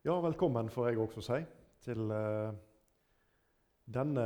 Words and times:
Ja, 0.00 0.14
velkommen 0.24 0.70
får 0.72 0.86
jeg 0.88 0.98
også 1.02 1.20
si 1.20 1.36
til 1.84 2.06
uh, 2.08 2.54
denne 3.84 4.22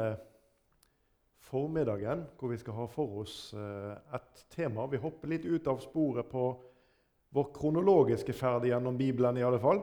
formiddagen 1.43 2.21
hvor 2.39 2.53
vi 2.53 2.59
skal 2.61 2.77
ha 2.77 2.85
for 2.93 3.17
oss 3.25 3.35
uh, 3.59 3.91
et 4.15 4.45
tema. 4.55 4.85
Vi 4.87 5.01
hopper 5.03 5.33
litt 5.33 5.43
ut 5.43 5.67
av 5.67 5.81
sporet 5.83 6.29
på 6.31 6.45
vår 7.35 7.49
kronologiske 7.57 8.37
ferd 8.39 8.69
gjennom 8.69 9.01
Bibelen 9.01 9.41
i 9.41 9.43
alle 9.43 9.59
fall. 9.59 9.83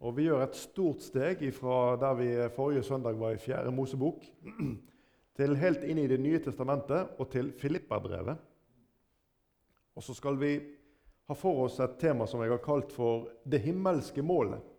Og 0.00 0.16
vi 0.16 0.24
gjør 0.30 0.46
et 0.46 0.56
stort 0.56 1.04
steg 1.04 1.44
fra 1.52 1.98
der 2.00 2.16
vi 2.22 2.30
forrige 2.56 2.86
søndag 2.88 3.20
var 3.20 3.36
i 3.36 3.42
Fjerde 3.44 3.76
Mosebok, 3.76 4.24
til 5.36 5.60
helt 5.66 5.84
inn 5.84 6.00
i 6.00 6.08
Det 6.08 6.20
nye 6.24 6.40
testamentet 6.40 7.20
og 7.20 7.28
til 7.36 7.52
Filippabrevet. 7.60 8.40
Og 10.00 10.08
så 10.08 10.16
skal 10.16 10.40
vi 10.40 10.56
ha 11.28 11.36
for 11.36 11.66
oss 11.68 11.76
et 11.84 12.00
tema 12.00 12.24
som 12.24 12.40
jeg 12.40 12.56
har 12.56 12.64
kalt 12.64 12.96
for 12.96 13.28
'Det 13.44 13.60
himmelske 13.68 14.24
målet'. 14.24 14.77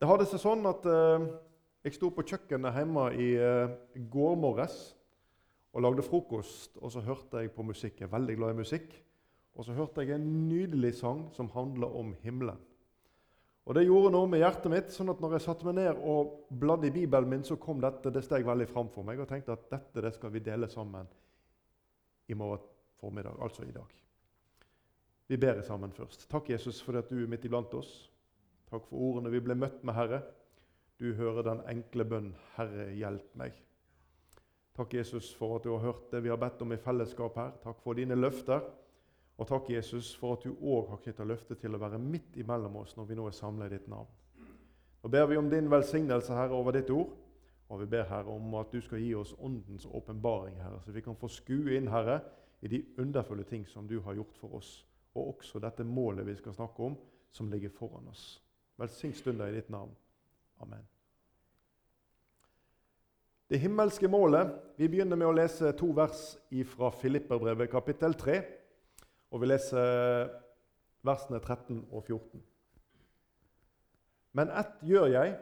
Det 0.00 0.08
hadde 0.08 0.24
seg 0.24 0.40
sånn 0.40 0.64
at 0.64 0.86
eh, 0.88 1.26
jeg 1.84 1.98
sto 1.98 2.08
på 2.16 2.24
kjøkkenet 2.24 2.72
hjemme 2.72 3.02
i 3.20 3.34
eh, 3.36 3.74
går 4.08 4.38
morges 4.40 4.78
og 5.76 5.84
lagde 5.84 6.04
frokost, 6.06 6.78
og 6.80 6.88
så 6.94 7.02
hørte 7.04 7.42
jeg 7.44 7.52
på 7.52 7.64
musikk. 7.68 8.00
Jeg 8.00 8.08
er 8.08 8.14
veldig 8.14 8.36
glad 8.38 8.54
i 8.54 8.60
musikk. 8.62 8.94
Og 9.58 9.66
så 9.66 9.74
hørte 9.76 10.00
jeg 10.00 10.16
en 10.16 10.26
nydelig 10.48 10.94
sang 11.02 11.26
som 11.36 11.50
handla 11.52 11.90
om 12.00 12.14
himmelen. 12.24 12.58
Og 13.68 13.76
Det 13.76 13.84
gjorde 13.84 14.14
noe 14.14 14.26
med 14.26 14.40
hjertet 14.40 14.72
mitt. 14.72 14.90
sånn 14.90 15.12
at 15.12 15.20
når 15.20 15.36
jeg 15.36 15.44
satte 15.44 15.68
meg 15.68 15.76
ned 15.76 16.00
og 16.00 16.48
bladde 16.48 16.88
i 16.88 16.94
Bibelen 16.94 17.28
min, 17.28 17.44
så 17.44 17.60
kom 17.60 17.80
dette, 17.80 18.10
det 18.10 18.24
steg 18.24 18.46
veldig 18.46 18.66
fram 18.66 18.88
for 18.88 19.04
meg. 19.04 19.20
Og 19.20 19.28
tenkte 19.28 19.52
at 19.52 19.68
dette 19.70 20.00
det 20.00 20.14
skal 20.16 20.32
vi 20.32 20.40
dele 20.40 20.68
sammen 20.68 21.06
i 22.26 22.34
morgen 22.34 22.64
formiddag, 22.98 23.36
altså 23.40 23.68
i 23.68 23.72
dag. 23.72 23.92
Vi 25.28 25.36
ber 25.36 25.60
sammen 25.62 25.92
først. 25.92 26.28
Takk, 26.30 26.50
Jesus, 26.50 26.80
for 26.82 26.96
at 26.98 27.08
du 27.10 27.20
er 27.20 27.28
midt 27.28 27.44
iblant 27.44 27.74
oss. 27.74 28.09
Takk 28.70 28.86
for 28.86 29.02
ordene 29.10 29.32
vi 29.32 29.40
ble 29.42 29.56
møtt 29.58 29.82
med, 29.82 29.94
Herre. 29.96 30.20
Du 31.00 31.12
hører 31.18 31.42
den 31.46 31.62
enkle 31.70 32.04
bønn, 32.06 32.30
Herre, 32.54 32.90
hjelp 32.94 33.34
meg. 33.40 33.56
Takk, 34.76 34.94
Jesus, 34.94 35.32
for 35.34 35.56
at 35.56 35.64
du 35.66 35.72
har 35.74 35.82
hørt 35.82 36.10
det 36.12 36.22
vi 36.22 36.30
har 36.30 36.38
bedt 36.40 36.62
om 36.62 36.72
i 36.72 36.78
fellesskap 36.80 37.38
her. 37.40 37.56
Takk 37.64 37.80
for 37.82 37.98
dine 37.98 38.18
løfter. 38.18 38.62
Og 39.40 39.48
takk, 39.48 39.70
Jesus, 39.72 40.12
for 40.20 40.36
at 40.36 40.44
du 40.44 40.52
òg 40.54 40.92
har 40.92 41.00
knytta 41.02 41.26
løftet 41.26 41.62
til 41.62 41.74
å 41.74 41.80
være 41.80 41.98
midt 41.98 42.36
imellom 42.38 42.76
oss 42.82 42.92
når 42.96 43.08
vi 43.08 43.16
nå 43.18 43.26
er 43.26 43.36
samla 43.36 43.66
i 43.66 43.72
ditt 43.72 43.88
navn. 43.90 44.12
Nå 45.00 45.10
ber 45.10 45.26
vi 45.30 45.38
om 45.40 45.48
din 45.50 45.70
velsignelse, 45.72 46.36
Herre, 46.36 46.54
over 46.56 46.76
ditt 46.76 46.92
ord. 46.92 47.16
Og 47.70 47.80
vi 47.80 47.88
ber, 47.90 48.04
Herre, 48.10 48.30
om 48.30 48.54
at 48.60 48.70
du 48.70 48.80
skal 48.84 49.00
gi 49.00 49.14
oss 49.16 49.32
åndens 49.38 49.86
åpenbaring, 49.86 50.60
Herre, 50.60 50.82
så 50.84 50.92
vi 50.92 51.02
kan 51.02 51.16
få 51.18 51.30
skue 51.32 51.78
inn, 51.78 51.88
Herre, 51.88 52.20
i 52.60 52.68
de 52.68 52.84
underfulle 53.00 53.46
ting 53.48 53.64
som 53.68 53.88
du 53.88 53.98
har 54.04 54.18
gjort 54.18 54.36
for 54.38 54.60
oss 54.60 54.70
og 55.14 55.34
også 55.34 55.58
dette 55.58 55.84
målet 55.84 56.26
vi 56.26 56.36
skal 56.38 56.54
snakke 56.54 56.84
om, 56.86 56.96
som 57.32 57.50
ligger 57.50 57.72
foran 57.74 58.08
oss. 58.10 58.38
Velsign 58.80 59.12
stunder 59.14 59.50
i 59.50 59.58
ditt 59.58 59.70
navn. 59.70 59.92
Amen. 60.60 60.86
Det 63.50 63.58
himmelske 63.58 64.08
målet 64.08 64.52
Vi 64.78 64.88
begynner 64.88 65.18
med 65.18 65.26
å 65.26 65.34
lese 65.34 65.72
to 65.76 65.90
vers 65.96 66.20
fra 66.70 66.88
Filipperbrevet 66.94 67.70
kapittel 67.72 68.14
3. 68.16 68.38
Og 69.30 69.42
vi 69.42 69.50
leser 69.50 70.30
versene 71.06 71.40
13 71.40 71.82
og 71.90 72.04
14. 72.04 72.40
Men 74.32 74.52
ett 74.54 74.80
gjør 74.86 75.10
jeg. 75.12 75.34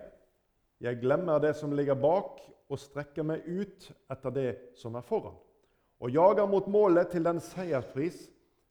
Jeg 0.81 1.01
glemmer 1.03 1.39
det 1.43 1.55
som 1.59 1.73
ligger 1.75 1.99
bak, 1.99 2.41
og 2.69 2.81
strekker 2.81 3.25
meg 3.27 3.47
ut 3.47 3.87
etter 4.13 4.35
det 4.35 4.51
som 4.77 4.97
er 4.99 5.07
foran. 5.07 5.37
Og 6.05 6.13
jager 6.13 6.47
mot 6.47 6.67
målet 6.71 7.11
til 7.13 7.25
den 7.25 7.41
seierspris 7.43 8.29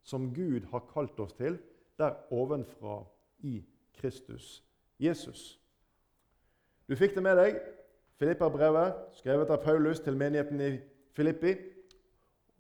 som 0.08 0.30
Gud 0.36 0.68
har 0.72 0.86
kalt 0.92 1.18
oss 1.20 1.34
til, 1.36 1.58
der 1.98 2.20
ovenfra 2.32 3.02
i 3.44 3.58
Kristus 3.98 4.64
Jesus. 5.00 5.60
Du 6.88 6.96
fikk 6.96 7.16
det 7.16 7.24
med 7.24 7.38
deg. 7.40 7.58
Filippa-brevet, 8.18 8.96
skrevet 9.20 9.52
av 9.54 9.62
Paulus 9.62 10.00
til 10.02 10.18
menigheten 10.18 10.62
i 10.64 10.72
Filippi. 11.14 11.54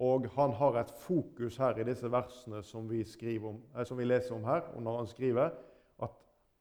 Og 0.03 0.28
han 0.35 0.53
har 0.53 0.78
et 0.78 0.91
fokus 1.01 1.57
her 1.57 1.79
i 1.81 1.85
disse 1.88 2.09
versene 2.13 2.62
som 2.63 2.85
vi, 2.89 3.01
om, 3.39 3.63
eh, 3.75 3.85
som 3.85 3.97
vi 3.97 4.06
leser 4.06 4.35
om 4.35 4.44
her. 4.45 4.62
og 4.75 4.81
når 4.84 4.97
han 4.97 5.07
skriver 5.07 5.50
at 6.00 6.12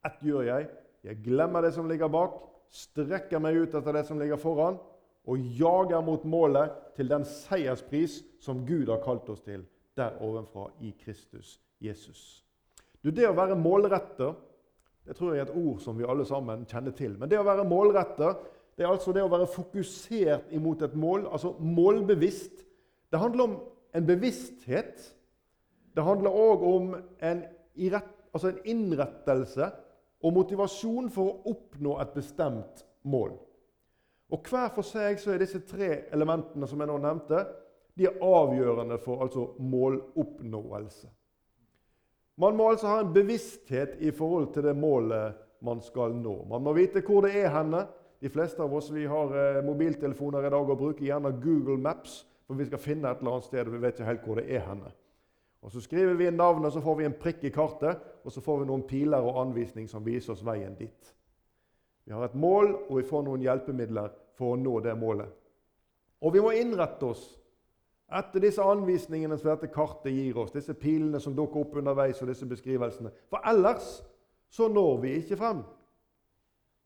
ett 0.05 0.21
gjør 0.21 0.41
jeg. 0.41 0.69
Jeg 1.03 1.23
glemmer 1.23 1.61
det 1.61 1.73
som 1.73 1.89
ligger 1.89 2.07
bak, 2.07 2.31
strekker 2.69 3.39
meg 3.39 3.55
ut 3.55 3.75
etter 3.75 3.93
det 3.93 4.05
som 4.05 4.19
ligger 4.19 4.35
foran, 4.35 4.79
og 5.27 5.37
jager 5.59 6.01
mot 6.01 6.23
målet 6.25 6.71
til 6.95 7.09
den 7.09 7.25
seierspris 7.25 8.23
som 8.39 8.65
Gud 8.65 8.87
har 8.87 9.03
kalt 9.03 9.29
oss 9.29 9.41
til 9.41 9.65
der 9.97 10.17
ovenfra 10.21 10.69
i 10.81 10.93
Kristus 11.03 11.59
Jesus. 11.81 12.43
Du, 13.03 13.11
Det 13.11 13.27
å 13.27 13.35
være 13.35 13.55
målretter 13.55 14.33
det 15.07 15.15
tror 15.15 15.33
jeg 15.33 15.41
er 15.45 15.47
et 15.47 15.55
ord 15.55 15.79
som 15.79 15.97
vi 15.97 16.05
alle 16.07 16.25
sammen 16.27 16.65
kjenner 16.67 16.91
til. 16.95 17.15
Men 17.19 17.31
det 17.31 17.39
å 17.39 17.47
være 17.47 17.67
målretter 17.67 18.35
det 18.77 18.85
er 18.85 18.91
altså 18.91 19.13
det 19.15 19.23
å 19.25 19.31
være 19.31 19.49
fokusert 19.49 20.51
imot 20.53 20.83
et 20.85 20.93
mål, 20.93 21.25
altså 21.33 21.55
målbevisst. 21.59 22.59
Det 23.09 23.19
handler 23.19 23.43
om 23.47 23.55
en 23.97 24.05
bevissthet. 24.05 24.99
Det 25.95 26.03
handler 26.05 26.35
òg 26.37 26.65
om 26.67 26.91
en, 27.25 27.41
altså 28.29 28.51
en 28.51 28.59
innrettelse 28.69 29.71
og 30.21 30.35
motivasjon 30.35 31.09
for 31.13 31.31
å 31.31 31.53
oppnå 31.55 31.97
et 32.03 32.13
bestemt 32.13 32.83
mål. 33.09 33.33
Og 34.29 34.45
Hver 34.45 34.69
for 34.75 34.85
seg 34.85 35.17
så 35.23 35.33
er 35.33 35.41
disse 35.41 35.63
tre 35.65 36.03
elementene 36.13 36.69
som 36.69 36.83
jeg 36.83 36.91
nå 36.91 36.99
nevnte, 37.01 37.45
de 37.97 38.05
er 38.05 38.21
avgjørende 38.21 38.99
for 39.01 39.23
altså 39.25 39.47
måloppnåelse. 39.57 41.09
Man 42.37 42.57
må 42.57 42.69
altså 42.69 42.87
ha 42.91 42.99
en 43.01 43.13
bevissthet 43.13 43.97
i 44.05 44.11
forhold 44.13 44.51
til 44.53 44.67
det 44.67 44.75
målet 44.77 45.37
man 45.65 45.81
skal 45.81 46.13
nå. 46.13 46.43
Man 46.49 46.61
må 46.61 46.73
vite 46.77 47.01
hvor 47.05 47.25
det 47.25 47.33
er 47.39 47.49
henne. 47.49 47.87
De 48.21 48.29
fleste 48.29 48.61
av 48.61 48.73
oss 48.73 48.91
vi 48.93 49.05
har 49.09 49.33
eh, 49.33 49.63
mobiltelefoner 49.65 50.45
i 50.45 50.51
dag 50.53 50.69
og 50.69 50.77
bruker 50.77 51.05
gjerne 51.05 51.33
Google 51.41 51.77
Maps, 51.81 52.23
for 52.45 52.57
vi 52.57 52.65
skal 52.65 52.81
finne 52.81 53.09
et 53.09 53.21
eller 53.21 53.37
annet 53.37 53.49
sted, 53.49 53.67
og 53.67 53.73
vi 53.73 53.81
vet 53.81 53.97
ikke 53.97 54.09
helt 54.09 54.25
hvor 54.25 54.39
det 54.41 54.47
er 54.53 54.63
henne. 54.65 54.93
Og 55.65 55.73
Så 55.73 55.81
skriver 55.81 56.13
vi 56.17 56.27
inn 56.29 56.37
navnet, 56.37 56.73
så 56.73 56.81
får 56.81 56.95
vi 56.99 57.05
en 57.09 57.17
prikk 57.17 57.43
i 57.49 57.53
kartet, 57.53 58.01
og 58.23 58.31
så 58.31 58.41
får 58.41 58.61
vi 58.61 58.69
noen 58.69 58.85
piler 58.87 59.25
og 59.25 59.41
anvisning 59.41 59.89
som 59.89 60.05
viser 60.05 60.33
oss 60.33 60.45
veien 60.45 60.77
dit. 60.77 61.13
Vi 62.05 62.13
har 62.13 62.23
et 62.23 62.37
mål, 62.37 62.71
og 62.87 63.01
vi 63.01 63.07
får 63.09 63.25
noen 63.25 63.43
hjelpemidler 63.43 64.13
for 64.37 64.53
å 64.53 64.61
nå 64.61 64.77
det 64.85 64.93
målet. 64.97 65.27
Og 66.21 66.33
vi 66.33 66.41
må 66.41 66.53
innrette 66.55 67.09
oss 67.09 67.25
etter 68.07 68.39
disse 68.39 68.63
anvisningene 68.63 69.37
som 69.37 69.49
dette 69.51 69.67
kartet 69.73 70.13
gir 70.15 70.37
oss, 70.39 70.53
disse 70.55 70.73
pilene 70.77 71.19
som 71.19 71.35
dukker 71.35 71.65
opp 71.65 71.75
underveis, 71.79 72.21
og 72.23 72.31
disse 72.31 72.47
beskrivelsene. 72.47 73.11
For 73.31 73.43
ellers 73.49 73.97
så 74.53 74.69
når 74.71 75.01
vi 75.03 75.13
ikke 75.19 75.39
frem. 75.39 75.63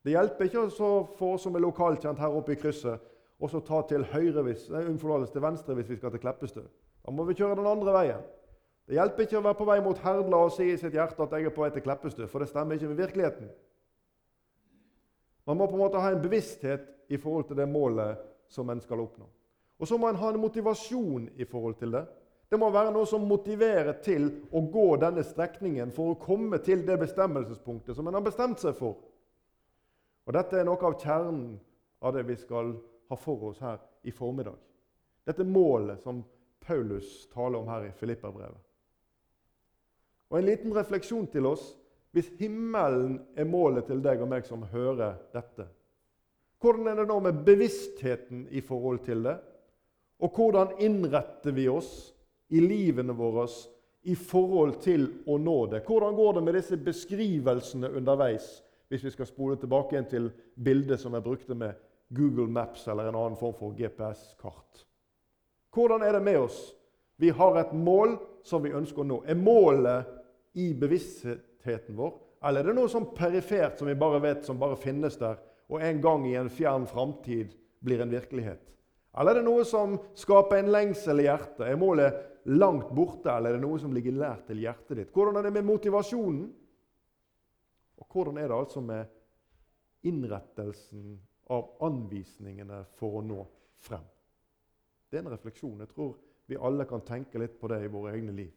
Det 0.01 0.15
hjelper 0.15 0.47
ikke 0.47 0.65
å 0.65 0.91
få 1.17 1.33
oss 1.35 1.45
som 1.45 1.55
er 1.55 1.61
lokalkjent 1.61 2.19
her 2.19 2.33
oppe 2.33 2.55
i 2.55 2.59
krysset, 2.59 3.01
og 3.41 3.49
så 3.49 3.61
ta 3.65 3.81
til 3.89 4.05
høyre 4.09 4.43
hvis, 4.45 4.67
nei, 4.73 4.83
til 4.85 5.43
venstre 5.43 5.75
hvis 5.77 5.89
vi 5.89 5.97
skal 5.97 6.13
til 6.13 6.21
Kleppestø. 6.21 6.63
Da 7.01 7.13
må 7.13 7.25
vi 7.25 7.37
kjøre 7.37 7.57
den 7.57 7.69
andre 7.69 7.93
veien. 7.93 8.23
Det 8.89 8.97
hjelper 8.97 9.25
ikke 9.25 9.37
å 9.39 9.43
være 9.45 9.57
på 9.57 9.67
vei 9.69 9.77
mot 9.81 10.01
Herdla 10.01 10.39
og 10.45 10.53
si 10.53 10.67
i 10.69 10.77
sitt 10.77 10.93
hjerte 10.97 11.21
at 11.23 11.33
jeg 11.37 11.49
er 11.49 11.53
på 11.53 11.63
vei 11.63 11.69
til 11.73 11.85
Kleppestø, 11.85 12.25
for 12.29 12.41
det 12.41 12.49
stemmer 12.49 12.77
ikke 12.77 12.89
med 12.89 13.01
virkeligheten. 13.01 13.51
Man 15.49 15.57
må 15.57 15.69
på 15.69 15.77
en 15.77 15.83
måte 15.85 16.01
ha 16.01 16.11
en 16.13 16.21
bevissthet 16.21 16.89
i 17.09 17.17
forhold 17.21 17.47
til 17.49 17.57
det 17.61 17.69
målet 17.69 18.21
som 18.51 18.69
en 18.69 18.81
skal 18.81 19.01
oppnå. 19.05 19.29
Og 19.81 19.89
så 19.89 19.97
må 19.97 20.11
en 20.11 20.19
ha 20.21 20.29
en 20.29 20.41
motivasjon 20.41 21.29
i 21.41 21.45
forhold 21.49 21.79
til 21.79 21.95
det. 21.95 22.03
Det 22.51 22.59
må 22.59 22.67
være 22.69 22.91
noe 22.93 23.07
som 23.09 23.23
motiverer 23.25 23.95
til 24.05 24.27
å 24.53 24.61
gå 24.69 24.85
denne 25.01 25.23
strekningen 25.25 25.93
for 25.95 26.11
å 26.11 26.19
komme 26.21 26.59
til 26.61 26.83
det 26.85 26.99
bestemmelsespunktet 27.01 27.97
som 27.97 28.07
en 28.07 28.19
har 28.19 28.25
bestemt 28.25 28.61
seg 28.61 28.75
for. 28.77 28.99
Og 30.27 30.35
Dette 30.35 30.59
er 30.59 30.67
noe 30.67 30.77
av 30.85 30.99
kjernen 31.01 31.55
av 32.03 32.13
det 32.13 32.25
vi 32.27 32.35
skal 32.37 32.75
ha 33.09 33.17
for 33.17 33.49
oss 33.49 33.61
her 33.63 33.79
i 34.05 34.13
formiddag. 34.13 34.59
Dette 35.25 35.47
målet 35.47 36.03
som 36.03 36.21
Paulus 36.61 37.25
taler 37.33 37.61
om 37.61 37.69
her 37.71 37.87
i 37.87 37.93
Filipperbrevet. 37.97 38.59
Og 40.29 40.37
En 40.37 40.45
liten 40.45 40.75
refleksjon 40.75 41.27
til 41.27 41.49
oss. 41.49 41.63
Hvis 42.11 42.27
himmelen 42.39 43.21
er 43.39 43.47
målet 43.47 43.87
til 43.87 44.01
deg 44.03 44.21
og 44.21 44.27
meg 44.27 44.43
som 44.43 44.65
hører 44.67 45.15
dette, 45.31 45.65
hvordan 46.59 46.87
er 46.91 46.99
det 46.99 47.07
nå 47.07 47.19
med 47.23 47.39
bevisstheten 47.47 48.43
i 48.51 48.61
forhold 48.61 48.99
til 49.07 49.23
det? 49.23 49.37
Og 50.21 50.35
hvordan 50.37 50.75
innretter 50.79 51.53
vi 51.55 51.67
oss 51.69 52.11
i 52.53 52.61
livene 52.61 53.13
våre 53.17 53.47
i 54.05 54.15
forhold 54.17 54.77
til 54.83 55.07
å 55.29 55.37
nå 55.41 55.57
det? 55.71 55.81
Hvordan 55.87 56.15
går 56.17 56.37
det 56.37 56.43
med 56.45 56.57
disse 56.57 56.77
beskrivelsene 56.77 57.89
underveis, 57.97 58.59
hvis 58.91 59.05
vi 59.07 59.13
skal 59.13 59.29
spole 59.29 59.57
tilbake 59.57 59.95
igjen 59.95 60.09
til 60.11 60.29
bildet 60.55 61.01
som 61.01 61.15
jeg 61.17 61.25
brukte 61.25 61.57
med 61.57 61.77
Google 62.13 62.49
Maps 62.51 62.87
eller 62.91 63.09
en 63.09 63.17
annen 63.17 63.39
form 63.39 63.55
for 63.57 63.77
GPS-kart? 63.77 64.85
Hvordan 65.71 66.03
er 66.03 66.17
det 66.17 66.25
med 66.25 66.41
oss? 66.43 66.59
Vi 67.21 67.29
har 67.29 67.57
et 67.57 67.73
mål 67.73 68.17
som 68.43 68.63
vi 68.63 68.73
ønsker 68.75 69.03
å 69.03 69.07
nå. 69.07 69.21
Er 69.29 69.37
målet 69.39 70.09
i 70.57 70.71
bevisstheten 70.75 71.95
vår, 71.95 72.17
eller 72.43 72.61
er 72.61 72.71
det 72.71 72.77
noe 72.77 72.91
sånn 72.91 73.11
perifert 73.15 73.79
som 73.79 73.87
vi 73.87 73.95
bare 73.97 74.19
vet 74.21 74.45
som 74.45 74.59
bare 74.59 74.79
finnes 74.81 75.15
der, 75.21 75.37
og 75.71 75.81
en 75.85 76.01
gang 76.03 76.25
i 76.27 76.35
en 76.35 76.49
fjern 76.51 76.87
framtid 76.89 77.53
blir 77.79 78.01
en 78.03 78.11
virkelighet? 78.11 78.65
Eller 79.19 79.35
er 79.35 79.41
det 79.41 79.47
noe 79.47 79.63
som 79.67 79.97
skaper 80.15 80.61
en 80.61 80.71
lengsel 80.71 81.19
i 81.19 81.27
hjertet? 81.27 81.65
Er 81.67 81.79
målet 81.79 82.19
langt 82.45 82.93
borte, 82.95 83.31
eller 83.33 83.51
er 83.51 83.59
det 83.59 83.65
noe 83.65 83.79
som 83.81 83.93
ligger 83.93 84.15
lært 84.15 84.45
til 84.47 84.61
hjertet 84.63 84.97
ditt? 84.97 85.11
Hvordan 85.11 85.37
er 85.37 85.47
det 85.47 85.53
med 85.57 85.67
motivasjonen? 85.67 86.45
Og 88.01 88.07
hvordan 88.15 88.39
er 88.39 88.47
det 88.47 88.57
altså 88.57 88.81
med 88.81 89.11
innrettelsen 90.07 91.19
av 91.51 91.75
anvisningene 91.85 92.85
for 92.97 93.19
å 93.19 93.25
nå 93.25 93.43
frem? 93.83 94.07
Det 95.11 95.19
er 95.19 95.25
en 95.25 95.33
refleksjon. 95.33 95.83
Jeg 95.83 95.91
tror 95.91 96.15
vi 96.47 96.59
alle 96.59 96.87
kan 96.87 97.03
tenke 97.05 97.39
litt 97.39 97.59
på 97.59 97.69
det 97.71 97.81
i 97.83 97.91
våre 97.91 98.15
egne 98.15 98.33
liv. 98.35 98.51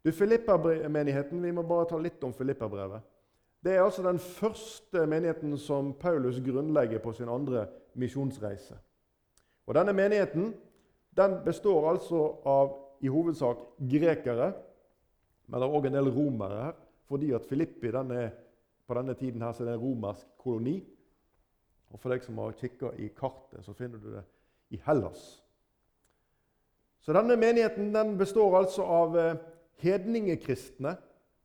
Du, 0.00 0.12
Filippa-menigheten, 0.16 1.42
Vi 1.42 1.52
må 1.52 1.62
bare 1.62 1.88
ta 1.90 1.98
litt 1.98 2.22
om 2.24 2.32
Filippa-brevet. 2.32 3.02
Det 3.60 3.74
er 3.74 3.82
altså 3.82 4.02
den 4.02 4.18
første 4.18 5.02
menigheten 5.06 5.58
som 5.58 5.92
Paulus 5.92 6.38
grunnlegger 6.40 7.02
på 7.04 7.12
sin 7.12 7.28
andre 7.28 7.66
misjonsreise. 7.94 8.78
Og 9.70 9.74
Denne 9.78 9.92
menigheten 9.94 10.48
den 11.14 11.34
består 11.44 11.84
altså 11.92 12.20
av 12.42 12.72
i 13.00 13.10
hovedsak 13.10 13.60
grekere, 13.78 14.48
men 15.46 15.62
det 15.62 15.66
er 15.66 15.76
òg 15.76 15.86
en 15.86 15.94
del 15.94 16.10
romere 16.10 16.64
her, 16.64 16.80
fordi 17.06 17.28
at 17.36 17.46
Filippi 17.46 17.92
den 17.94 18.10
er, 18.10 18.32
på 18.86 18.96
denne 18.98 19.14
tiden 19.14 19.44
her, 19.46 19.52
så 19.54 19.62
er 19.62 19.68
det 19.68 19.76
en 19.76 19.84
romersk 19.84 20.26
koloni. 20.42 20.74
Og 21.94 22.02
For 22.02 22.10
deg 22.10 22.26
som 22.26 22.42
har 22.42 22.58
kikka 22.58 22.90
i 22.98 23.12
kartet, 23.14 23.62
så 23.62 23.76
finner 23.78 24.02
du 24.02 24.10
det 24.16 24.24
i 24.74 24.82
Hellas. 24.88 25.22
Så 26.98 27.14
denne 27.14 27.38
menigheten 27.38 27.94
den 27.94 28.16
består 28.18 28.58
altså 28.58 28.82
av 28.82 29.16
eh, 29.18 29.38
hedningekristne. 29.86 30.96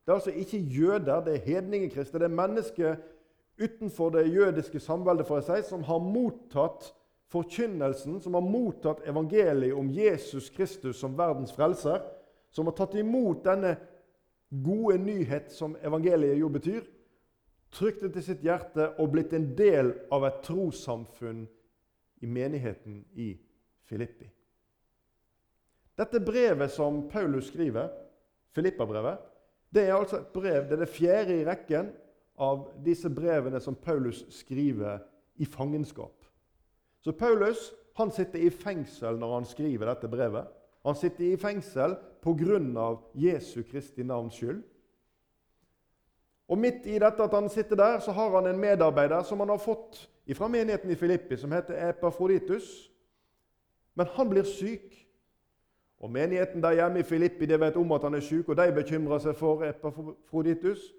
Det 0.02 0.10
er 0.10 0.18
altså 0.18 0.34
ikke 0.34 0.64
jøder, 0.66 1.22
det 1.22 1.38
er 1.38 1.46
hedningekristne. 1.46 2.18
Det 2.18 2.26
er 2.26 2.38
mennesker 2.42 2.96
utenfor 3.62 4.10
det 4.18 4.28
jødiske 4.34 4.82
samveldet 4.82 5.30
for 5.30 5.46
seg 5.46 5.62
som 5.64 5.86
har 5.86 6.02
mottatt 6.02 6.90
forkynnelsen, 7.32 8.20
som 8.20 8.34
har 8.34 8.44
mottatt 8.44 9.02
evangeliet 9.08 9.74
om 9.74 9.90
Jesus 9.90 10.50
Kristus 10.50 11.00
som 11.00 11.16
verdens 11.18 11.52
frelser, 11.52 12.02
som 12.50 12.66
har 12.66 12.76
tatt 12.78 12.94
imot 12.94 13.44
denne 13.44 13.76
gode 14.48 14.98
nyhet 15.02 15.50
som 15.52 15.74
evangeliet 15.82 16.38
jo 16.38 16.48
betyr, 16.52 16.86
trykt 17.74 18.04
det 18.04 18.12
til 18.14 18.24
sitt 18.28 18.44
hjerte 18.46 18.92
og 19.02 19.10
blitt 19.12 19.34
en 19.36 19.50
del 19.58 19.92
av 20.14 20.24
et 20.28 20.40
trossamfunn 20.46 21.44
i 22.22 22.30
menigheten 22.30 23.02
i 23.18 23.32
Filippi. 23.90 24.28
Dette 25.96 26.20
brevet 26.20 26.72
som 26.72 27.06
Paulus 27.08 27.48
skriver, 27.50 27.88
Filippa-brevet, 28.54 29.18
det 29.72 29.88
er 29.88 29.96
altså 29.96 30.20
et 30.20 30.32
brev, 30.32 30.68
det 30.68 30.76
er 30.76 30.84
det 30.84 30.92
fjerde 30.92 31.40
i 31.40 31.44
rekken 31.44 31.90
av 32.40 32.68
disse 32.84 33.10
brevene 33.12 33.60
som 33.60 33.76
Paulus 33.76 34.22
skriver 34.32 35.02
i 35.40 35.48
fangenskap. 35.48 36.25
Så 37.06 37.12
Paulus 37.12 37.72
han 37.94 38.10
sitter 38.10 38.42
i 38.42 38.48
fengsel 38.50 39.14
når 39.20 39.34
han 39.34 39.44
skriver 39.46 39.86
dette 39.86 40.08
brevet. 40.10 40.48
Han 40.82 40.96
sitter 40.98 41.28
i 41.28 41.36
fengsel 41.38 41.94
pga. 42.22 42.88
Jesu 43.14 43.62
Kristi 43.62 44.02
navns 44.02 44.34
skyld. 44.34 44.64
Og 46.48 46.58
Midt 46.58 46.86
i 46.86 46.98
dette 46.98 47.22
at 47.22 47.34
han 47.34 47.48
sitter 47.48 47.76
der, 47.76 48.00
så 48.00 48.10
har 48.12 48.34
han 48.34 48.46
en 48.50 48.58
medarbeider 48.58 49.22
som 49.22 49.38
han 49.40 49.54
har 49.54 49.62
fått 49.62 50.10
fra 50.34 50.48
menigheten 50.48 50.90
i 50.90 50.98
Filippi, 50.98 51.36
som 51.36 51.52
heter 51.52 51.88
Epafroditus. 51.88 52.90
Men 53.94 54.06
han 54.18 54.28
blir 54.30 54.42
syk. 54.42 55.06
Og 55.98 56.10
Menigheten 56.10 56.62
der 56.62 56.72
hjemme 56.72 56.98
i 56.98 57.06
Filippi 57.06 57.46
de 57.46 57.60
vet 57.60 57.76
om 57.76 57.92
at 57.92 58.02
han 58.02 58.14
er 58.14 58.20
syk, 58.20 58.48
og 58.48 58.56
de 58.56 58.72
bekymrer 58.74 59.22
seg 59.22 59.38
for 59.38 59.62
Epafroditus. 59.62 60.90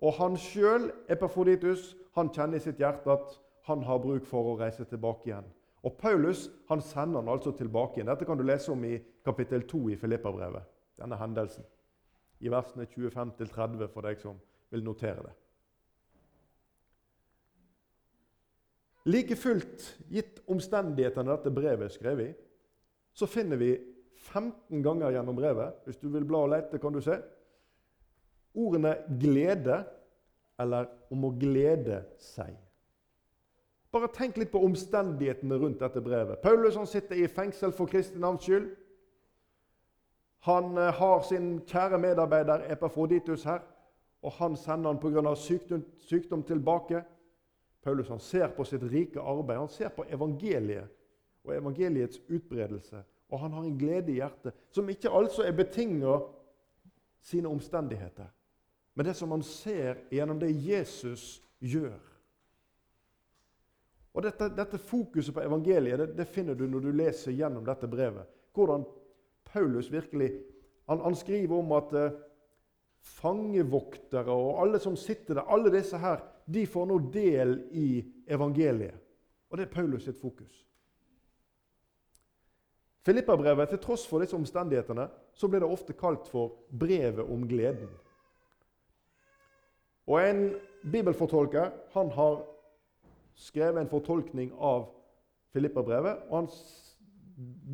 Og 0.00 0.12
han 0.12 0.36
sjøl, 0.40 0.88
Epafroditus, 1.08 1.96
han 2.16 2.32
kjenner 2.32 2.56
i 2.56 2.64
sitt 2.64 2.80
hjerte 2.80 3.12
at 3.12 3.43
han 3.68 3.82
har 3.82 4.00
bruk 4.02 4.26
for 4.28 4.50
å 4.50 4.56
reise 4.60 4.84
tilbake 4.88 5.30
igjen. 5.30 5.46
Og 5.84 5.96
Paulus 6.00 6.48
han 6.68 6.82
sender 6.84 7.20
han 7.20 7.30
altså 7.32 7.52
tilbake 7.56 7.98
igjen. 7.98 8.08
Dette 8.08 8.26
kan 8.28 8.40
du 8.40 8.44
lese 8.44 8.72
om 8.72 8.84
i 8.84 8.96
kapittel 9.24 9.64
2 9.68 9.80
i 9.92 9.96
Filippa-brevet. 10.00 10.64
Denne 11.00 11.16
hendelsen. 11.20 11.64
I 12.40 12.52
versene 12.52 12.86
25-30 12.88 13.88
for 13.92 14.04
deg 14.04 14.20
som 14.20 14.38
vil 14.72 14.84
notere 14.84 15.24
det. 15.26 15.34
Like 19.04 19.36
fullt, 19.36 19.84
gitt 20.08 20.40
omstendighetene 20.48 21.28
dette 21.28 21.52
brevet 21.52 21.90
er 21.90 21.92
skrevet 21.92 22.30
i, 22.30 22.36
så 23.12 23.28
finner 23.28 23.60
vi 23.60 23.74
15 24.32 24.80
ganger 24.84 25.12
gjennom 25.12 25.36
brevet. 25.36 25.82
Hvis 25.84 26.00
du 26.00 26.08
vil 26.08 26.24
bla 26.24 26.46
og 26.46 26.52
lete, 26.54 26.80
kan 26.80 26.92
du 26.92 27.02
se. 27.04 27.18
Ordene 28.54 28.96
'glede' 29.08 29.84
eller 30.58 30.88
'om 31.10 31.24
å 31.24 31.36
glede 31.38 32.04
seg'. 32.18 32.63
Bare 33.94 34.10
tenk 34.10 34.40
litt 34.40 34.50
på 34.50 34.62
omstendighetene 34.66 35.58
rundt 35.60 35.82
dette 35.82 36.02
brevet. 36.02 36.40
Paulus 36.42 36.74
han 36.74 36.88
sitter 36.90 37.20
i 37.20 37.28
fengsel 37.30 37.72
for 37.72 37.86
Kristi 37.90 38.18
navns 38.18 38.42
skyld. 38.42 38.72
Han 40.48 40.74
eh, 40.78 40.90
har 40.98 41.22
sin 41.24 41.54
kjære 41.70 42.00
medarbeider 42.02 42.66
Epafroditus 42.74 43.46
her, 43.46 43.62
og 44.24 44.34
han 44.40 44.58
sender 44.58 44.90
han 44.90 45.00
pga. 45.00 45.34
Sykdom, 45.38 45.86
sykdom 46.02 46.42
tilbake. 46.42 47.04
Paulus 47.84 48.10
han 48.10 48.20
ser 48.20 48.50
på 48.56 48.66
sitt 48.66 48.82
rike 48.90 49.22
arbeid, 49.22 49.62
han 49.62 49.72
ser 49.72 49.94
på 49.94 50.08
evangeliet 50.10 50.90
og 51.44 51.52
evangeliets 51.56 52.18
utbredelse 52.32 53.04
og 53.34 53.40
han 53.40 53.52
har 53.52 53.62
en 53.62 53.78
glede 53.78 54.12
i 54.12 54.20
hjertet 54.20 54.54
som 54.70 54.88
ikke 54.88 55.10
altså 55.10 55.42
er 55.42 55.56
betinga 55.56 56.20
sine 57.24 57.48
omstendigheter, 57.48 58.26
men 58.94 59.06
det 59.06 59.16
som 59.16 59.32
han 59.32 59.42
ser 59.42 60.04
gjennom 60.12 60.38
det 60.40 60.52
Jesus 60.52 61.42
gjør. 61.58 61.98
Og 64.14 64.22
Dette, 64.22 64.48
dette 64.54 64.78
fokuset 64.78 65.34
på 65.34 65.42
evangeliet 65.42 65.98
det, 65.98 66.10
det, 66.14 66.28
finner 66.30 66.54
du 66.54 66.68
når 66.70 66.84
du 66.84 66.92
leser 66.94 67.34
gjennom 67.34 67.64
dette 67.66 67.88
brevet. 67.90 68.28
Hvordan 68.54 68.84
Paulus 69.50 69.90
virkelig 69.92 70.32
Han, 70.86 71.00
han 71.00 71.14
skriver 71.16 71.56
om 71.56 71.72
at 71.72 71.92
eh, 71.96 72.16
fangevoktere 73.00 74.32
og 74.32 74.58
alle 74.60 74.78
som 74.78 74.96
sitter 75.00 75.38
der, 75.38 75.46
alle 75.48 75.72
disse 75.72 75.96
her, 75.96 76.20
de 76.44 76.66
får 76.68 76.86
nå 76.90 76.98
del 77.12 77.54
i 77.72 78.04
evangeliet. 78.28 78.98
Og 79.48 79.56
det 79.56 79.64
er 79.64 79.72
Paulus 79.72 80.04
sitt 80.04 80.20
fokus. 80.20 80.60
Filippa-brevet, 83.04 83.68
til 83.68 83.80
tross 83.80 84.06
for 84.08 84.20
disse 84.20 84.36
omstendighetene, 84.36 85.08
så 85.32 85.48
blir 85.48 85.64
det 85.64 85.72
ofte 85.72 85.96
kalt 85.96 86.28
for 86.28 86.52
'brevet 86.68 87.24
om 87.24 87.48
gleden'. 87.48 87.96
Og 90.06 90.28
En 90.28 90.54
bibelfortolker 90.92 91.70
han 91.92 92.10
har 92.10 92.53
skrevet 93.34 93.80
en 93.80 93.90
fortolkning 93.90 94.52
av 94.58 94.88
Filippa-brevet. 95.52 96.26
og 96.28 96.36
hans 96.36 96.56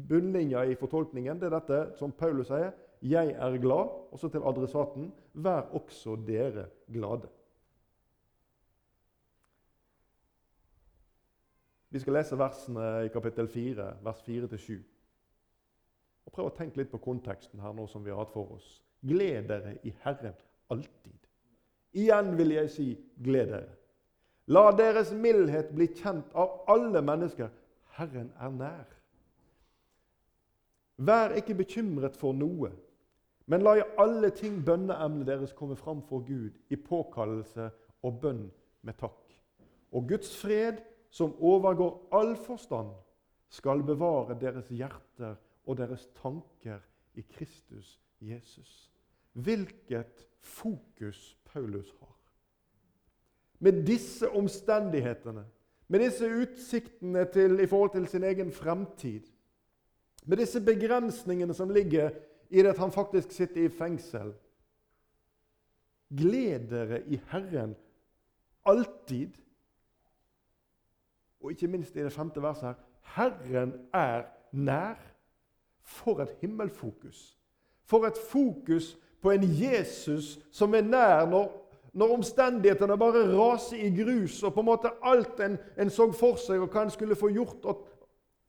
Bunnlinja 0.09 0.65
i 0.65 0.75
fortolkningen 0.75 1.41
det 1.41 1.51
er 1.51 1.59
dette 1.59 1.81
som 1.99 2.13
Paulus 2.13 2.49
sier. 2.49 2.73
'Jeg 3.03 3.31
er 3.33 3.59
glad', 3.59 4.13
også 4.13 4.29
til 4.29 4.43
adressaten. 4.45 5.13
'Vær 5.35 5.61
også 5.73 6.17
dere 6.27 6.67
glade'. 6.89 7.29
Vi 11.91 11.99
skal 11.99 12.13
lese 12.13 12.39
versene 12.39 13.05
i 13.05 13.09
kapittel 13.09 13.49
4, 13.49 13.97
vers 14.03 14.21
4-7. 14.23 14.83
Og 16.27 16.33
Prøv 16.33 16.47
å 16.47 16.55
tenke 16.55 16.77
litt 16.77 16.91
på 16.93 16.99
konteksten 17.03 17.61
her 17.61 17.73
nå 17.73 17.87
som 17.91 18.05
vi 18.05 18.11
har 18.11 18.19
hatt 18.19 18.31
for 18.31 18.53
oss. 18.55 18.83
Gled 19.03 19.49
dere 19.49 19.79
i 19.83 19.95
Herren 20.05 20.37
alltid. 20.71 21.27
Igjen 21.93 22.37
vil 22.39 22.55
jeg 22.55 22.71
si 22.71 22.87
gled 23.25 23.51
dere. 23.51 23.80
La 24.51 24.71
deres 24.75 25.13
mildhet 25.15 25.71
bli 25.75 25.87
kjent 25.95 26.33
av 26.35 26.65
alle 26.71 27.03
mennesker. 27.07 27.51
Herren 27.95 28.33
er 28.41 28.55
nær. 28.55 28.89
Vær 31.01 31.37
ikke 31.39 31.55
bekymret 31.57 32.17
for 32.19 32.37
noe, 32.37 32.73
men 33.51 33.63
la 33.65 33.77
i 33.79 33.85
alle 34.03 34.33
ting 34.37 34.59
bønneemnet 34.67 35.29
deres 35.29 35.55
komme 35.57 35.77
fram 35.79 36.03
for 36.07 36.27
Gud 36.27 36.59
i 36.69 36.77
påkallelse 36.77 37.71
og 38.07 38.19
bønn 38.23 38.45
med 38.87 38.99
takk. 39.01 39.23
Og 39.95 40.11
Guds 40.11 40.35
fred, 40.39 40.83
som 41.11 41.35
overgår 41.41 42.11
all 42.15 42.37
forstand, 42.39 42.93
skal 43.51 43.83
bevare 43.83 44.37
deres 44.39 44.69
hjerter 44.71 45.35
og 45.67 45.79
deres 45.81 46.07
tanker 46.21 46.79
i 47.19 47.25
Kristus 47.27 47.99
Jesus. 48.21 48.91
Hvilket 49.33 50.27
fokus 50.41 51.37
Paulus 51.45 51.91
har. 52.01 52.10
Med 53.61 53.83
disse 53.87 54.29
omstendighetene, 54.31 55.45
med 55.89 56.01
disse 56.01 56.29
utsiktene 56.43 57.25
til, 57.33 57.61
i 57.61 57.67
forhold 57.67 57.91
til 57.91 58.07
sin 58.09 58.25
egen 58.25 58.53
fremtid, 58.53 59.27
med 60.27 60.37
disse 60.37 60.61
begrensningene 60.61 61.55
som 61.55 61.71
ligger 61.71 62.11
i 62.51 62.63
det 62.63 62.73
at 62.75 62.79
han 62.79 62.93
faktisk 62.93 63.33
sitter 63.33 63.65
i 63.65 63.69
fengsel 63.69 64.33
Gled 66.11 66.67
dere 66.71 67.03
i 67.07 67.21
Herren 67.31 67.77
alltid. 68.67 69.31
Og 71.41 71.51
ikke 71.51 71.69
minst 71.71 71.97
i 71.97 72.03
det 72.03 72.13
femte 72.13 72.43
verset 72.43 72.67
her 72.67 72.75
Herren 73.15 73.73
er 73.95 74.25
nær. 74.53 74.99
For 75.83 76.23
et 76.23 76.35
himmelfokus! 76.41 77.39
For 77.85 78.07
et 78.07 78.19
fokus 78.31 78.99
på 79.23 79.31
en 79.31 79.43
Jesus 79.43 80.39
som 80.53 80.75
er 80.75 80.81
nær 80.81 81.27
når, 81.27 81.60
når 81.93 82.15
omstendighetene 82.17 82.97
bare 82.99 83.25
raser 83.33 83.81
i 83.83 83.91
grus, 83.95 84.43
og 84.43 84.55
på 84.55 84.63
en 84.63 84.69
måte 84.69 84.93
alt 85.03 85.41
en, 85.43 85.57
en 85.77 85.91
så 85.91 86.07
for 86.15 86.39
seg, 86.41 86.63
og 86.63 86.71
hva 86.71 86.85
en 86.87 86.93
skulle 86.95 87.19
få 87.19 87.33
gjort 87.35 87.67
og, 87.71 87.87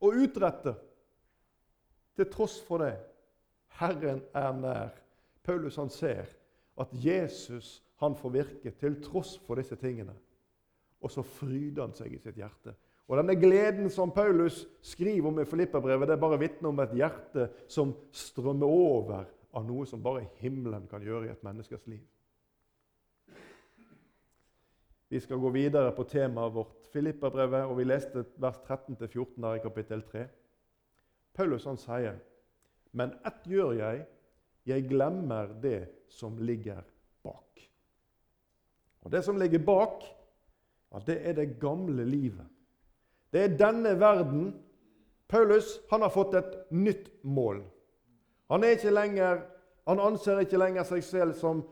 og 0.01 0.19
utrette. 0.25 0.75
Til 2.17 2.29
tross 2.29 2.59
for 2.67 2.83
det 2.83 2.95
Herren 3.79 4.21
er 4.37 4.51
nær. 4.53 4.91
Paulus 5.43 5.79
han 5.79 5.89
ser 5.89 6.29
at 6.77 6.91
Jesus 6.93 7.79
han 8.01 8.15
får 8.17 8.33
virke 8.33 8.73
til 8.77 8.99
tross 9.01 9.37
for 9.45 9.57
disse 9.57 9.75
tingene. 9.79 10.13
Og 11.01 11.11
så 11.11 11.23
fryder 11.25 11.87
han 11.87 11.95
seg 11.97 12.13
i 12.13 12.21
sitt 12.21 12.37
hjerte. 12.37 12.75
Og 13.09 13.17
Denne 13.17 13.35
gleden 13.35 13.89
som 13.91 14.13
Paulus 14.13 14.63
skriver 14.85 15.27
om 15.27 15.39
i 15.41 15.45
Filippabrevet, 15.45 16.07
det 16.07 16.15
er 16.15 16.21
bare 16.21 16.39
vitne 16.39 16.69
om 16.69 16.79
et 16.79 16.93
hjerte 16.95 17.49
som 17.67 17.91
strømmer 18.15 18.69
over 18.69 19.25
av 19.51 19.65
noe 19.67 19.87
som 19.89 20.03
bare 20.03 20.29
himmelen 20.39 20.85
kan 20.87 21.03
gjøre 21.03 21.27
i 21.27 21.33
et 21.33 21.43
menneskes 21.43 21.83
liv. 21.91 22.03
Vi 25.11 25.19
skal 25.19 25.37
gå 25.37 25.49
videre 25.49 25.91
på 25.91 26.05
temaet 26.07 26.53
vårt, 26.55 26.85
Filipperbrevet, 26.93 27.65
og 27.67 27.75
vi 27.77 27.83
leste 27.83 28.21
vers 28.39 28.61
13-14 28.63 29.41
der 29.43 29.57
i 29.57 29.59
kapittel 29.59 30.03
3. 30.07 30.21
Paulus 31.35 31.65
han 31.67 31.77
sier, 31.77 32.15
'Men 32.91 33.11
ett 33.27 33.43
gjør 33.43 33.71
jeg, 33.71 34.05
jeg 34.65 34.87
glemmer 34.87 35.51
det 35.61 35.89
som 36.07 36.37
ligger 36.37 36.81
bak'. 37.23 37.67
Og 39.01 39.11
Det 39.11 39.23
som 39.23 39.37
ligger 39.37 39.59
bak, 39.59 40.03
ja, 40.93 40.99
det 40.99 41.27
er 41.27 41.33
det 41.33 41.59
gamle 41.59 42.05
livet. 42.05 42.47
Det 43.33 43.43
er 43.43 43.57
denne 43.57 43.99
verden. 43.99 44.63
Paulus 45.27 45.79
han 45.89 46.01
har 46.01 46.09
fått 46.09 46.33
et 46.33 46.71
nytt 46.71 47.23
mål. 47.23 47.63
Han, 48.49 48.61
lenger, 48.61 49.41
han 49.87 49.99
anser 49.99 50.39
ikke 50.39 50.57
lenger 50.57 50.83
seg 50.83 51.03
selv 51.03 51.33
som 51.33 51.67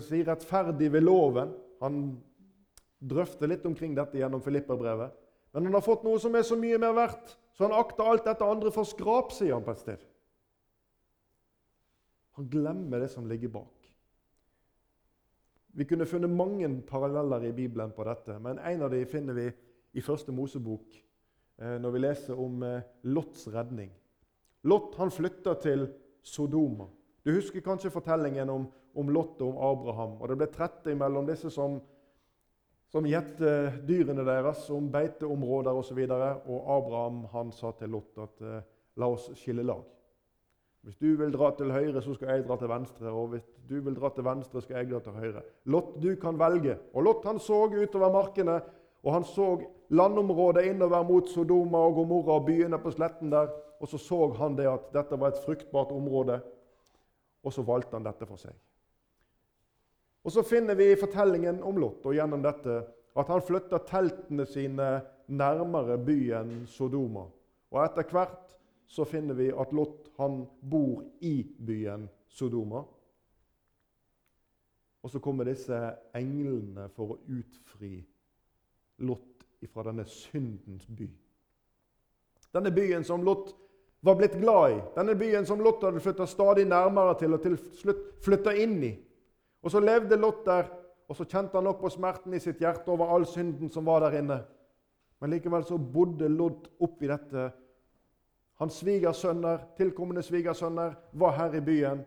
si, 0.00 0.22
rettferdig 0.22 0.92
ved 0.92 1.00
loven. 1.00 1.54
Han 1.82 2.22
drøfter 3.04 3.50
litt 3.50 3.64
omkring 3.68 3.94
dette 3.96 4.18
gjennom 4.18 4.42
Filipperbrevet. 4.44 5.12
Men 5.54 5.68
han 5.68 5.76
har 5.76 5.84
fått 5.84 6.02
noe 6.06 6.18
som 6.22 6.34
er 6.34 6.46
så 6.46 6.56
mye 6.58 6.80
mer 6.82 6.94
verdt, 6.96 7.36
så 7.54 7.68
han 7.68 7.76
akter 7.76 8.08
alt 8.08 8.26
dette 8.26 8.46
andre 8.48 8.72
for 8.74 8.88
skrap, 8.88 9.30
sier 9.34 9.54
han 9.54 9.64
på 9.66 9.74
et 9.74 9.82
sted. 9.84 10.06
Han 12.34 12.48
glemmer 12.50 13.04
det 13.04 13.12
som 13.12 13.28
ligger 13.30 13.52
bak. 13.54 13.90
Vi 15.74 15.86
kunne 15.86 16.06
funnet 16.06 16.30
mange 16.30 16.68
paralleller 16.86 17.48
i 17.48 17.52
Bibelen 17.54 17.92
på 17.94 18.06
dette, 18.06 18.38
men 18.42 18.58
en 18.58 18.82
av 18.82 18.90
dem 18.90 19.06
finner 19.10 19.34
vi 19.38 19.48
i 19.94 20.02
første 20.02 20.34
Mosebok 20.34 20.96
eh, 21.58 21.76
når 21.82 21.94
vi 21.94 22.02
leser 22.02 22.38
om 22.40 22.62
eh, 22.66 22.82
Lots 23.10 23.46
redning. 23.50 23.90
Lot 24.70 24.94
han 24.98 25.10
flytta 25.14 25.54
til 25.62 25.88
Sodoma. 26.22 26.86
Du 27.24 27.32
husker 27.34 27.62
kanskje 27.64 27.92
fortellingen 27.94 28.50
om, 28.50 28.68
om 28.94 29.10
Lot 29.10 29.42
og 29.42 29.54
om 29.54 29.58
Abraham. 29.70 30.16
og 30.20 30.30
Det 30.30 30.38
ble 30.40 30.50
trette 30.54 30.94
mellom 30.98 31.26
disse 31.28 31.50
som, 31.52 31.80
som 32.94 33.06
gjette 33.10 33.50
dyrene 33.88 34.22
deres 34.22 34.68
om 34.70 34.86
beiteområder 34.92 35.74
osv. 35.74 35.98
Og, 36.04 36.12
så 36.14 36.28
og 36.46 36.68
Abraham 36.76 37.24
han 37.32 37.50
sa 37.52 37.72
til 37.74 37.90
Lot 37.90 38.22
at 38.22 38.44
eh, 38.46 38.62
la 39.02 39.08
oss 39.10 39.32
skille 39.34 39.66
lag. 39.66 39.82
Hvis 40.84 41.00
du 41.00 41.08
vil 41.18 41.32
dra 41.32 41.48
til 41.56 41.72
høyre, 41.72 42.02
så 42.04 42.14
skal 42.14 42.30
jeg 42.30 42.44
dra 42.46 42.58
til 42.60 42.70
venstre. 42.70 43.10
Og 43.10 43.32
hvis 43.32 43.44
du 43.66 43.78
vil 43.82 43.96
dra 43.96 44.12
til 44.14 44.26
venstre, 44.26 44.62
skal 44.62 44.78
jeg 44.78 44.92
dra 44.92 45.00
til 45.02 45.16
høyre. 45.16 45.42
Lot, 45.72 45.94
du 45.98 46.12
kan 46.20 46.38
velge. 46.38 46.76
Og 46.92 47.06
Lot 47.06 47.26
han 47.26 47.40
så 47.42 47.64
utover 47.72 48.12
markene 48.12 48.60
og 49.04 49.12
han 49.12 49.24
så 49.28 49.48
landområdet 49.92 50.64
innover 50.70 51.02
mot 51.04 51.28
Sodoma 51.28 51.82
og 51.84 51.98
Gomorra 51.98 52.38
og 52.38 52.46
byene 52.46 52.78
på 52.80 52.92
sletten 52.94 53.32
der. 53.32 53.50
Og 53.80 53.88
så 53.90 53.98
så 54.00 54.30
han 54.38 54.56
det 54.56 54.68
at 54.70 54.86
dette 54.94 55.18
var 55.20 55.34
et 55.34 55.42
fruktbart 55.44 55.92
område, 55.92 56.38
og 57.44 57.52
så 57.52 57.62
valgte 57.62 57.98
han 57.98 58.06
dette 58.06 58.26
for 58.26 58.40
seg. 58.40 58.54
Og 60.24 60.32
Så 60.32 60.42
finner 60.42 60.74
vi 60.74 60.92
i 60.92 60.96
fortellingen 60.96 61.62
om 61.62 61.76
Lot 61.76 62.06
og 62.06 62.14
gjennom 62.16 62.42
dette 62.42 62.80
at 63.14 63.28
han 63.30 63.42
flytter 63.44 63.84
teltene 63.86 64.46
sine 64.48 64.88
nærmere 65.28 65.98
byen 66.00 66.64
Sodoma. 66.66 67.26
Og 67.70 67.80
etter 67.84 68.08
hvert 68.10 68.54
så 68.86 69.04
finner 69.04 69.36
vi 69.36 69.50
at 69.52 69.72
Lot 69.72 70.10
han 70.18 70.44
bor 70.70 71.04
i 71.20 71.42
byen 71.66 72.08
Sodoma. 72.28 72.82
Og 75.04 75.10
så 75.10 75.20
kommer 75.20 75.44
disse 75.44 75.76
englene 76.16 76.88
for 76.96 77.14
å 77.14 77.20
utfri 77.28 77.98
Lot 79.04 79.44
fra 79.72 79.84
denne 79.86 80.04
syndens 80.08 80.86
by. 80.88 81.08
Denne 82.54 82.72
byen 82.72 83.04
som 83.04 83.24
Lot 83.24 83.52
var 84.04 84.16
blitt 84.16 84.36
glad 84.40 84.72
i, 84.72 84.80
denne 84.96 85.14
byen 85.16 85.46
som 85.48 85.60
Lot 85.64 85.84
hadde 85.84 86.00
flytta 86.04 86.26
stadig 86.28 86.66
nærmere 86.68 87.16
til 87.20 87.36
og 87.36 87.42
til 87.42 87.56
slutt 87.80 88.02
flytta 88.24 88.52
inn 88.60 88.76
i. 88.84 88.92
Og 89.64 89.70
Så 89.70 89.80
levde 89.80 90.16
Lot 90.20 90.44
der, 90.46 90.68
og 91.08 91.16
så 91.16 91.24
kjente 91.24 91.56
han 91.56 91.64
nok 91.64 91.80
på 91.80 91.88
smerten 91.88 92.34
i 92.34 92.40
sitt 92.40 92.60
hjerte 92.60 92.88
over 92.92 93.10
all 93.14 93.24
synden 93.26 93.70
som 93.70 93.86
var 93.86 94.04
der 94.04 94.18
inne. 94.18 94.38
Men 95.20 95.30
likevel 95.30 95.64
så 95.64 95.78
bodde 95.78 96.28
Lot 96.28 96.68
oppi 96.80 97.08
dette. 97.08 97.50
Hans 98.60 98.74
svigersønner, 98.80 99.58
tilkommende 99.76 100.22
svigersønner 100.22 100.94
var 101.12 101.36
her 101.38 101.56
i 101.56 101.64
byen. 101.64 102.04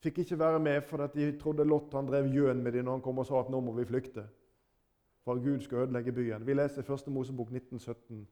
Fikk 0.00 0.18
ikke 0.18 0.38
være 0.38 0.58
med 0.58 0.82
fordi 0.88 1.24
de 1.26 1.38
trodde 1.38 1.64
Lot 1.64 1.94
han 1.94 2.08
drev 2.08 2.32
gjøn 2.32 2.62
med 2.62 2.72
dem 2.72 2.84
når 2.84 2.98
han 2.98 3.04
kom 3.04 3.18
og 3.20 3.26
sa 3.28 3.40
at 3.40 3.50
nå 3.52 3.60
må 3.60 3.76
vi 3.76 3.84
flykte 3.84 4.24
for 5.24 5.44
Gud 5.44 5.60
skal 5.60 5.78
ødelegge 5.78 6.12
byen. 6.12 6.46
Vi 6.46 6.54
leser 6.54 6.82
1. 6.82 7.12
Mosebok 7.12 7.46
1917 7.46 8.28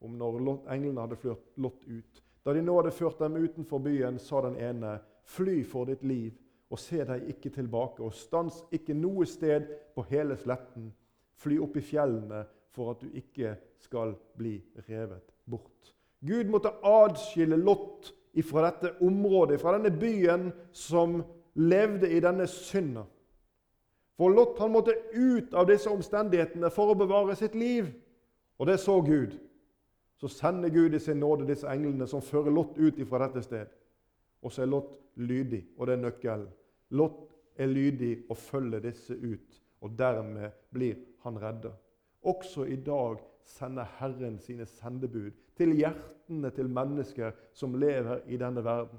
om 0.00 0.10
når 0.10 0.66
englene 0.72 1.00
hadde 1.00 1.16
ført 1.16 1.38
Lot 1.56 1.84
ut. 1.86 2.22
Da 2.44 2.52
de 2.54 2.62
nå 2.62 2.74
hadde 2.76 2.92
ført 2.92 3.18
dem 3.18 3.36
utenfor 3.36 3.78
byen, 3.78 4.18
sa 4.18 4.40
den 4.40 4.56
ene, 4.56 4.98
fly 5.24 5.64
for 5.64 5.84
ditt 5.84 6.04
liv, 6.04 6.32
og 6.70 6.78
se 6.78 7.00
deg 7.04 7.28
ikke 7.32 7.50
tilbake, 7.54 8.02
og 8.04 8.12
stans 8.12 8.60
ikke 8.72 8.96
noe 8.96 9.26
sted 9.26 9.68
på 9.94 10.04
hele 10.10 10.36
sletten. 10.36 10.90
Fly 11.38 11.58
opp 11.64 11.76
i 11.78 11.84
fjellene 11.84 12.42
for 12.74 12.92
at 12.92 13.02
du 13.02 13.14
ikke 13.16 13.54
skal 13.80 14.14
bli 14.36 14.58
revet 14.88 15.32
bort. 15.48 15.94
Gud 16.20 16.50
måtte 16.50 16.74
adskille 16.84 17.56
Lot 17.56 18.12
fra 18.44 18.68
dette 18.68 18.92
området, 19.02 19.60
fra 19.60 19.74
denne 19.74 19.90
byen 19.90 20.50
som 20.72 21.22
levde 21.58 22.10
i 22.10 22.20
denne 22.22 22.46
synda. 22.50 23.04
For 24.18 24.34
Lot 24.34 24.58
han 24.58 24.72
måtte 24.74 24.94
ut 25.14 25.54
av 25.54 25.68
disse 25.70 25.90
omstendighetene 25.90 26.70
for 26.74 26.92
å 26.92 26.98
bevare 26.98 27.36
sitt 27.38 27.54
liv. 27.58 27.90
Og 28.58 28.66
det 28.66 28.80
så 28.82 28.98
Gud. 29.02 29.36
Så 30.18 30.28
sender 30.28 30.72
Gud 30.74 30.94
i 30.94 30.98
sin 30.98 31.20
nåde 31.22 31.46
disse 31.46 31.68
englene 31.70 32.06
som 32.10 32.22
fører 32.22 32.50
Lot 32.50 32.78
ut 32.78 32.98
fra 33.06 33.22
dette 33.26 33.44
sted. 33.46 33.70
Og 34.42 34.52
så 34.52 34.62
er 34.62 34.70
Lot 34.70 34.98
lydig, 35.16 35.64
og 35.76 35.86
det 35.86 35.96
er 35.96 36.02
nøkkelen. 36.02 36.48
Lot 36.90 37.34
er 37.56 37.66
lydig 37.66 38.24
og 38.30 38.36
følger 38.36 38.80
disse 38.80 39.14
ut, 39.14 39.62
og 39.80 39.98
dermed 39.98 40.50
blir 40.72 40.94
han 41.22 41.42
redda. 41.42 41.72
Også 42.22 42.64
i 42.64 42.76
dag 42.76 43.18
sender 43.44 43.84
Herren 43.98 44.38
sine 44.38 44.66
sendebud 44.66 45.30
til 45.56 45.74
hjertene 45.76 46.50
til 46.50 46.68
mennesker 46.70 47.30
som 47.52 47.74
lever 47.74 48.20
i 48.26 48.36
denne 48.36 48.64
verden. 48.64 48.98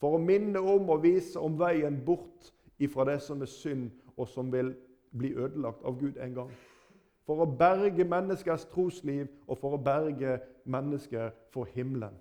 For 0.00 0.16
å 0.16 0.22
minne 0.22 0.58
om 0.58 0.90
og 0.90 1.04
vise 1.04 1.40
om 1.40 1.54
veien 1.60 2.00
bort 2.04 2.50
ifra 2.82 3.06
det 3.06 3.20
som 3.22 3.42
er 3.42 3.50
synd, 3.50 3.90
og 4.16 4.28
som 4.28 4.50
vil 4.52 4.74
bli 5.16 5.32
ødelagt 5.38 5.84
av 5.84 5.96
Gud 6.00 6.18
en 6.20 6.34
gang. 6.34 6.50
For 7.22 7.44
å 7.44 7.46
berge 7.46 8.04
menneskers 8.04 8.66
trosliv 8.72 9.28
og 9.46 9.58
for 9.60 9.76
å 9.76 9.80
berge 9.80 10.40
mennesker 10.64 11.30
for 11.54 11.70
himmelen. 11.70 12.16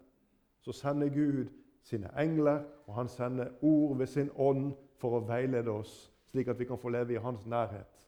Så 0.61 0.75
sender 0.77 1.09
Gud 1.09 1.49
sine 1.81 2.11
engler, 2.19 2.63
og 2.87 2.95
han 2.95 3.07
sender 3.07 3.47
ord 3.61 3.97
ved 3.97 4.07
sin 4.07 4.29
ånd 4.35 4.73
for 5.01 5.17
å 5.17 5.25
veilede 5.25 5.71
oss, 5.71 6.11
slik 6.31 6.47
at 6.47 6.59
vi 6.59 6.67
kan 6.69 6.79
få 6.79 6.89
leve 6.93 7.15
i 7.15 7.21
hans 7.21 7.45
nærhet. 7.45 8.07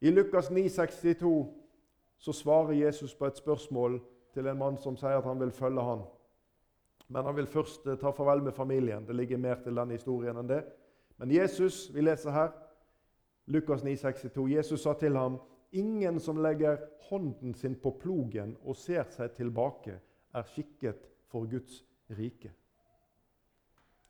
I 0.00 0.10
Lukas 0.10 0.50
9, 0.50 0.68
62 0.68 1.46
så 2.18 2.32
svarer 2.32 2.72
Jesus 2.72 3.14
på 3.14 3.26
et 3.26 3.36
spørsmål 3.36 4.00
til 4.34 4.46
en 4.46 4.58
mann 4.58 4.76
som 4.76 4.96
sier 4.96 5.16
at 5.16 5.24
han 5.24 5.40
vil 5.40 5.50
følge 5.50 5.82
han. 5.82 6.04
Men 7.08 7.24
han 7.24 7.36
vil 7.36 7.46
først 7.46 7.86
eh, 7.86 7.96
ta 7.98 8.10
farvel 8.10 8.42
med 8.42 8.52
familien. 8.52 9.06
Det 9.06 9.16
ligger 9.16 9.38
mer 9.38 9.62
til 9.64 9.76
denne 9.76 9.96
historien 9.96 10.36
enn 10.36 10.50
det. 10.50 10.62
Men 11.16 11.32
Jesus, 11.32 11.86
vi 11.94 12.04
leser 12.04 12.34
her, 12.34 12.50
Lukas 13.46 13.84
9, 13.84 13.96
62, 13.96 14.48
Jesus 14.50 14.82
sa 14.82 14.92
til 14.92 15.16
ham, 15.16 15.38
'Ingen 15.72 16.20
som 16.20 16.36
legger 16.36 16.76
hånden 17.10 17.54
sin 17.54 17.74
på 17.74 17.90
plogen 18.00 18.56
og 18.64 18.76
ser 18.76 19.04
seg 19.10 19.30
tilbake, 19.30 19.98
er 20.36 20.46
skikket 20.52 21.08
for 21.32 21.48
Guds 21.50 21.82
rike.' 22.12 22.52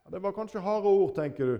Ja, 0.06 0.10
det 0.10 0.22
var 0.22 0.32
kanskje 0.32 0.60
harde 0.62 0.86
ord, 0.86 1.14
tenker 1.14 1.46
du. 1.46 1.58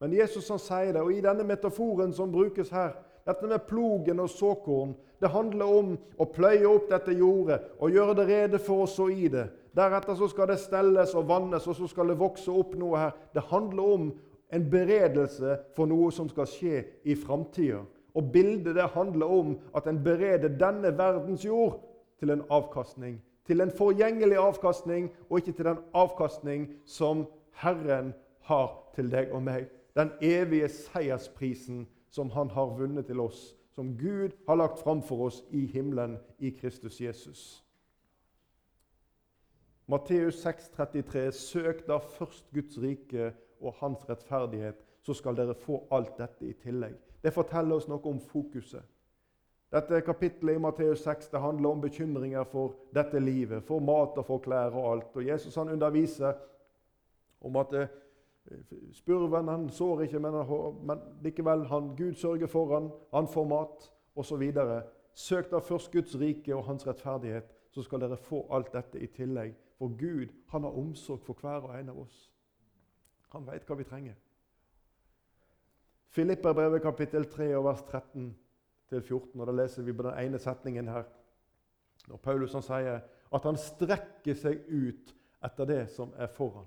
Men 0.00 0.12
Jesus 0.12 0.48
han 0.48 0.58
sier 0.58 0.92
det, 0.92 1.02
og 1.02 1.12
i 1.12 1.22
denne 1.24 1.44
metaforen 1.46 2.12
som 2.12 2.32
brukes 2.32 2.70
her, 2.70 2.96
dette 3.26 3.46
med 3.46 3.64
plogen 3.68 4.20
og 4.20 4.30
såkorn, 4.30 4.94
det 5.20 5.30
handler 5.32 5.70
om 5.78 5.94
å 6.18 6.26
pløye 6.28 6.66
opp 6.68 6.90
dette 6.90 7.14
jordet 7.16 7.60
og 7.80 7.94
gjøre 7.94 8.14
det 8.18 8.26
rede 8.28 8.60
for 8.62 8.84
å 8.84 8.90
så 8.90 9.08
i 9.08 9.30
det. 9.32 9.46
Deretter 9.76 10.16
så 10.16 10.28
skal 10.28 10.50
det 10.50 10.58
stelles 10.60 11.14
og 11.16 11.28
vannes, 11.28 11.66
og 11.66 11.76
så 11.76 11.88
skal 11.88 12.12
det 12.12 12.18
vokse 12.20 12.52
opp 12.52 12.74
noe 12.78 13.00
her. 13.00 13.16
Det 13.34 13.46
handler 13.50 13.92
om 13.96 14.10
en 14.52 14.68
beredelse 14.70 15.56
for 15.76 15.88
noe 15.90 16.12
som 16.14 16.28
skal 16.32 16.48
skje 16.48 16.84
i 17.04 17.16
framtida. 17.18 17.82
Og 18.16 18.30
bildet 18.32 18.76
det 18.76 18.88
handler 18.94 19.32
om 19.32 19.56
at 19.76 19.88
en 19.88 19.98
bereder 20.04 20.54
denne 20.60 20.92
verdens 20.96 21.44
jord 21.44 21.80
til 22.20 22.32
en 22.32 22.44
avkastning. 22.52 23.18
Til 23.46 23.60
en 23.60 23.70
forgjengelig 23.70 24.36
avkastning, 24.36 25.10
og 25.30 25.38
ikke 25.38 25.52
til 25.52 25.64
den 25.64 25.82
avkastning 25.94 26.68
som 26.84 27.26
Herren 27.62 28.14
har 28.40 28.72
til 28.94 29.10
deg 29.10 29.32
og 29.32 29.42
meg. 29.46 29.68
Den 29.96 30.10
evige 30.20 30.68
seiersprisen 30.68 31.86
som 32.10 32.30
Han 32.30 32.50
har 32.50 32.74
vunnet 32.78 33.06
til 33.06 33.20
oss, 33.20 33.54
som 33.74 33.96
Gud 33.98 34.32
har 34.48 34.56
lagt 34.56 34.78
fram 34.78 35.02
for 35.02 35.26
oss 35.26 35.42
i 35.50 35.66
himmelen 35.66 36.18
i 36.38 36.50
Kristus 36.50 37.00
Jesus. 37.00 37.62
Matteus 39.86 40.46
6,33.: 40.46 41.30
Søk 41.30 41.86
da 41.86 41.96
først 41.96 42.44
Guds 42.54 42.78
rike 42.82 43.32
og 43.60 43.74
hans 43.80 44.08
rettferdighet, 44.08 44.76
så 45.02 45.14
skal 45.14 45.36
dere 45.36 45.54
få 45.54 45.86
alt 45.90 46.18
dette 46.18 46.48
i 46.48 46.52
tillegg. 46.52 46.96
Det 47.22 47.32
forteller 47.32 47.76
oss 47.76 47.88
noe 47.88 48.02
om 48.04 48.18
fokuset. 48.20 48.82
Dette 49.72 50.00
kapittelet 50.06 50.56
i 50.56 50.62
Matteus 50.62 51.02
6 51.02 51.28
det 51.32 51.40
handler 51.42 51.68
om 51.68 51.80
bekymringer 51.82 52.44
for 52.44 52.76
dette 52.94 53.18
livet, 53.18 53.64
for 53.66 53.82
mat 53.82 54.18
og 54.18 54.26
for 54.26 54.42
klær 54.44 54.74
og 54.76 54.92
alt. 54.92 55.16
Og 55.16 55.26
Jesus 55.26 55.54
han 55.54 55.72
underviser 55.74 56.36
om 57.40 57.56
at 57.56 57.74
eh, 57.74 57.88
spurven 58.94 59.48
han 59.48 59.68
sår 59.68 60.06
ikke, 60.06 60.22
men, 60.22 60.38
men 60.86 61.02
likevel 61.22 61.66
han, 61.66 61.90
Gud 61.98 62.14
sørger 62.14 62.46
for 62.46 62.74
han, 62.74 62.90
han 63.14 63.28
får 63.28 63.48
mat 63.50 63.90
osv. 64.16 64.44
Søk 65.14 65.50
da 65.50 65.58
først 65.58 65.92
Guds 65.92 66.14
rike 66.20 66.54
og 66.56 66.64
hans 66.64 66.86
rettferdighet, 66.86 67.50
så 67.70 67.82
skal 67.82 68.00
dere 68.00 68.16
få 68.16 68.46
alt 68.50 68.72
dette 68.72 69.00
i 69.02 69.10
tillegg. 69.10 69.56
For 69.78 69.92
Gud 69.98 70.32
han 70.48 70.62
har 70.64 70.78
omsorg 70.78 71.20
for 71.20 71.36
hver 71.40 71.66
og 71.66 71.74
en 71.76 71.90
av 71.92 71.98
oss. 72.06 72.30
Han 73.34 73.44
veit 73.48 73.66
hva 73.66 73.76
vi 73.76 73.84
trenger. 73.84 74.14
Filipperbrevet 76.16 76.80
kapittel 76.82 77.26
3 77.28 77.50
og 77.58 77.66
vers 77.66 77.82
13 77.82 78.30
14, 78.90 79.40
og 79.40 79.46
da 79.46 79.52
leser 79.52 79.82
vi 79.82 79.94
på 79.96 80.06
den 80.06 80.18
ene 80.18 80.38
setningen 80.38 80.88
her. 80.88 81.04
Når 82.06 82.22
Paulus 82.22 82.54
han 82.54 82.62
sier 82.62 83.00
at 83.34 83.46
han 83.48 83.58
strekker 83.58 84.38
seg 84.38 84.66
ut 84.70 85.14
etter 85.44 85.68
det 85.68 85.82
som 85.94 86.12
er 86.18 86.30
foran. 86.30 86.66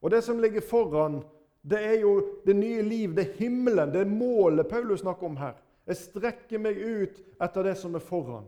Og 0.00 0.10
Det 0.10 0.22
som 0.24 0.38
ligger 0.38 0.60
foran, 0.60 1.22
det 1.62 1.80
er 1.82 2.00
jo 2.00 2.40
det 2.46 2.56
nye 2.56 2.82
liv, 2.82 3.14
det 3.14 3.24
er 3.24 3.38
himmelen, 3.40 3.92
det 3.92 4.00
er 4.00 4.10
målet 4.10 4.68
Paulus 4.68 5.00
snakker 5.00 5.26
om 5.26 5.36
her. 5.36 5.56
Jeg 5.86 5.96
strekker 5.96 6.58
meg 6.62 6.78
ut 6.78 7.18
etter 7.42 7.66
det 7.66 7.74
som 7.78 7.94
er 7.94 8.04
foran. 8.04 8.46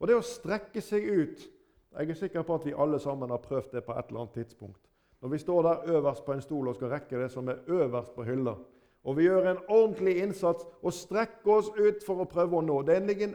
Og 0.00 0.08
det 0.08 0.16
å 0.16 0.24
strekke 0.24 0.80
seg 0.80 1.08
ut 1.08 1.48
Jeg 1.90 2.06
er 2.06 2.14
sikker 2.14 2.44
på 2.46 2.54
at 2.54 2.66
vi 2.68 2.72
alle 2.78 3.00
sammen 3.02 3.32
har 3.34 3.40
prøvd 3.42 3.72
det 3.74 3.80
på 3.82 3.92
et 3.98 4.06
eller 4.08 4.20
annet 4.20 4.34
tidspunkt. 4.38 4.78
Når 5.20 5.28
vi 5.28 5.38
står 5.38 5.62
der 5.62 5.96
øverst 5.96 6.24
på 6.24 6.32
en 6.32 6.42
stol 6.44 6.68
og 6.68 6.76
skal 6.76 6.92
rekke 6.92 7.18
det 7.18 7.32
som 7.32 7.48
er 7.48 7.64
øverst 7.66 8.14
på 8.14 8.22
hylla, 8.22 8.54
og 9.04 9.16
vi 9.16 9.24
gjør 9.24 9.48
en 9.48 9.62
ordentlig 9.68 10.18
innsats 10.20 10.66
og 10.82 10.92
strekker 10.92 11.54
oss 11.54 11.70
ut 11.78 12.04
for 12.04 12.20
å 12.20 12.28
prøve 12.28 12.58
å 12.58 12.64
nå. 12.64 12.82
Det 12.84 12.96
er 12.96 13.26
en 13.28 13.34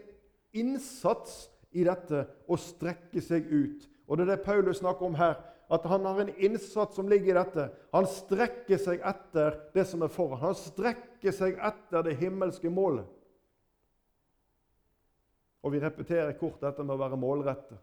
innsats 0.55 1.47
i 1.75 1.83
dette 1.87 2.25
å 2.47 2.57
strekke 2.59 3.21
seg 3.23 3.49
ut. 3.49 3.87
Og 4.05 4.17
det 4.17 4.27
er 4.27 4.35
det 4.35 4.45
Paulus 4.45 4.79
snakker 4.83 5.09
om 5.09 5.17
her. 5.17 5.39
At 5.73 5.87
han 5.89 6.05
har 6.05 6.19
en 6.21 6.29
innsats 6.37 6.93
som 6.95 7.09
ligger 7.09 7.33
i 7.33 7.39
dette. 7.39 7.65
Han 7.95 8.05
strekker 8.05 8.77
seg 8.77 9.01
etter 9.01 9.57
det 9.73 9.87
som 9.89 10.05
er 10.05 10.13
foran. 10.13 10.43
Han 10.43 10.57
strekker 10.57 11.33
seg 11.33 11.57
etter 11.57 12.05
det 12.05 12.19
himmelske 12.19 12.69
målet. 12.69 13.07
Og 15.65 15.73
vi 15.73 15.81
repeterer 15.81 16.37
kort 16.37 16.61
dette 16.61 16.85
med 16.85 16.93
å 16.93 17.01
være 17.01 17.17
målrettet. 17.17 17.81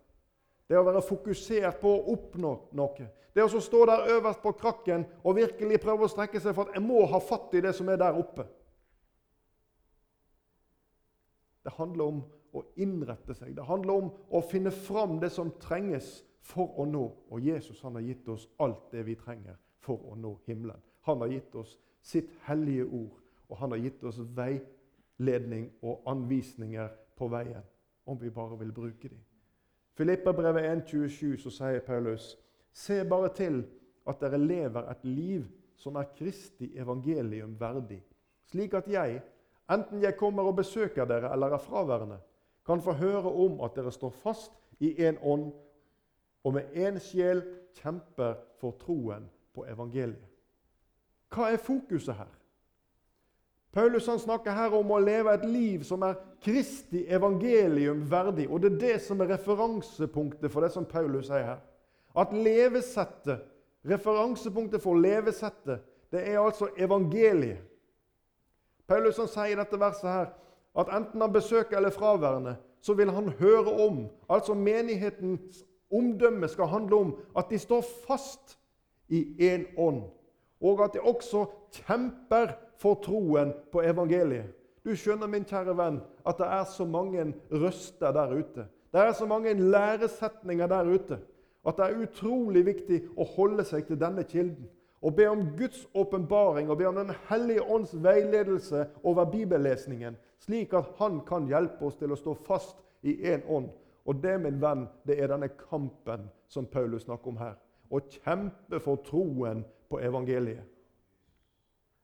Det 0.72 0.78
å 0.80 0.86
være 0.86 1.02
fokusert 1.04 1.82
på 1.82 1.90
å 1.92 2.14
oppnå 2.14 2.50
noe. 2.78 3.06
Det 3.36 3.44
å 3.44 3.60
stå 3.60 3.82
der 3.90 4.06
øverst 4.14 4.40
på 4.40 4.54
krakken 4.56 5.02
og 5.20 5.36
virkelig 5.36 5.80
prøve 5.82 6.06
å 6.06 6.08
strekke 6.08 6.40
seg 6.40 6.54
for 6.56 6.70
at 6.70 6.78
jeg 6.78 6.84
må 6.84 7.02
ha 7.12 7.18
fatt 7.20 7.52
i 7.52 7.60
det 7.60 7.74
som 7.76 7.90
er 7.92 7.98
der 8.00 8.16
oppe. 8.16 8.46
Det 11.60 11.74
handler 11.76 12.08
om 12.08 12.22
å 12.56 12.62
innrette 12.80 13.36
seg. 13.36 13.52
Det 13.56 13.66
handler 13.68 14.00
om 14.00 14.08
å 14.32 14.40
finne 14.48 14.72
fram 14.72 15.18
det 15.20 15.28
som 15.34 15.52
trenges 15.60 16.22
for 16.40 16.72
å 16.80 16.86
nå. 16.88 17.04
Og 17.28 17.44
Jesus 17.44 17.82
han 17.84 17.98
har 18.00 18.06
gitt 18.06 18.30
oss 18.32 18.46
alt 18.56 18.88
det 18.94 19.04
vi 19.10 19.16
trenger 19.20 19.58
for 19.84 20.00
å 20.08 20.16
nå 20.16 20.38
himmelen. 20.48 20.80
Han 21.04 21.20
har 21.20 21.34
gitt 21.34 21.52
oss 21.60 21.76
sitt 22.00 22.32
hellige 22.46 22.86
ord, 22.88 23.20
og 23.52 23.60
han 23.60 23.76
har 23.76 23.84
gitt 23.84 24.08
oss 24.08 24.22
veiledning 24.40 25.68
og 25.84 26.00
anvisninger 26.08 26.88
på 27.20 27.28
veien 27.28 27.60
om 28.08 28.16
vi 28.18 28.32
bare 28.32 28.56
vil 28.64 28.72
bruke 28.72 29.12
dem. 29.12 29.20
Filipperbrevet 29.94 30.64
1,27 30.92 31.36
så 31.42 31.50
sier 31.50 31.80
Paulus.: 31.80 32.38
Se 32.72 33.04
bare 33.04 33.28
til 33.34 33.64
at 34.08 34.20
dere 34.20 34.38
lever 34.38 34.90
et 34.90 35.04
liv 35.04 35.44
som 35.76 35.96
er 35.96 36.10
Kristi 36.16 36.72
evangelium 36.78 37.56
verdig, 37.60 38.02
slik 38.46 38.74
at 38.74 38.88
jeg, 38.88 39.20
enten 39.70 40.02
jeg 40.02 40.16
kommer 40.16 40.42
og 40.42 40.56
besøker 40.56 41.04
dere 41.04 41.32
eller 41.32 41.52
er 41.52 41.58
fraværende, 41.58 42.18
kan 42.66 42.82
få 42.82 42.92
høre 42.92 43.32
om 43.32 43.60
at 43.60 43.76
dere 43.76 43.92
står 43.92 44.10
fast 44.10 44.52
i 44.80 44.94
én 45.08 45.18
ånd 45.22 45.52
og 46.44 46.54
med 46.54 46.62
én 46.74 46.98
sjel 46.98 47.42
kjemper 47.74 48.34
for 48.60 48.78
troen 48.80 49.28
på 49.54 49.66
evangeliet. 49.68 50.28
Hva 51.32 51.52
er 51.52 51.56
fokuset 51.56 52.14
her? 52.14 52.30
Paulus 53.72 54.06
han 54.06 54.18
snakker 54.20 54.52
her 54.52 54.74
om 54.76 54.90
å 54.92 55.00
leve 55.00 55.32
et 55.32 55.44
liv 55.48 55.84
som 55.88 56.02
er 56.04 56.18
Kristi 56.44 57.06
evangelium 57.08 58.02
verdig. 58.10 58.44
Og 58.50 58.60
det 58.60 58.72
er 58.72 58.80
det 58.82 58.96
som 59.06 59.20
er 59.22 59.32
referansepunktet 59.32 60.52
for 60.52 60.64
det 60.64 60.72
som 60.74 60.84
Paulus 60.84 61.30
sier 61.30 61.46
her. 61.54 61.62
At 62.12 62.34
levesettet, 62.36 63.46
referansepunktet 63.88 64.82
for 64.84 65.00
levesettet, 65.00 65.80
det 66.12 66.20
er 66.28 66.42
altså 66.42 66.68
evangeliet. 66.76 67.62
Paulus 68.86 69.16
han 69.16 69.30
sier 69.32 69.54
i 69.54 69.56
dette 69.56 69.80
verset 69.80 70.10
her 70.10 70.32
at 70.76 70.90
enten 70.92 71.24
han 71.24 71.32
besøker 71.32 71.78
eller 71.78 71.94
fraværende, 71.94 72.58
så 72.82 72.92
vil 72.98 73.10
han 73.10 73.30
høre 73.38 73.72
om. 73.86 74.02
Altså 74.28 74.54
menighetens 74.54 75.62
omdømme 75.92 76.48
skal 76.48 76.68
handle 76.68 76.96
om 76.96 77.14
at 77.38 77.48
de 77.48 77.58
står 77.58 77.84
fast 78.06 78.58
i 79.08 79.22
én 79.52 79.64
ånd. 79.80 80.02
Og 80.60 80.84
at 80.84 80.92
de 80.92 81.00
også 81.00 81.46
kjemper 81.72 82.52
for 82.82 82.98
troen 83.04 83.54
på 83.72 83.84
evangeliet. 83.86 84.50
Du 84.82 84.90
skjønner, 84.98 85.30
min 85.30 85.46
kjære 85.46 85.76
venn, 85.78 86.00
at 86.26 86.40
det 86.42 86.48
er 86.50 86.64
så 86.66 86.84
mange 86.84 87.28
røster 87.52 88.10
der 88.14 88.34
ute. 88.34 88.66
Det 88.92 89.00
er 89.00 89.12
så 89.14 89.26
mange 89.30 89.54
læresetninger 89.54 90.66
der 90.66 90.90
ute 90.90 91.18
at 91.66 91.76
det 91.78 91.84
er 91.86 92.00
utrolig 92.02 92.64
viktig 92.66 92.98
å 93.16 93.26
holde 93.36 93.64
seg 93.66 93.86
til 93.86 94.00
denne 94.00 94.24
kilden. 94.26 94.66
Og 95.02 95.16
be 95.18 95.26
om 95.30 95.44
Guds 95.58 95.84
åpenbaring 95.98 96.70
og 96.70 96.78
be 96.78 96.86
om 96.86 96.94
Den 96.94 97.14
hellige 97.28 97.62
ånds 97.62 97.94
veiledelse 97.94 98.86
over 99.02 99.24
bibellesningen, 99.30 100.16
slik 100.38 100.74
at 100.74 100.90
Han 100.98 101.20
kan 101.26 101.48
hjelpe 101.50 101.86
oss 101.86 101.96
til 101.98 102.12
å 102.12 102.18
stå 102.18 102.34
fast 102.46 102.76
i 103.02 103.16
én 103.32 103.42
ånd. 103.48 103.70
Og 104.06 104.22
det, 104.22 104.40
min 104.40 104.60
venn, 104.62 104.88
det 105.06 105.20
er 105.20 105.30
denne 105.30 105.48
kampen 105.48 106.28
som 106.48 106.66
Paulus 106.66 107.02
snakker 107.06 107.30
om 107.30 107.38
her. 107.38 107.54
Å 107.90 108.00
kjempe 108.00 108.80
for 108.82 109.02
troen 109.06 109.64
på 109.90 110.00
evangeliet. 110.02 110.66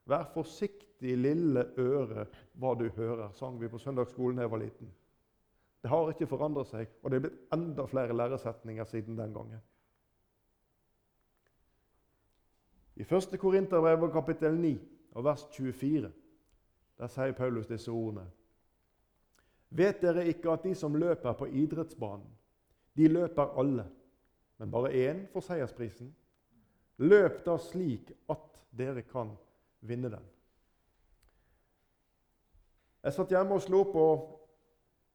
Vær 0.08 0.24
forsiktig, 0.32 1.14
lille 1.20 1.66
øre, 1.78 2.24
hva 2.58 2.72
du 2.74 2.88
hører, 2.96 3.30
sang 3.36 3.58
vi 3.60 3.68
på 3.70 3.78
søndagsskolen 3.78 4.38
da 4.40 4.46
jeg 4.46 4.50
var 4.50 4.62
liten. 4.62 4.92
Det 5.82 5.90
har 5.92 6.10
ikke 6.10 6.26
forandret 6.26 6.70
seg, 6.70 6.88
og 7.02 7.10
det 7.10 7.18
er 7.18 7.26
blitt 7.26 7.52
enda 7.54 7.84
flere 7.86 8.16
læresetninger 8.16 8.88
siden 8.88 9.18
den 9.18 9.34
gangen. 9.36 9.60
I 12.98 13.04
1. 13.06 13.36
Korinterbrev 13.38 14.08
kapittel 14.10 14.56
9 14.58 14.72
og 15.14 15.24
vers 15.24 15.44
24 15.54 16.10
der 16.98 17.10
sier 17.12 17.32
Paulus 17.32 17.68
disse 17.70 17.92
ordene. 17.94 18.24
Vet 19.70 20.00
dere 20.02 20.24
ikke 20.26 20.50
at 20.50 20.64
de 20.64 20.72
som 20.74 20.96
løper 20.98 21.36
på 21.38 21.46
idrettsbanen, 21.46 22.26
de 22.96 23.08
løper 23.08 23.52
alle, 23.60 23.84
men 24.58 24.70
bare 24.70 24.90
én 24.90 25.26
får 25.32 25.46
seiersprisen? 25.46 26.08
Løp 26.98 27.44
da 27.46 27.54
slik 27.62 28.10
at 28.32 28.58
dere 28.74 29.04
kan 29.06 29.36
vinne 29.80 30.10
den. 30.10 30.24
Jeg 33.04 33.14
satt 33.14 33.30
hjemme 33.32 33.56
og 33.56 33.62
slo 33.62 33.84
på 33.92 34.04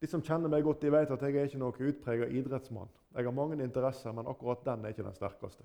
De 0.04 0.08
som 0.12 0.20
kjenner 0.20 0.52
meg 0.52 0.66
godt, 0.68 0.82
de 0.84 0.90
vet 0.92 1.12
at 1.16 1.22
jeg 1.24 1.36
er 1.40 1.46
ikke 1.48 1.60
noen 1.62 1.86
utprega 1.88 2.26
idrettsmann. 2.28 2.90
Jeg 3.16 3.24
har 3.24 3.32
mange 3.32 3.56
interesser, 3.64 4.12
men 4.12 4.28
akkurat 4.28 4.66
den 4.66 4.84
er 4.84 4.92
ikke 4.92 5.06
den 5.06 5.16
sterkeste. 5.16 5.64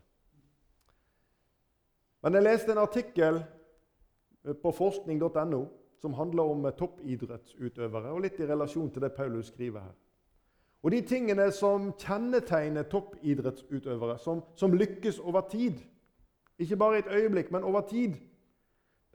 Men 2.23 2.39
jeg 2.39 2.45
leste 2.45 2.71
en 2.71 2.79
artikkel 2.79 3.41
på 4.63 4.73
forskning.no 4.79 5.65
som 5.99 6.15
handler 6.15 6.43
om 6.53 6.69
toppidrettsutøvere, 6.79 8.13
og 8.15 8.23
litt 8.23 8.39
i 8.39 8.47
relasjon 8.47 8.93
til 8.95 9.03
det 9.03 9.11
Paulus 9.17 9.51
skriver 9.51 9.89
her. 9.89 9.97
Og 10.87 10.95
de 10.95 11.01
tingene 11.03 11.49
som 11.51 11.91
kjennetegner 11.99 12.87
toppidrettsutøvere, 12.91 14.19
som, 14.23 14.45
som 14.55 14.75
lykkes 14.75 15.19
over 15.19 15.49
tid 15.51 15.81
Ikke 16.59 16.77
bare 16.77 16.97
i 16.97 16.99
et 16.99 17.11
øyeblikk, 17.11 17.51
men 17.51 17.63
over 17.63 17.81
tid 17.87 18.15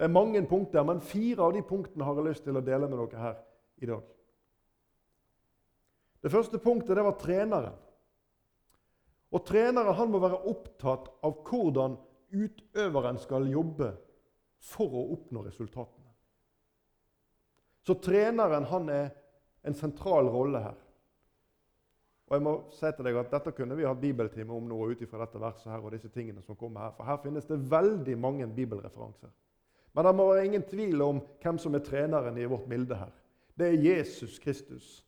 det 0.03 0.09
er 0.09 0.11
mange 0.11 0.41
punkter, 0.43 0.83
men 0.83 0.99
fire 0.99 1.45
av 1.45 1.53
de 1.55 1.61
punktene 1.63 2.03
har 2.03 2.17
jeg 2.17 2.25
lyst 2.25 2.43
til 2.43 2.57
å 2.59 2.61
dele 2.65 2.89
med 2.91 2.99
dere 2.99 3.19
her 3.21 3.35
i 3.79 3.87
dag. 3.87 4.01
Det 6.19 6.31
første 6.33 6.59
punktet 6.59 6.97
det 6.99 7.05
var 7.05 7.15
treneren. 7.21 7.77
Og 9.31 9.45
Treneren 9.47 9.95
han 9.95 10.11
må 10.11 10.19
være 10.19 10.41
opptatt 10.51 11.07
av 11.23 11.37
hvordan 11.47 11.95
utøveren 12.35 13.19
skal 13.23 13.47
jobbe 13.47 13.93
for 14.73 14.91
å 14.91 15.05
oppnå 15.15 15.45
resultatene. 15.45 16.11
Så 17.87 17.95
treneren 18.03 18.67
han 18.73 18.91
er 18.91 19.07
en 19.63 19.79
sentral 19.79 20.27
rolle 20.33 20.65
her. 20.65 20.75
Og 22.27 22.35
jeg 22.35 22.43
må 22.43 22.57
si 22.75 22.91
til 22.91 23.07
deg 23.07 23.21
at 23.23 23.31
Dette 23.31 23.55
kunne 23.55 23.79
vi 23.79 23.87
hatt 23.87 24.03
bibeltime 24.03 24.51
om 24.51 24.67
nå 24.67 24.81
ut 24.91 24.99
dette 24.99 25.45
verset 25.47 25.71
her, 25.71 25.79
og 25.79 25.95
disse 25.95 26.11
tingene 26.11 26.43
som 26.43 26.59
kommer 26.59 26.89
her. 26.89 26.93
For 26.99 27.07
her 27.07 27.23
finnes 27.23 27.47
det 27.47 27.61
veldig 27.71 28.19
mange 28.19 28.51
bibelreferanser. 28.51 29.31
Men 29.93 30.05
det 30.05 30.15
må 30.15 30.27
være 30.31 30.45
ingen 30.45 30.63
tvil 30.65 31.01
om 31.05 31.21
hvem 31.43 31.57
som 31.61 31.75
er 31.75 31.83
treneren 31.85 32.37
i 32.37 32.47
vårt 32.49 32.69
bilde 32.69 32.97
her. 32.97 33.11
Det 33.57 33.67
er 33.67 33.83
Jesus 33.85 34.39
Kristus. 34.39 35.05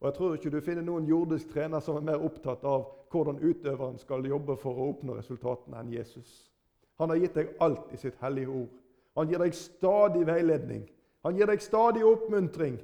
Og 0.00 0.08
jeg 0.08 0.14
tror 0.14 0.34
ikke 0.34 0.50
du 0.50 0.60
finner 0.60 0.82
noen 0.82 1.06
jordisk 1.08 1.52
trener 1.54 1.80
som 1.80 1.96
er 1.96 2.08
mer 2.10 2.24
opptatt 2.26 2.64
av 2.66 2.88
hvordan 3.14 3.38
utøveren 3.38 3.98
skal 3.98 4.26
jobbe 4.26 4.56
for 4.58 4.74
å 4.74 4.88
oppnå 4.90 5.14
resultatene 5.16 5.78
enn 5.80 5.92
Jesus. 5.94 6.50
Han 6.98 7.10
har 7.10 7.22
gitt 7.22 7.38
deg 7.38 7.54
alt 7.62 7.92
i 7.94 8.00
sitt 8.00 8.18
hellige 8.22 8.50
ord. 8.50 8.72
Han 9.14 9.30
gir 9.30 9.38
deg 9.38 9.54
stadig 9.54 10.26
veiledning. 10.26 10.82
Han 11.24 11.38
gir 11.38 11.48
deg 11.48 11.62
stadig 11.62 12.02
oppmuntring. 12.04 12.80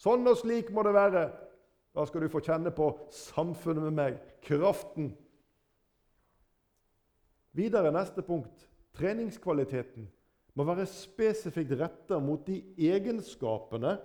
Sånn 0.00 0.28
og 0.28 0.36
slik 0.40 0.68
må 0.72 0.84
det 0.84 0.94
være. 0.94 1.24
Da 1.96 2.04
skal 2.06 2.22
du 2.22 2.30
få 2.30 2.42
kjenne 2.44 2.70
på 2.76 2.92
samfunnet 3.12 3.88
med 3.88 3.96
meg, 3.96 4.20
kraften. 4.44 5.10
Videre 7.56 7.90
neste 7.92 8.22
punkt. 8.22 8.68
Treningskvaliteten 8.94 10.06
må 10.54 10.66
være 10.66 10.86
spesifikt 10.90 11.76
retta 11.78 12.18
mot 12.22 12.42
de 12.46 12.60
egenskapene 12.78 13.96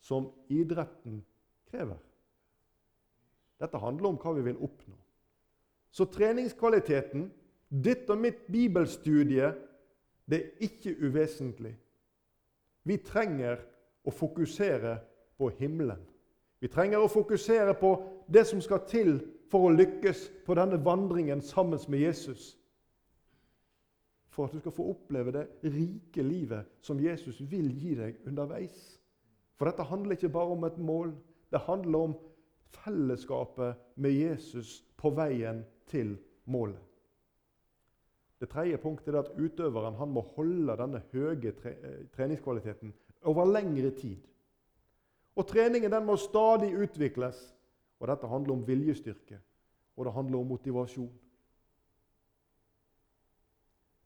som 0.00 0.30
idretten 0.52 1.20
krever. 1.70 1.98
Dette 3.60 3.80
handler 3.80 4.12
om 4.12 4.18
hva 4.20 4.32
vi 4.36 4.44
vil 4.48 4.60
oppnå. 4.60 4.96
Så 5.90 6.06
treningskvaliteten, 6.08 7.26
ditt 7.68 8.08
og 8.10 8.20
mitt 8.22 8.46
bibelstudie, 8.50 9.50
det 10.30 10.38
er 10.38 10.64
ikke 10.64 10.94
uvesentlig. 11.02 11.74
Vi 12.86 12.96
trenger 13.04 13.60
å 14.06 14.14
fokusere 14.14 14.96
på 15.38 15.50
himmelen. 15.58 16.00
Vi 16.60 16.68
trenger 16.68 17.02
å 17.02 17.10
fokusere 17.10 17.74
på 17.80 17.94
det 18.28 18.46
som 18.48 18.60
skal 18.62 18.84
til 18.88 19.18
for 19.50 19.66
å 19.66 19.74
lykkes 19.74 20.28
på 20.46 20.54
denne 20.56 20.78
vandringen 20.84 21.42
sammen 21.42 21.80
med 21.88 22.04
Jesus. 22.04 22.54
For 24.40 24.48
at 24.48 24.54
du 24.56 24.60
skal 24.62 24.72
få 24.72 24.84
oppleve 24.94 25.32
det 25.36 25.48
rike 25.68 26.22
livet 26.24 26.68
som 26.80 27.00
Jesus 27.00 27.42
vil 27.50 27.66
gi 27.76 27.90
deg 27.98 28.22
underveis. 28.24 28.76
For 29.60 29.68
dette 29.68 29.84
handler 29.84 30.16
ikke 30.16 30.30
bare 30.32 30.54
om 30.54 30.64
et 30.64 30.78
mål. 30.80 31.10
Det 31.52 31.60
handler 31.66 32.06
om 32.06 32.14
fellesskapet 32.72 33.82
med 34.00 34.16
Jesus 34.16 34.78
på 34.96 35.10
veien 35.12 35.60
til 35.92 36.14
målet. 36.48 36.80
Det 38.40 38.48
tredje 38.48 38.80
punktet 38.80 39.12
er 39.12 39.20
at 39.20 39.36
utøveren 39.36 40.00
må 40.08 40.24
holde 40.38 40.78
denne 40.80 41.02
høye 41.12 41.52
eh, 41.52 42.08
treningskvaliteten 42.16 42.94
over 43.28 43.44
lengre 43.44 43.90
tid. 43.92 44.24
Og 45.36 45.52
Treningen 45.52 46.00
må 46.06 46.16
stadig 46.16 46.72
utvikles. 46.80 47.42
Og 48.00 48.08
Dette 48.08 48.32
handler 48.32 48.56
om 48.56 48.64
viljestyrke, 48.64 49.36
og 49.96 50.06
det 50.08 50.16
handler 50.16 50.38
om 50.38 50.48
motivasjon. 50.56 51.12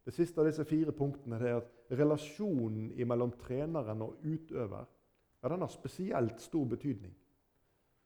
Det 0.05 0.13
siste 0.13 0.41
av 0.41 0.49
disse 0.49 0.65
fire 0.69 0.93
punktene 0.93 1.39
er 1.41 1.61
at 1.63 1.97
relasjonen 1.97 2.91
mellom 3.09 3.33
treneren 3.41 4.03
og 4.05 4.21
utøver 4.25 4.85
ja, 4.85 5.49
den 5.49 5.61
har 5.61 5.73
spesielt 5.73 6.41
stor 6.41 6.65
betydning. 6.69 7.13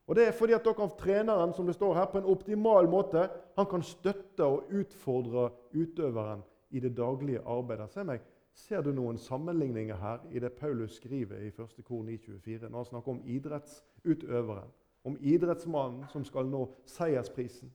Og 0.08 0.16
Det 0.16 0.24
er 0.26 0.32
fordi 0.32 0.54
at 0.56 0.64
dere 0.64 0.88
treneren 0.98 1.52
som 1.54 1.66
det 1.66 1.74
står 1.74 1.94
her, 1.94 2.06
på 2.06 2.18
en 2.18 2.30
optimal 2.32 2.88
måte 2.88 3.28
han 3.56 3.66
kan 3.66 3.82
støtte 3.82 4.44
og 4.44 4.72
utfordre 4.72 5.50
utøveren 5.74 6.42
i 6.70 6.80
det 6.80 6.96
daglige 6.96 7.42
arbeidet. 7.44 7.90
Se 7.92 8.04
meg, 8.04 8.22
Ser 8.58 8.82
du 8.82 8.90
noen 8.92 9.18
sammenligninger 9.22 9.96
her 10.02 10.24
i 10.34 10.40
det 10.42 10.56
Paulus 10.58 10.96
skriver 10.98 11.38
i 11.46 11.50
1. 11.52 11.76
kor 11.86 12.02
924, 12.02 12.66
når 12.68 12.78
han 12.80 12.88
snakker 12.88 13.12
om 13.12 13.20
idrettsutøveren, 13.36 14.72
om 15.06 15.18
idrettsmannen 15.20 16.08
som 16.10 16.24
skal 16.26 16.48
nå 16.50 16.64
seiersprisen? 16.90 17.70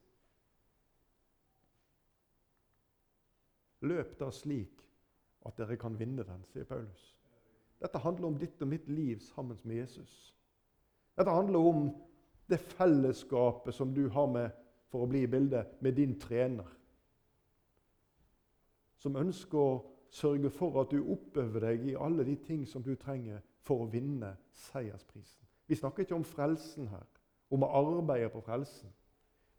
Løp 3.83 4.15
da 4.19 4.29
slik 4.31 4.83
at 5.43 5.57
dere 5.59 5.77
kan 5.79 5.97
vinne 5.99 6.23
den, 6.23 6.43
sier 6.51 6.67
Paulus. 6.67 7.09
Dette 7.83 7.99
handler 7.99 8.29
om 8.29 8.37
ditt 8.39 8.61
og 8.63 8.69
mitt 8.71 8.87
liv 8.87 9.19
sammen 9.19 9.59
med 9.63 9.81
Jesus. 9.81 10.33
Dette 11.17 11.31
handler 11.31 11.59
om 11.59 11.89
det 12.49 12.59
fellesskapet 12.59 13.75
som 13.75 13.93
du 13.93 14.07
har 14.09 14.29
med 14.31 14.49
for 14.91 15.03
å 15.03 15.09
bli 15.09 15.23
i 15.25 15.29
bildet, 15.29 15.81
med 15.81 15.97
din 15.97 16.15
trener. 16.19 16.69
Som 19.01 19.17
ønsker 19.19 19.59
å 19.59 19.81
sørge 20.13 20.51
for 20.53 20.79
at 20.83 20.93
du 20.93 21.01
oppøver 21.01 21.65
deg 21.67 21.87
i 21.89 21.97
alle 21.99 22.23
de 22.27 22.35
ting 22.45 22.67
som 22.69 22.83
du 22.85 22.93
trenger 22.95 23.41
for 23.65 23.83
å 23.83 23.89
vinne 23.89 24.35
seiersprisen. 24.69 25.41
Vi 25.67 25.75
snakker 25.79 26.05
ikke 26.05 26.15
om 26.15 26.27
frelsen 26.27 26.87
her, 26.91 27.07
om 27.49 27.65
å 27.65 27.71
arbeide 27.79 28.29
på 28.31 28.43
frelsen. 28.45 28.91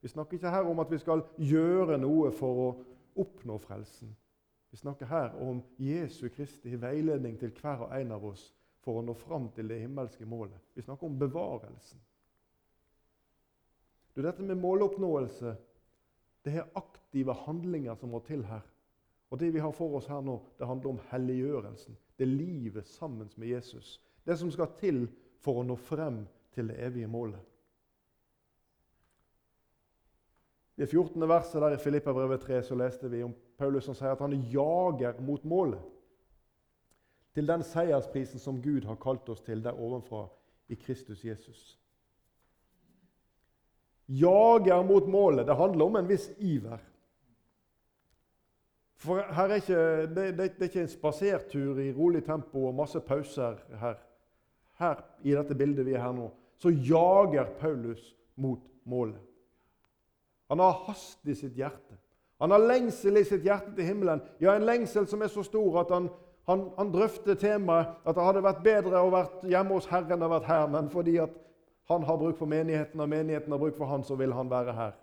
Vi 0.01 0.09
snakker 0.13 0.39
ikke 0.39 0.53
her 0.53 0.69
om 0.69 0.81
at 0.81 0.91
vi 0.93 1.01
skal 1.01 1.25
gjøre 1.41 1.99
noe 1.99 2.31
for 2.37 2.61
å 2.61 2.69
oppnå 3.15 3.59
frelsen. 3.59 4.17
Vi 4.71 4.77
snakker 4.77 5.07
her 5.07 5.35
om 5.43 5.63
Jesu 5.77 6.29
Kristi 6.29 6.77
veiledning 6.81 7.39
til 7.39 7.53
hver 7.61 7.87
og 7.87 7.95
en 7.95 8.13
av 8.17 8.25
oss 8.27 8.49
for 8.85 8.99
å 8.99 9.05
nå 9.05 9.15
fram 9.17 9.49
til 9.55 9.71
det 9.71 9.81
himmelske 9.81 10.27
målet. 10.27 10.59
Vi 10.75 10.83
snakker 10.83 11.07
om 11.07 11.19
bevarelsen. 11.19 12.01
Du, 14.15 14.23
dette 14.23 14.43
med 14.43 14.61
måloppnåelse 14.61 15.55
det 16.45 16.59
er 16.59 16.73
aktive 16.77 17.33
handlinger 17.47 17.97
som 17.97 18.13
må 18.13 18.21
til 18.27 18.45
her. 18.45 18.63
Og 19.31 19.41
Det 19.41 19.55
vi 19.55 19.59
har 19.59 19.73
for 19.73 19.97
oss 19.97 20.07
her 20.07 20.21
nå, 20.21 20.37
det 20.59 20.67
handler 20.67 20.91
om 20.91 21.01
helliggjørelsen. 21.11 21.97
Det 22.19 22.27
er 22.27 22.37
livet 22.37 22.87
sammen 22.87 23.31
med 23.37 23.49
Jesus. 23.49 24.01
Det 24.27 24.39
som 24.39 24.51
skal 24.53 24.77
til 24.79 25.09
for 25.43 25.59
å 25.59 25.65
nå 25.67 25.77
frem 25.77 26.27
til 26.55 26.69
det 26.71 26.77
evige 26.87 27.09
målet. 27.11 27.41
I 30.61 30.64
det 30.77 30.87
14. 30.91 31.29
verset 31.29 31.63
der 31.63 31.77
i 31.77 31.79
Filippabrevet 31.83 32.41
3 32.41 32.63
så 32.63 32.75
leste 32.75 33.11
vi 33.11 33.23
om 33.23 33.35
Paulus 33.59 33.87
som 33.87 33.95
sier 33.95 34.15
at 34.15 34.23
han 34.25 34.35
jager 34.51 35.21
mot 35.23 35.45
målet. 35.45 35.83
Til 37.35 37.47
den 37.47 37.63
seiersprisen 37.67 38.43
som 38.43 38.63
Gud 38.63 38.85
har 38.87 38.99
kalt 39.03 39.29
oss 39.29 39.43
til 39.43 39.63
der 39.63 39.79
ovenfra 39.79 40.27
i 40.69 40.79
Kristus 40.79 41.25
Jesus 41.25 41.75
jager 44.07 44.83
mot 44.83 45.07
målet. 45.09 45.47
Det 45.47 45.57
handler 45.57 45.85
om 45.85 45.97
en 45.97 46.09
viss 46.09 46.31
iver. 46.39 46.79
For 48.97 49.21
her 49.37 49.49
er 49.49 49.61
ikke, 49.61 49.77
det, 50.07 50.17
det, 50.17 50.37
det, 50.39 50.61
er 50.61 50.71
ikke 50.71 50.81
en 50.81 50.89
spasertur 50.89 51.81
i 51.81 51.93
rolig 51.93 52.25
tempo 52.25 52.67
og 52.67 52.75
masse 52.75 53.01
pauser 53.01 53.59
her. 53.81 53.99
Her, 54.79 55.03
I 55.23 55.35
dette 55.37 55.55
bildet 55.55 55.87
vi 55.87 55.95
er 55.95 56.03
her 56.03 56.15
nå, 56.17 56.31
så 56.59 56.71
jager 56.71 57.51
Paulus 57.61 58.15
mot 58.37 58.61
målet. 58.85 59.21
Han 60.49 60.61
har 60.61 60.85
hast 60.87 61.27
i 61.29 61.35
sitt 61.35 61.57
hjerte. 61.57 61.99
Han 62.43 62.51
har 62.51 62.67
lengsel 62.67 63.17
i 63.17 63.25
sitt 63.25 63.47
hjerte 63.47 63.73
til 63.77 63.87
himmelen. 63.89 64.21
Ja, 64.43 64.55
en 64.55 64.67
lengsel 64.67 65.07
som 65.09 65.23
er 65.23 65.31
så 65.33 65.45
stor 65.47 65.81
at 65.81 65.93
han, 65.95 66.11
han, 66.49 66.67
han 66.77 66.93
drøfter 66.93 67.39
temaet 67.41 67.95
at 68.05 68.17
det 68.17 68.27
hadde 68.27 68.45
vært 68.45 68.65
bedre 68.65 69.01
å 69.01 69.13
være 69.15 69.49
hjemme 69.49 69.79
hos 69.79 69.89
Herren 69.89 70.17
enn 70.17 70.27
å 70.27 70.33
vært 70.35 70.51
her, 70.51 70.67
men 70.73 70.91
fordi 70.93 71.17
at 71.23 71.33
han 71.89 72.05
har 72.09 72.21
bruk 72.21 72.37
for 72.41 72.49
menigheten, 72.49 73.01
og 73.01 73.09
menigheten 73.09 73.53
har 73.53 73.61
bruk 73.61 73.77
for 73.77 73.89
han, 73.89 74.05
så 74.05 74.17
vil 74.17 74.33
han 74.33 74.51
være 74.51 74.73
her. 74.77 74.95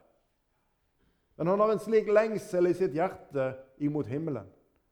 Men 1.37 1.47
han 1.47 1.61
har 1.63 1.73
en 1.73 1.81
slik 1.81 2.09
lengsel 2.09 2.69
i 2.69 2.73
sitt 2.77 2.93
hjerte 2.97 3.53
imot 3.81 4.09
himmelen. 4.09 4.49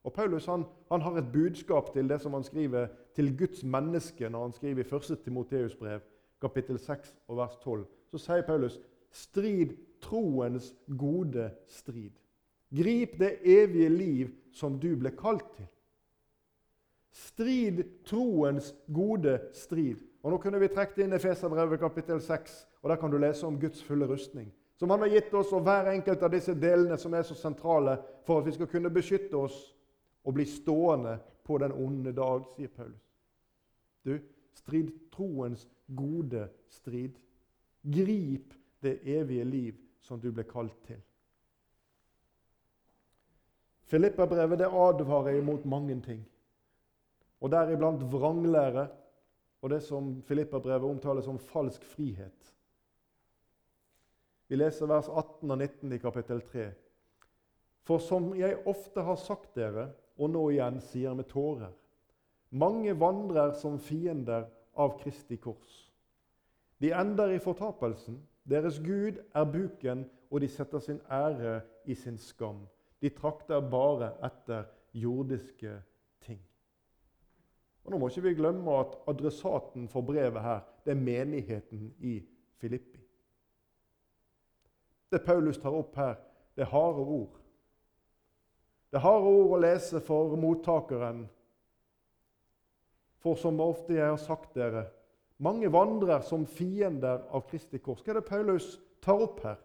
Og 0.07 0.13
Paulus 0.13 0.45
han, 0.49 0.63
han 0.89 1.01
har 1.01 1.17
et 1.19 1.31
budskap 1.33 1.91
til 1.93 2.09
det 2.09 2.21
som 2.23 2.33
han 2.33 2.43
skriver 2.43 2.87
til 3.15 3.33
Guds 3.37 3.63
menneske 3.63 4.29
når 4.29 4.47
han 4.47 4.55
skriver 4.55 4.85
i 4.85 4.95
1. 4.95 5.19
Timoteus 5.23 5.75
brev, 5.75 5.99
kapittel 6.41 6.79
6 6.79 7.13
og 7.27 7.37
vers 7.37 7.57
12. 7.61 7.83
Så 8.11 8.21
sier 8.23 8.45
Paulus.: 8.47 8.79
Strid 9.11 9.75
troens 10.01 10.73
gode 10.87 11.49
strid. 11.67 12.13
Grip 12.69 13.19
det 13.19 13.39
evige 13.43 13.89
liv 13.89 14.31
som 14.53 14.77
du 14.79 14.93
ble 14.99 15.11
kalt 15.17 15.47
til. 15.57 15.67
Strid 17.11 17.83
troens 18.05 18.73
gode 18.93 19.39
strid. 19.53 19.97
Og 20.23 20.31
Nå 20.31 20.37
kunne 20.37 20.59
vi 20.61 20.69
trukket 20.69 21.03
inn 21.03 21.15
Efeserbrevet 21.15 21.79
kapittel 21.81 22.21
6, 22.21 22.55
og 22.83 22.91
der 22.91 22.99
kan 23.01 23.11
du 23.11 23.17
lese 23.17 23.47
om 23.47 23.59
Guds 23.59 23.81
fulle 23.83 24.07
rustning. 24.07 24.51
Som 24.79 24.89
han 24.89 25.01
har 25.03 25.11
gitt 25.11 25.33
oss, 25.33 25.51
og 25.51 25.65
hver 25.65 25.89
enkelt 25.91 26.21
av 26.23 26.31
disse 26.31 26.53
delene 26.55 26.97
som 26.97 27.13
er 27.13 27.25
så 27.27 27.35
sentrale 27.35 27.97
for 28.27 28.39
at 28.39 28.47
vi 28.47 28.55
skal 28.55 28.69
kunne 28.71 28.93
beskytte 28.93 29.35
oss 29.35 29.57
og 30.23 30.35
bli 30.37 30.45
stående 30.47 31.17
på 31.43 31.57
den 31.57 31.73
onde 31.73 32.13
dag, 32.15 32.45
sier 32.55 32.71
Paulus. 32.71 33.01
Du, 34.05 34.19
strid 34.55 34.91
troens 35.11 35.65
gode 35.95 36.45
strid. 36.69 37.17
Grip 37.83 38.53
det 38.83 38.99
evige 39.03 39.43
liv 39.43 39.88
som 40.01 40.19
du 40.19 40.31
ble 40.31 40.45
kalt 40.47 40.75
til. 40.87 40.99
Filippabrevet, 43.89 44.59
det 44.61 44.69
advarer 44.69 45.39
imot 45.39 45.65
mange 45.65 45.95
ting, 46.05 46.21
og 47.41 47.51
deriblant 47.51 48.03
vranglære 48.11 48.87
og 49.61 49.73
det 49.73 49.81
som 49.83 50.13
Filippa-brevet 50.27 50.87
omtaler 50.87 51.25
som 51.25 51.39
falsk 51.39 51.83
frihet. 51.83 52.53
Vi 54.47 54.57
leser 54.57 54.89
vers 54.89 55.09
18 55.09 55.51
og 55.51 55.57
19 55.57 55.93
i 55.93 55.99
kapittel 56.01 56.41
3. 56.41 56.69
For 57.85 58.01
som 58.01 58.31
jeg 58.37 58.61
ofte 58.69 59.03
har 59.05 59.19
sagt 59.19 59.55
dere, 59.57 59.89
og 60.19 60.31
nå 60.33 60.49
igjen 60.53 60.79
sier 60.83 61.13
med 61.15 61.29
tårer, 61.29 61.73
mange 62.49 62.95
vandrer 62.97 63.53
som 63.57 63.77
fiender 63.79 64.47
av 64.79 64.95
Kristi 65.01 65.37
kors. 65.37 65.85
De 66.81 66.91
ender 66.95 67.35
i 67.35 67.41
fortapelsen. 67.43 68.17
Deres 68.49 68.79
Gud 68.79 69.19
er 69.35 69.45
buken, 69.45 70.09
og 70.31 70.41
de 70.41 70.47
setter 70.47 70.79
sin 70.79 71.01
ære 71.11 71.61
i 71.85 71.95
sin 71.95 72.17
skam. 72.17 72.67
De 73.01 73.09
trakter 73.09 73.69
bare 73.69 74.11
etter 74.25 74.63
jordiske 74.93 75.81
ting. 76.21 76.41
og 77.83 77.91
Nå 77.91 77.97
må 77.97 78.07
ikke 78.09 78.21
vi 78.21 78.33
glemme 78.33 78.79
at 78.79 78.97
adressaten 79.07 79.87
for 79.87 80.01
brevet 80.01 80.41
her, 80.41 80.59
det 80.85 80.91
er 80.91 81.03
menigheten 81.03 81.93
i 81.99 82.23
Filippi. 82.57 82.99
Det 85.11 85.21
Paulus 85.25 85.57
tar 85.57 85.73
opp 85.73 85.95
her, 85.95 86.15
det 86.55 86.61
er 86.61 86.73
harde 86.73 87.05
ord. 87.05 87.39
Det 88.91 88.97
er 88.97 89.05
harde 89.05 89.29
ord 89.29 89.55
å 89.57 89.61
lese 89.61 90.01
for 90.01 90.35
mottakeren. 90.37 91.27
For 93.19 93.35
som 93.35 93.59
ofte 93.61 93.93
jeg 93.93 94.05
har 94.05 94.21
sagt 94.21 94.55
dere, 94.55 94.85
mange 95.39 95.71
vandrer 95.71 96.21
som 96.21 96.45
fiender 96.45 97.23
av 97.31 97.45
Kristi 97.49 97.79
kors. 97.79 98.03
Hva 98.03 98.13
er 98.13 98.19
det 98.19 98.27
Paulus 98.27 98.73
tar 99.03 99.23
opp 99.23 99.39
her? 99.45 99.59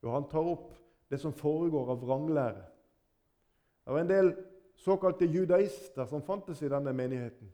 Jo, 0.00 0.12
han 0.14 0.28
tar 0.30 0.46
opp 0.46 0.70
det 1.10 1.18
som 1.18 1.34
foregår 1.34 1.90
av 1.90 2.04
vranglære. 2.04 2.62
Det 3.84 3.92
var 3.92 4.00
en 4.04 4.12
del 4.12 4.30
såkalte 4.78 5.26
judaister 5.26 6.06
som 6.06 6.22
fantes 6.22 6.62
i 6.62 6.70
denne 6.70 6.92
menigheten, 6.96 7.50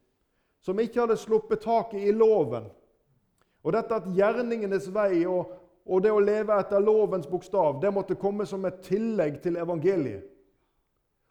som 0.61 0.79
ikke 0.79 1.01
hadde 1.01 1.16
sluppet 1.19 1.64
taket 1.64 2.05
i 2.05 2.12
loven. 2.14 2.69
Og 3.64 3.73
dette 3.75 3.97
at 3.97 4.07
gjerningenes 4.14 4.90
vei 4.95 5.25
og, 5.27 5.57
og 5.88 6.05
det 6.05 6.12
å 6.12 6.23
leve 6.23 6.55
etter 6.61 6.85
lovens 6.85 7.27
bokstav 7.27 7.81
det 7.83 7.90
måtte 7.95 8.19
komme 8.21 8.47
som 8.47 8.64
et 8.69 8.83
tillegg 8.85 9.40
til 9.42 9.59
evangeliet. 9.59 10.36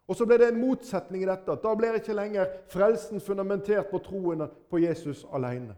Og 0.06 0.16
så 0.16 0.26
ble 0.26 0.38
det 0.38 0.48
en 0.52 0.60
motsetning 0.60 1.24
i 1.24 1.28
dette. 1.28 1.56
Da 1.62 1.72
ble 1.74 1.96
ikke 1.98 2.14
lenger 2.14 2.52
frelsen 2.70 3.20
fundamentert 3.20 3.90
på 3.90 3.98
troen 4.04 4.44
på 4.70 4.78
Jesus 4.78 5.24
alene. 5.34 5.74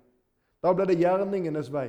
Da 0.60 0.74
ble 0.74 0.88
det 0.90 0.98
gjerningenes 1.00 1.70
vei. 1.72 1.88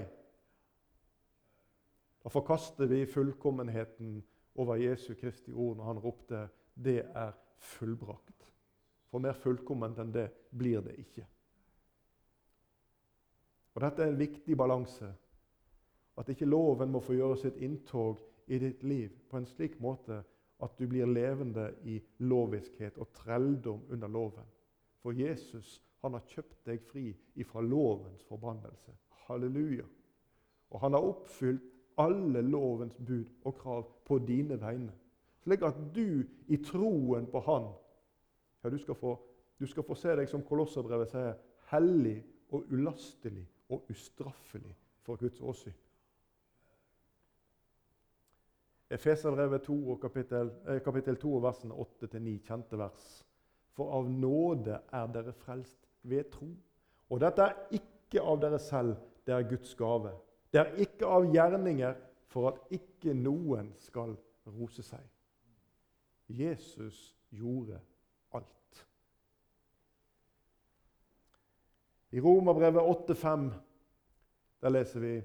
Da 2.23 2.31
forkaster 2.31 2.87
vi 2.87 3.05
fullkommenheten 3.09 4.19
over 4.59 4.79
Jesu 4.79 5.13
Kristi 5.19 5.51
ord 5.51 5.77
når 5.77 5.85
han 5.85 5.99
ropte 5.99 6.49
'Det 6.75 7.05
er 7.15 7.31
fullbrakt'. 7.57 8.47
For 9.09 9.19
mer 9.19 9.33
fullkomment 9.33 9.99
enn 9.99 10.13
det 10.13 10.29
blir 10.57 10.81
det 10.81 10.95
ikke. 10.97 11.25
Og 13.75 13.81
Dette 13.81 14.03
er 14.03 14.07
en 14.07 14.19
viktig 14.19 14.57
balanse. 14.57 15.13
At 16.17 16.29
ikke 16.29 16.45
loven 16.45 16.91
må 16.91 16.99
få 16.99 17.13
gjøre 17.13 17.37
sitt 17.37 17.55
inntog 17.55 18.19
i 18.47 18.57
ditt 18.59 18.83
liv 18.83 19.09
på 19.29 19.37
en 19.37 19.45
slik 19.45 19.79
måte 19.79 20.23
at 20.63 20.79
du 20.79 20.87
blir 20.87 21.07
levende 21.07 21.69
i 21.87 21.99
loviskhet 22.19 22.97
og 22.97 23.13
trelldom 23.15 23.85
under 23.89 24.07
loven. 24.07 24.47
For 25.01 25.15
Jesus 25.15 25.79
han 26.03 26.15
har 26.15 26.27
kjøpt 26.27 26.65
deg 26.67 26.81
fri 26.83 27.09
ifra 27.39 27.61
lovens 27.63 28.23
forbannelse. 28.27 28.93
Halleluja. 29.27 29.85
Og 30.69 30.81
han 30.83 30.95
har 30.95 31.05
oppfylt 31.05 31.63
alle 31.99 32.41
lovens 32.41 32.95
bud 33.07 33.27
og 33.43 33.55
krav 33.59 33.85
på 34.07 34.19
dine 34.23 34.59
vegne. 34.61 34.93
Slik 35.43 35.63
at 35.63 35.77
du 35.95 36.23
i 36.47 36.57
troen 36.63 37.27
på 37.31 37.39
Han 37.39 37.69
ja, 38.63 38.69
du, 38.69 38.77
skal 38.77 38.95
få, 38.95 39.15
du 39.59 39.67
skal 39.67 39.83
få 39.87 39.95
se 39.95 40.15
deg, 40.15 40.27
som 40.27 40.43
Kolosserbrevet 40.43 41.11
sier, 41.13 41.37
hellig 41.71 42.17
og 42.51 42.67
ulastelig 42.73 43.45
og 43.69 43.87
ustraffelig 43.91 44.73
for 45.05 45.15
Guds 45.15 45.39
åsyn. 45.39 45.75
Efeserbrevet 48.89 49.63
2, 49.63 49.95
kapittel, 50.01 50.51
eh, 50.67 50.81
kapittel 50.81 51.15
2, 51.15 51.39
versene 51.39 51.73
8-9, 51.73 52.39
kjente 52.41 52.77
vers. 52.77 53.25
For 53.77 53.91
av 53.93 54.09
nåde 54.09 54.79
er 54.91 55.11
dere 55.13 55.33
frelst 55.33 55.85
ved 56.01 56.31
tro. 56.33 56.49
Og 57.09 57.21
dette 57.21 57.45
er 57.45 57.77
ikke 57.77 58.21
av 58.21 58.41
dere 58.41 58.59
selv, 58.59 58.95
det 59.25 59.35
er 59.35 59.49
Guds 59.49 59.75
gave. 59.75 60.15
Det 60.51 60.59
er 60.61 60.73
ikke 60.81 61.05
av 61.05 61.29
gjerninger 61.29 61.95
for 62.29 62.49
at 62.49 62.73
ikke 62.73 63.13
noen 63.13 63.71
skal 63.77 64.15
rose 64.49 64.83
seg. 64.83 65.05
Jesus 66.29 67.15
gjorde 67.29 67.77
alt. 68.33 68.85
I 72.11 72.21
Romerbrevet 72.21 72.81
8,5 72.81 73.49
der 74.61 74.69
leser 74.69 74.99
vi 74.99 75.21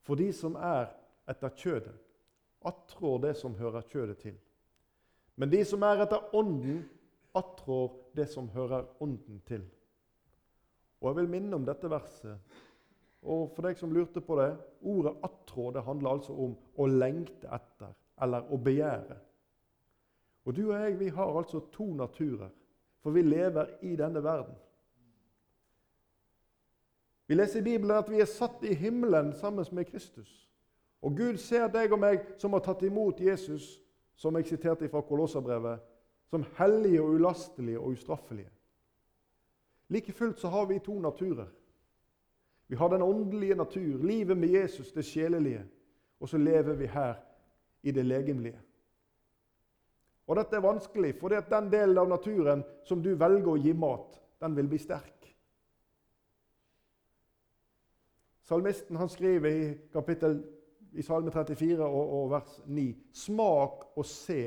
For 0.00 0.14
de 0.14 0.32
som 0.32 0.54
er 0.54 0.86
etter 1.28 1.50
kjødet, 1.58 2.05
attrår 2.66 3.18
det 3.24 3.34
som 3.38 3.54
hører 3.58 3.86
kjødet 3.90 4.18
til. 4.22 4.36
Men 5.36 5.52
de 5.52 5.62
som 5.68 5.82
er 5.84 6.04
etter 6.04 6.34
ånden, 6.36 6.84
attrår 7.36 7.90
det 8.16 8.28
som 8.32 8.48
hører 8.54 8.86
ånden 9.04 9.42
til. 9.46 9.64
Og 11.00 11.10
Jeg 11.10 11.16
vil 11.16 11.28
minne 11.28 11.56
om 11.56 11.66
dette 11.66 11.90
verset 11.92 12.62
og 13.26 13.50
for 13.54 13.66
deg 13.66 13.78
som 13.78 13.92
lurte 13.94 14.22
på 14.22 14.38
det, 14.38 14.52
Ordet 14.86 15.16
attrå 15.26 15.70
det 15.74 15.82
handler 15.82 16.10
altså 16.14 16.34
om 16.46 16.52
å 16.78 16.86
lengte 16.86 17.48
etter, 17.50 17.90
eller 18.22 18.52
å 18.54 18.58
begjære. 18.62 19.16
Og 20.46 20.54
Du 20.54 20.68
og 20.68 20.76
jeg 20.78 20.98
vi 21.00 21.08
har 21.10 21.38
altså 21.38 21.64
to 21.74 21.88
naturer, 21.94 22.52
for 23.02 23.10
vi 23.10 23.24
lever 23.26 23.72
i 23.82 23.96
denne 23.98 24.22
verden. 24.22 24.54
Vi 27.26 27.34
leser 27.34 27.58
i 27.58 27.66
Bibelen 27.66 27.96
at 27.96 28.10
vi 28.10 28.20
er 28.22 28.30
satt 28.30 28.62
i 28.62 28.74
himmelen 28.78 29.32
sammen 29.34 29.66
med 29.72 29.88
Kristus. 29.90 30.45
Og 31.02 31.16
Gud 31.16 31.36
ser 31.36 31.68
deg 31.68 31.92
og 31.92 32.00
meg 32.00 32.24
som 32.40 32.56
har 32.56 32.64
tatt 32.64 32.82
imot 32.86 33.20
Jesus, 33.20 33.76
som 34.16 34.36
jeg 34.36 34.48
siterte 34.48 34.88
fra 34.88 35.02
Kolosserbrevet, 35.04 35.80
som 36.30 36.44
hellige 36.56 37.02
og 37.02 37.18
ulastelige 37.18 37.80
og 37.80 37.94
ustraffelige. 37.94 38.50
Like 39.88 40.12
fullt 40.12 40.40
så 40.40 40.48
har 40.48 40.66
vi 40.66 40.78
to 40.78 40.98
naturer. 41.00 41.46
Vi 42.66 42.76
har 42.76 42.88
den 42.88 43.02
åndelige 43.02 43.54
natur, 43.54 44.02
livet 44.02 44.36
med 44.36 44.48
Jesus, 44.48 44.92
det 44.92 45.04
sjelelige. 45.04 45.64
Og 46.20 46.28
så 46.28 46.38
lever 46.38 46.74
vi 46.74 46.86
her 46.86 47.14
i 47.82 47.90
det 47.90 48.06
legemlige. 48.06 48.60
Og 50.26 50.36
Dette 50.36 50.56
er 50.56 50.60
vanskelig, 50.60 51.14
for 51.20 51.28
det 51.28 51.36
at 51.36 51.50
den 51.50 51.70
delen 51.70 51.98
av 51.98 52.08
naturen 52.08 52.64
som 52.84 53.02
du 53.02 53.12
velger 53.14 53.52
å 53.52 53.60
gi 53.62 53.72
mat, 53.72 54.16
den 54.42 54.56
vil 54.56 54.68
bli 54.68 54.78
sterk. 54.82 55.12
Salmisten 58.46 58.96
han 58.96 59.08
skriver 59.08 59.50
i, 59.50 59.70
kapittel, 59.92 60.40
i 60.96 61.04
Salme 61.04 61.30
34 61.30 61.84
og, 61.84 62.12
og 62.20 62.30
vers 62.30 62.56
9.: 62.66 62.86
Smak 63.12 63.86
og 63.96 64.06
se 64.06 64.40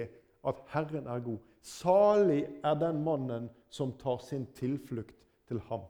at 0.47 0.61
Herren 0.73 1.07
er 1.07 1.23
god. 1.23 1.37
Salig 1.61 2.43
er 2.63 2.73
den 2.79 3.03
mannen 3.03 3.49
som 3.69 3.93
tar 3.97 4.17
sin 4.23 4.45
tilflukt 4.55 5.27
til 5.47 5.59
ham. 5.59 5.81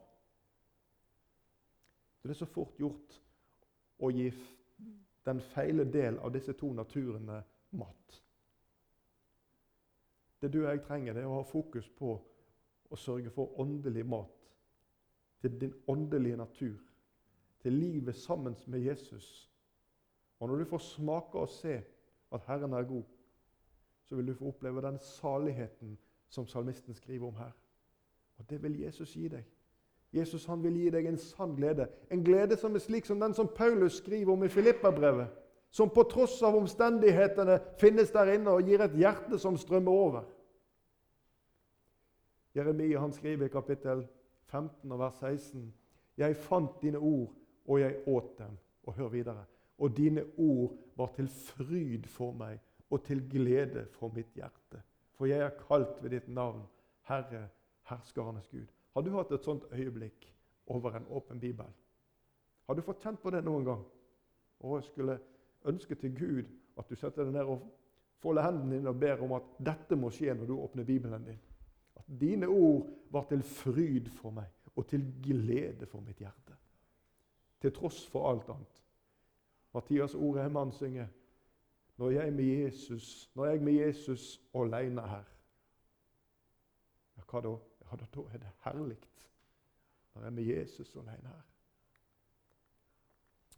Det 2.23 2.29
er 2.29 2.39
så 2.41 2.45
fort 2.45 2.75
gjort 2.77 3.19
å 3.99 4.09
gi 4.11 4.31
den 5.25 5.39
feile 5.53 5.85
del 5.87 6.17
av 6.19 6.33
disse 6.33 6.53
to 6.57 6.71
naturene 6.73 7.39
mat. 7.71 8.19
Det 10.41 10.51
du 10.53 10.61
og 10.63 10.69
jeg 10.71 10.83
trenger, 10.87 11.13
det 11.13 11.23
er 11.23 11.29
å 11.29 11.39
ha 11.41 11.47
fokus 11.47 11.87
på 11.99 12.15
å 12.89 12.97
sørge 12.97 13.31
for 13.33 13.59
åndelig 13.59 14.05
mat 14.07 14.51
til 15.41 15.55
din 15.61 15.73
åndelige 15.87 16.37
natur, 16.37 16.77
til 17.59 17.73
livet 17.73 18.15
sammen 18.15 18.55
med 18.67 18.79
Jesus. 18.79 19.49
Og 20.39 20.47
når 20.47 20.55
du 20.55 20.65
får 20.65 20.77
smake 20.77 21.39
og 21.39 21.49
se 21.49 21.81
at 22.31 22.41
Herren 22.47 22.73
er 22.73 22.83
god, 22.83 23.03
så 24.05 24.15
vil 24.15 24.27
du 24.27 24.33
få 24.33 24.47
oppleve 24.47 24.81
den 24.81 24.99
saligheten 24.99 25.97
som 26.29 26.47
salmisten 26.47 26.93
skriver 26.93 27.27
om 27.27 27.35
her. 27.35 27.51
Og 28.37 28.49
det 28.49 28.63
vil 28.63 28.79
Jesus 28.79 29.13
gi 29.13 29.27
deg. 29.27 29.45
Jesus 30.13 30.45
han 30.45 30.63
vil 30.63 30.73
gi 30.73 30.89
deg 30.89 31.05
en 31.05 31.17
sann 31.17 31.53
glede. 31.55 31.87
En 32.11 32.23
glede 32.23 32.57
som 32.57 32.75
er 32.75 32.81
slik 32.81 33.05
som 33.05 33.19
den 33.19 33.33
som 33.33 33.51
Paulus 33.55 33.99
skriver 34.01 34.33
om 34.33 34.43
i 34.43 34.49
Filippa-brevet. 34.49 35.27
Som 35.69 35.89
på 35.93 36.03
tross 36.09 36.41
av 36.41 36.55
omstendighetene 36.57 37.59
finnes 37.77 38.09
der 38.11 38.31
inne 38.33 38.55
og 38.57 38.65
gir 38.65 38.81
et 38.81 38.95
hjerte 38.97 39.37
som 39.37 39.57
strømmer 39.57 39.91
over. 39.91 40.23
Jeremia 42.55 42.99
han 42.99 43.13
skriver 43.13 43.45
i 43.45 43.53
kapittel 43.53 44.07
15 44.49 44.91
og 44.91 44.99
vers 44.99 45.19
16.: 45.19 45.73
Jeg 46.17 46.35
fant 46.35 46.81
dine 46.81 46.97
ord, 46.97 47.33
og 47.67 47.79
jeg 47.79 48.01
åt 48.07 48.37
dem. 48.37 48.57
Og 48.83 48.93
hør 48.93 49.07
videre. 49.07 49.45
Og 49.79 49.97
dine 49.97 50.25
ord 50.37 50.75
var 50.95 51.13
til 51.15 51.27
fryd 51.27 52.07
for 52.11 52.35
meg 52.35 52.59
og 52.89 53.03
til 53.05 53.21
glede 53.29 53.85
for 53.95 54.11
mitt 54.15 54.33
hjerte. 54.35 54.81
For 55.15 55.29
jeg 55.29 55.39
er 55.45 55.55
kalt 55.67 56.03
ved 56.03 56.13
ditt 56.15 56.27
navn, 56.27 56.61
Herre, 57.07 57.47
herskernes 57.89 58.47
Gud. 58.47 58.67
Har 58.93 59.01
du 59.01 59.11
hatt 59.15 59.31
et 59.31 59.45
sånt 59.45 59.65
øyeblikk 59.71 60.27
over 60.67 60.95
en 60.97 61.07
åpen 61.09 61.39
bibel? 61.39 61.67
Har 62.67 62.75
du 62.75 62.81
fått 62.81 63.03
kjent 63.03 63.21
på 63.21 63.31
det 63.33 63.43
noen 63.45 63.65
gang? 63.65 63.83
Og 64.59 64.75
jeg 64.77 64.89
skulle 64.89 65.19
ønske 65.65 65.95
til 65.95 66.15
Gud 66.17 66.49
at 66.77 66.89
du 66.89 66.95
setter 66.95 67.23
deg 67.23 67.33
ned 67.33 67.49
og 67.49 67.63
folder 68.19 68.45
hendene 68.45 68.75
dine 68.75 68.91
og 68.91 68.99
ber 68.99 69.23
om 69.23 69.35
at 69.37 69.47
dette 69.71 69.97
må 69.99 70.11
skje 70.13 70.35
når 70.35 70.49
du 70.49 70.55
åpner 70.57 70.87
Bibelen 70.87 71.25
din. 71.25 71.39
At 71.99 72.05
dine 72.21 72.47
ord 72.47 72.89
var 73.11 73.27
til 73.29 73.43
fryd 73.43 74.11
for 74.19 74.35
meg 74.35 74.51
og 74.75 74.87
til 74.87 75.03
glede 75.23 75.87
for 75.89 76.03
mitt 76.05 76.19
hjerte. 76.21 76.55
Til 77.59 77.73
tross 77.75 78.05
for 78.07 78.29
alt 78.29 78.49
annet. 78.53 78.83
Mathias 79.73 80.15
Orehemann 80.15 80.71
synger 80.71 81.07
når 81.97 82.09
jeg 82.09 82.33
med 82.33 82.43
Jesus, 82.43 83.31
når 83.35 83.45
jeg 83.45 83.61
med 83.61 83.73
Jesus 83.73 84.41
alene 84.55 85.01
her. 85.01 85.23
Ja, 87.17 87.21
hva 87.31 87.41
da? 87.43 87.55
ja, 87.91 87.97
da 87.97 88.21
er 88.33 88.37
det 88.37 88.51
herlig 88.63 88.97
når 90.13 90.21
jeg 90.21 90.27
er 90.27 90.35
med 90.35 90.43
Jesus 90.43 90.95
alene 90.95 91.27
her. 91.27 91.41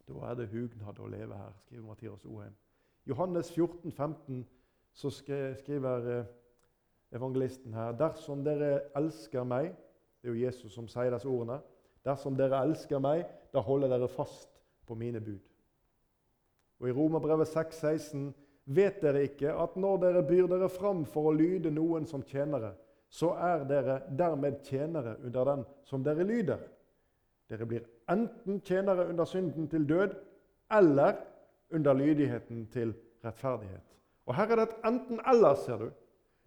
Da 0.08 0.14
er 0.14 0.34
det 0.36 0.50
hugnad 0.50 1.00
å 1.00 1.08
leve 1.08 1.38
her, 1.38 1.54
skriver 1.66 1.86
Mathias 1.88 2.26
Oheim. 2.26 2.56
Johannes 3.08 3.52
14, 3.54 3.92
15, 3.92 4.42
så 4.94 5.10
skriver 5.10 6.10
eh, 6.18 6.26
evangelisten 7.12 7.74
her 7.74 7.94
Dersom 7.98 8.44
dere 8.44 8.82
elsker 8.96 9.44
meg 9.48 9.72
Det 10.22 10.30
er 10.30 10.34
jo 10.34 10.46
Jesus 10.46 10.74
som 10.74 10.88
sier 10.88 11.10
disse 11.14 11.30
ordene. 11.30 11.62
Dersom 12.06 12.36
dere 12.38 12.60
elsker 12.66 13.00
meg, 13.02 13.24
da 13.54 13.62
holder 13.66 13.90
dere 13.90 14.10
fast 14.10 14.60
på 14.86 14.94
mine 14.96 15.22
bud. 15.22 15.51
Og 16.82 16.90
I 16.90 16.92
Romerbrevet 16.92 17.48
6,16.: 17.48 18.32
Vet 18.66 19.02
dere 19.02 19.24
ikke 19.28 19.54
at 19.54 19.76
når 19.78 19.98
dere 20.02 20.24
byr 20.26 20.48
dere 20.50 20.70
fram 20.70 21.04
for 21.06 21.30
å 21.30 21.36
lyde 21.36 21.72
noen 21.74 22.08
som 22.10 22.24
tjenere, 22.26 22.74
så 23.10 23.34
er 23.38 23.66
dere 23.70 23.98
dermed 24.18 24.62
tjenere 24.66 25.18
under 25.22 25.50
den 25.52 25.66
som 25.86 26.04
dere 26.04 26.26
lyder? 26.26 26.62
Dere 27.50 27.68
blir 27.68 27.86
enten 28.10 28.62
tjenere 28.66 29.10
under 29.12 29.28
synden 29.30 29.68
til 29.70 29.86
død 29.90 30.16
eller 30.72 31.20
under 31.72 31.94
lydigheten 31.94 32.66
til 32.72 32.94
rettferdighet. 33.26 33.98
Og 34.26 34.36
Her 34.36 34.52
er 34.52 34.56
det 34.56 34.68
et 34.70 34.88
enten-eller, 34.88 35.56
ser 35.56 35.78
du. 35.78 35.90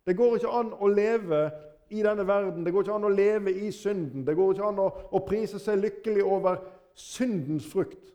Det 0.06 0.16
går 0.16 0.38
ikke 0.38 0.54
an 0.54 0.72
å 0.80 0.88
leve 0.88 1.42
i 1.90 2.02
denne 2.02 2.26
verden. 2.26 2.64
Det 2.64 2.72
går 2.72 2.86
ikke 2.86 2.96
an 2.96 3.06
å 3.06 3.12
leve 3.12 3.52
i 3.52 3.70
synden. 3.72 4.24
Det 4.26 4.36
går 4.36 4.54
ikke 4.54 4.70
an 4.70 4.80
å, 4.80 4.88
å 5.12 5.20
prise 5.26 5.60
seg 5.60 5.82
lykkelig 5.82 6.24
over 6.24 6.62
syndens 6.94 7.66
frukt 7.68 8.13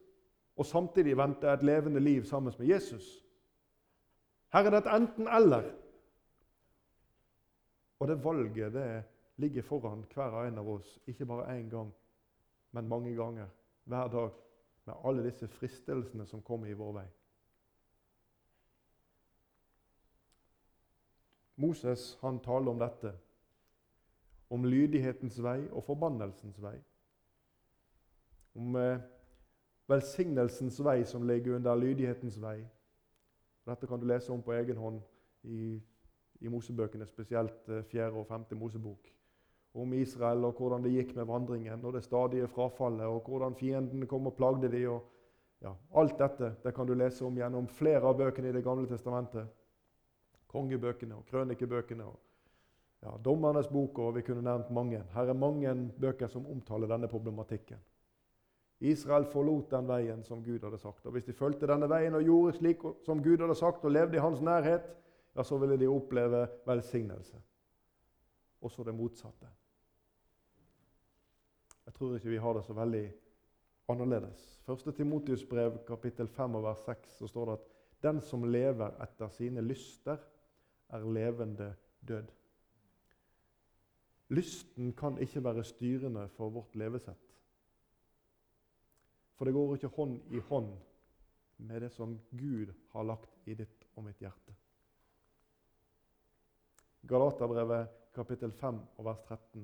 og 0.59 0.65
samtidig 0.67 1.15
vente 1.17 1.47
et 1.47 1.63
levende 1.63 1.99
liv 2.03 2.25
sammen 2.27 2.53
med 2.59 2.67
Jesus. 2.67 3.25
Her 4.53 4.65
er 4.65 4.69
det 4.73 4.79
et 4.81 4.89
enten-eller. 4.95 5.69
Og 7.99 8.07
det 8.07 8.23
valget 8.23 8.73
det 8.73 9.03
ligger 9.37 9.61
foran 9.61 10.03
hver 10.13 10.35
og 10.35 10.47
en 10.47 10.57
av 10.57 10.67
oss, 10.67 10.99
ikke 11.07 11.25
bare 11.25 11.59
én 11.59 11.69
gang, 11.69 11.93
men 12.71 12.87
mange 12.87 13.15
ganger 13.15 13.47
hver 13.83 14.07
dag, 14.07 14.29
med 14.85 14.95
alle 15.05 15.23
disse 15.23 15.47
fristelsene 15.47 16.25
som 16.25 16.41
kommer 16.41 16.67
i 16.67 16.73
vår 16.73 16.91
vei. 16.93 17.05
Moses 21.55 22.17
han 22.21 22.39
taler 22.39 22.71
om 22.71 22.79
dette, 22.79 23.13
om 24.49 24.65
lydighetens 24.65 25.39
vei 25.43 25.69
og 25.69 25.83
forbannelsens 25.83 26.59
vei. 26.61 26.75
Om 28.55 28.75
eh, 28.75 28.99
velsignelsens 29.89 30.79
vei 30.85 31.03
som 31.05 31.25
ligger 31.27 31.57
under 31.57 31.75
lydighetens 31.75 32.37
vei. 32.41 32.57
Dette 33.65 33.87
kan 33.87 33.99
du 33.99 34.07
lese 34.07 34.31
om 34.33 34.41
på 34.41 34.53
egen 34.53 34.77
hånd 34.77 35.01
i, 35.43 35.77
i 36.41 36.49
Mosebøkene, 36.49 37.05
spesielt 37.05 37.69
eh, 37.69 37.83
4. 37.91 38.11
og 38.13 38.27
5. 38.27 38.45
Mosebok. 38.57 39.11
Om 39.73 39.93
Israel 39.93 40.45
og 40.47 40.57
hvordan 40.57 40.83
det 40.83 40.95
gikk 40.95 41.13
med 41.15 41.29
vandringen 41.29 41.85
og 41.85 41.93
det 41.93 42.03
stadige 42.03 42.47
frafallet, 42.49 43.05
og 43.05 43.27
hvordan 43.27 43.55
fiendene 43.55 44.09
kom 44.09 44.27
og 44.27 44.37
plagde 44.37 44.71
dem. 44.71 44.89
Og, 44.89 45.05
ja, 45.61 45.75
alt 46.01 46.17
dette 46.17 46.55
det 46.63 46.73
kan 46.73 46.87
du 46.87 46.95
lese 46.97 47.25
om 47.25 47.37
gjennom 47.37 47.67
flere 47.67 48.05
av 48.07 48.17
bøkene 48.17 48.49
i 48.49 48.55
Det 48.55 48.65
gamle 48.65 48.89
testamentet 48.89 49.49
kongebøkene 50.49 51.19
og 51.19 51.27
krønikebøkene 51.29 52.07
og 52.09 52.17
ja, 53.03 53.13
Dommernes 53.23 53.69
bok, 53.71 53.99
og 54.03 54.15
vi 54.17 54.25
kunne 54.27 54.43
nevnt 54.43 54.71
mange. 54.75 55.03
Her 55.13 55.29
er 55.31 55.37
mange 55.37 55.71
bøker 56.01 56.27
som 56.27 56.47
omtaler 56.51 56.89
denne 56.89 57.07
problematikken. 57.07 57.79
Israel 58.79 59.25
forlot 59.27 59.71
den 59.71 59.87
veien 59.87 60.23
som 60.23 60.43
Gud 60.43 60.63
hadde 60.63 60.77
sagt. 60.79 61.05
Og 61.05 61.11
Hvis 61.11 61.27
de 61.27 61.35
fulgte 61.35 61.67
denne 61.67 61.89
veien 61.91 62.15
og 62.15 62.23
gjorde 62.23 62.55
slik 62.57 62.83
som 63.05 63.23
Gud 63.23 63.41
hadde 63.43 63.55
sagt, 63.55 63.83
og 63.83 63.91
levde 63.91 64.15
i 64.15 64.23
hans 64.23 64.41
nærhet, 64.41 64.87
ja, 65.35 65.43
så 65.43 65.57
ville 65.57 65.77
de 65.77 65.87
oppleve 65.87 66.47
velsignelse. 66.67 67.41
Også 68.61 68.83
det 68.83 68.95
motsatte. 68.95 69.47
Jeg 71.85 71.93
tror 71.93 72.15
ikke 72.15 72.29
vi 72.29 72.37
har 72.37 72.53
det 72.53 72.63
så 72.63 72.73
veldig 72.73 73.05
annerledes. 73.89 74.59
Første 74.65 74.91
Timotius 74.91 75.45
brev, 75.45 75.77
kapittel 75.87 76.27
5 76.27 76.55
og 76.55 76.63
vers 76.63 76.83
6, 76.85 77.17
så 77.19 77.27
står 77.27 77.45
det 77.45 77.53
at 77.53 77.69
den 78.03 78.21
som 78.21 78.43
lever 78.43 78.91
etter 79.03 79.31
sine 79.33 79.61
lyster, 79.61 80.17
er 80.89 81.05
levende 81.13 81.73
død. 82.07 82.29
Lysten 84.29 84.93
kan 84.93 85.17
ikke 85.17 85.43
være 85.43 85.63
styrende 85.63 86.27
for 86.27 86.49
vårt 86.49 86.75
levesett. 86.75 87.28
For 89.39 89.47
det 89.47 89.55
går 89.55 89.77
ikke 89.77 89.95
hånd 89.95 90.17
i 90.35 90.39
hånd 90.49 90.73
med 91.63 91.85
det 91.85 91.93
som 91.95 92.17
Gud 92.35 92.73
har 92.91 93.05
lagt 93.07 93.47
i 93.47 93.53
ditt 93.55 93.85
og 93.95 94.03
mitt 94.03 94.19
hjerte. 94.19 94.51
Galaterbrevet 97.07 97.93
kapittel 98.11 98.51
5 98.51 98.81
og 98.99 99.07
vers 99.07 99.21
13. 99.29 99.63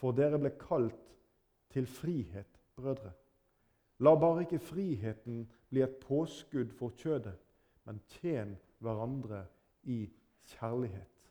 For 0.00 0.16
dere 0.16 0.40
ble 0.40 0.54
kalt 0.56 1.12
til 1.74 1.84
frihet, 1.84 2.48
brødre. 2.80 3.12
La 4.00 4.14
bare 4.16 4.46
ikke 4.46 4.62
friheten 4.72 5.44
bli 5.68 5.84
et 5.84 6.00
påskudd 6.00 6.72
for 6.80 6.96
kjødet, 6.96 7.36
men 7.84 8.00
tjen 8.16 8.56
hverandre 8.80 9.44
i 9.84 10.06
kjærlighet. 10.56 11.28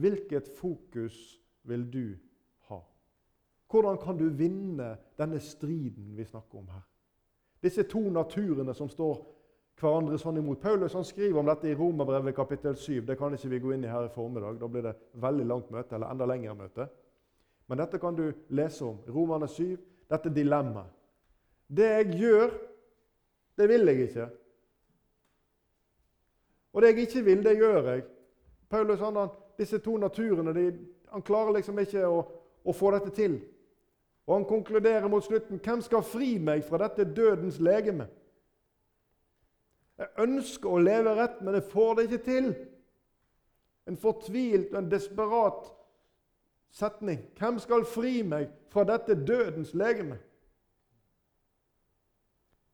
Hvilket 0.00 0.48
fokus 0.56 1.18
vil 1.68 1.84
du 1.92 2.06
ha? 2.16 2.31
Hvordan 3.72 3.96
kan 3.98 4.18
du 4.20 4.26
vinne 4.36 4.96
denne 5.18 5.40
striden 5.40 6.12
vi 6.16 6.24
snakker 6.28 6.58
om 6.60 6.68
her? 6.68 6.82
Disse 7.62 7.86
to 7.88 8.02
naturene 8.12 8.74
som 8.76 8.90
står 8.90 9.14
hverandre 9.80 10.18
sånn 10.20 10.38
imot. 10.38 10.60
Paulus 10.60 10.94
han 10.94 11.06
skriver 11.06 11.40
om 11.40 11.48
dette 11.48 11.70
i 11.70 11.76
Romerbrevet 11.78 12.36
kapittel 12.36 12.76
7. 12.76 13.00
Det 13.06 13.16
kan 13.18 13.32
ikke 13.34 13.48
vi 13.48 13.60
gå 13.62 13.72
inn 13.74 13.86
i 13.86 13.90
her 13.90 14.06
i 14.06 14.12
formiddag. 14.12 14.58
Da 14.60 14.68
blir 14.68 14.84
det 14.84 14.96
veldig 15.22 15.46
langt 15.48 15.70
møte, 15.72 15.96
eller 15.96 16.12
enda 16.12 16.28
lengre 16.28 16.54
møte. 16.58 16.86
Men 17.70 17.80
dette 17.80 17.98
kan 17.98 18.18
du 18.18 18.26
lese 18.52 18.84
om. 18.84 19.00
Romerne 19.08 19.48
7. 19.48 19.78
Dette 20.12 20.30
dilemmaet. 20.34 20.92
Det 21.72 21.88
jeg 21.88 22.18
gjør, 22.20 22.50
det 23.56 23.68
vil 23.68 23.88
jeg 23.88 24.08
ikke. 24.08 24.26
Og 26.72 26.82
det 26.82 26.88
jeg 26.92 27.06
ikke 27.06 27.24
vil, 27.24 27.44
det 27.44 27.56
gjør 27.56 27.88
jeg. 27.88 28.04
Paulus 28.68 29.00
han, 29.00 29.16
han 29.16 29.32
disse 29.58 29.78
to 29.78 29.96
naturene 29.96 30.52
de, 30.56 30.66
han 31.12 31.24
klarer 31.24 31.56
liksom 31.56 31.78
ikke 31.80 32.04
å, 32.08 32.20
å, 32.64 32.74
få 32.76 32.92
dette 32.94 33.12
til. 33.16 33.38
Og 34.26 34.34
Han 34.36 34.44
konkluderer 34.44 35.08
mot 35.08 35.24
slutten 35.24 35.60
hvem 35.62 35.80
skal 35.82 36.02
fri 36.06 36.36
meg 36.38 36.64
fra 36.64 36.78
dette 36.84 37.04
dødens 37.14 37.58
legeme? 37.60 38.06
Jeg 39.98 40.08
ønsker 40.24 40.70
å 40.70 40.82
leve 40.82 41.14
rett, 41.14 41.40
men 41.42 41.54
jeg 41.58 41.68
får 41.70 41.94
det 41.94 42.04
ikke 42.08 42.24
til. 42.24 42.50
En 43.86 43.98
fortvilt 43.98 44.72
og 44.72 44.78
en 44.78 44.90
desperat 44.90 45.72
setning. 46.72 47.20
Hvem 47.38 47.58
skal 47.62 47.84
fri 47.86 48.22
meg 48.26 48.50
fra 48.72 48.86
dette 48.88 49.18
dødens 49.26 49.74
legeme? 49.74 50.18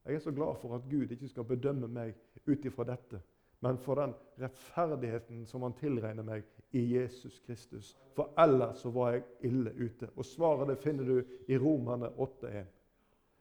Jeg 0.09 0.15
er 0.15 0.25
så 0.25 0.33
glad 0.33 0.57
for 0.63 0.77
at 0.77 0.87
Gud 0.89 1.11
ikke 1.13 1.29
skal 1.29 1.45
bedømme 1.45 1.89
meg 1.89 2.15
ut 2.47 2.65
ifra 2.65 2.87
dette, 2.89 3.21
men 3.61 3.77
for 3.85 4.01
den 4.01 4.15
rettferdigheten 4.41 5.43
som 5.47 5.67
han 5.67 5.77
tilregner 5.77 6.25
meg 6.25 6.47
i 6.71 6.97
Jesus 6.97 7.39
Kristus. 7.47 7.99
For 8.15 8.33
ellers 8.39 8.79
så 8.79 8.91
var 8.91 9.13
jeg 9.13 9.23
ille 9.41 9.73
ute. 9.75 10.11
Og 10.17 10.25
svaret 10.25 10.69
det 10.69 10.79
finner 10.79 11.05
du 11.05 11.23
i 11.49 11.59
Romerne 11.59 12.09
8,1. 12.09 12.65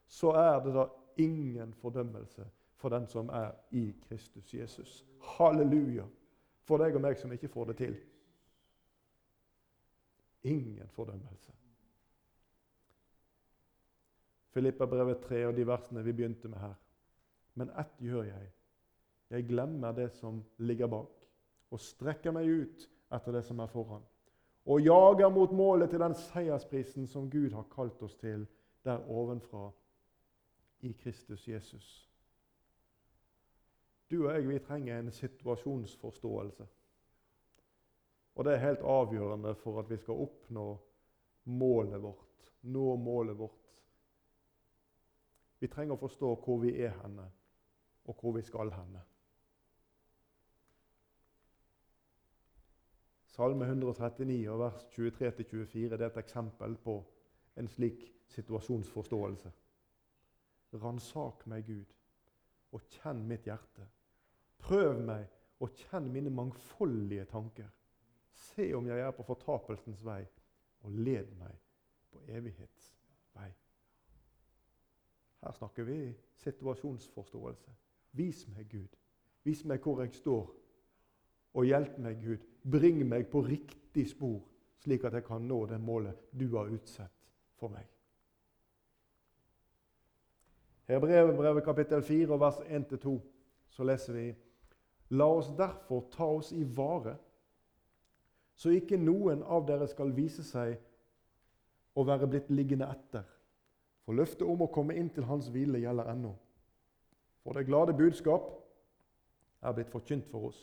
Så 0.08 0.32
er 0.32 0.64
det 0.64 0.74
da 0.74 0.88
ingen 1.18 1.74
fordømmelse 1.74 2.46
for 2.76 2.90
den 2.90 3.08
som 3.08 3.30
er 3.30 3.52
i 3.72 3.96
Kristus 4.08 4.54
Jesus. 4.54 5.06
Halleluja! 5.22 6.06
For 6.68 6.78
deg 6.78 6.96
og 6.96 7.02
meg 7.02 7.18
som 7.18 7.32
ikke 7.32 7.50
får 7.50 7.72
det 7.72 7.78
til. 7.78 7.96
Ingen 10.44 10.90
fordømmelse. 10.92 11.54
Filippa 14.54 14.86
brevet 14.86 15.24
3 15.24 15.46
og 15.48 15.56
de 15.56 15.66
versene 15.68 16.04
vi 16.04 16.14
begynte 16.14 16.48
med 16.48 16.60
her. 16.60 16.76
Men 17.54 17.72
ett 17.80 18.00
gjør 18.00 18.24
jeg. 18.24 18.52
Jeg 19.30 19.48
glemmer 19.48 19.92
det 19.92 20.12
som 20.16 20.44
ligger 20.58 20.88
bak, 20.88 21.12
og 21.72 21.80
strekker 21.84 22.32
meg 22.32 22.48
ut 22.48 22.88
etter 23.12 23.32
det 23.32 23.44
som 23.46 23.60
er 23.60 23.72
foran. 23.72 24.06
Og 24.68 24.82
jager 24.82 25.30
mot 25.30 25.52
målet 25.52 25.90
til 25.90 26.00
den 26.00 26.16
seiersprisen 26.16 27.08
som 27.08 27.30
Gud 27.32 27.54
har 27.56 27.68
kalt 27.72 28.02
oss 28.04 28.16
til 28.20 28.48
der 28.84 29.06
ovenfra 29.10 29.70
i 30.80 30.92
Kristus 30.92 31.48
Jesus. 31.48 32.10
Du 34.12 34.28
og 34.28 34.34
jeg 34.34 34.48
vi 34.48 34.60
trenger 34.60 35.00
en 35.00 35.12
situasjonsforståelse. 35.12 36.68
Og 38.36 38.46
det 38.46 38.54
er 38.54 38.66
helt 38.68 38.84
avgjørende 38.86 39.56
for 39.56 39.80
at 39.80 39.90
vi 39.90 39.98
skal 39.98 40.22
oppnå 40.28 40.68
målet 41.44 42.02
vårt, 42.02 42.52
nå 42.62 42.96
målet 42.96 43.38
vårt. 43.38 43.82
Vi 45.60 45.68
trenger 45.68 45.96
å 45.96 46.04
forstå 46.04 46.34
hvor 46.44 46.60
vi 46.62 46.76
er 46.86 46.94
henne, 47.02 47.26
og 48.06 48.20
hvor 48.22 48.36
vi 48.36 48.44
skal 48.46 48.72
henne. 48.72 49.02
Salme 53.38 53.66
139 53.66 54.58
vers 54.58 54.88
23-24 54.90 55.94
er 55.94 56.04
et 56.08 56.16
eksempel 56.18 56.74
på 56.82 56.96
en 57.62 57.68
slik 57.70 58.08
situasjonsforståelse. 58.34 59.52
Ransak 60.82 61.46
meg, 61.46 61.68
Gud, 61.68 61.94
og 62.74 62.88
kjenn 62.96 63.22
mitt 63.30 63.46
hjerte. 63.46 63.86
Prøv 64.58 65.04
meg 65.06 65.30
og 65.62 65.78
kjenn 65.84 66.10
mine 66.16 66.34
mangfoldige 66.34 67.28
tanker. 67.30 67.70
Se 68.34 68.72
om 68.74 68.90
jeg 68.90 69.06
er 69.06 69.14
på 69.14 69.30
fortapelsens 69.30 70.02
vei, 70.06 70.24
og 70.82 70.98
led 70.98 71.30
meg 71.38 71.62
på 72.10 72.26
evighets 72.26 72.90
vei. 73.38 73.52
Her 75.46 75.60
snakker 75.62 75.86
vi 75.86 76.02
situasjonsforståelse. 76.42 77.82
Vis 78.18 78.48
meg, 78.50 78.66
Gud. 78.72 78.98
Vis 79.46 79.62
meg 79.66 79.86
hvor 79.86 80.02
jeg 80.02 80.18
står 80.18 80.56
og 81.54 81.66
hjelp 81.70 82.02
meg, 82.02 82.18
Gud. 82.26 82.54
Bring 82.72 83.04
meg 83.08 83.30
på 83.32 83.42
riktig 83.46 84.10
spor, 84.10 84.42
slik 84.84 85.06
at 85.08 85.16
jeg 85.16 85.26
kan 85.28 85.46
nå 85.48 85.62
det 85.70 85.80
målet 85.80 86.18
du 86.32 86.50
har 86.58 86.72
utsett 86.74 87.14
for 87.60 87.72
meg. 87.72 87.86
Her 90.88 91.00
brevet, 91.00 91.36
brevet 91.36 91.64
kapittel 91.64 92.04
4 92.04 92.40
vers 92.40 92.60
1-2 92.68 93.16
så 93.70 93.84
leser 93.88 94.14
vi 94.14 94.28
La 95.10 95.26
oss 95.32 95.50
derfor 95.56 96.08
ta 96.12 96.26
oss 96.26 96.52
i 96.52 96.64
vare, 96.64 97.16
så 98.56 98.74
ikke 98.76 99.00
noen 99.00 99.44
av 99.44 99.68
dere 99.68 99.88
skal 99.88 100.12
vise 100.16 100.44
seg 100.44 100.76
å 101.96 102.04
være 102.08 102.28
blitt 102.28 102.50
liggende 102.52 102.88
etter. 102.92 103.24
For 104.04 104.16
løftet 104.16 104.48
om 104.48 104.64
å 104.64 104.72
komme 104.72 104.96
inn 104.96 105.10
til 105.14 105.28
hans 105.28 105.50
hvile 105.52 105.80
gjelder 105.84 106.12
ennå. 106.14 106.34
For 107.44 107.56
det 107.56 107.68
glade 107.68 107.96
budskap 107.96 108.50
er 109.64 109.76
blitt 109.76 109.92
forkynt 109.92 110.28
for 110.32 110.50
oss, 110.50 110.60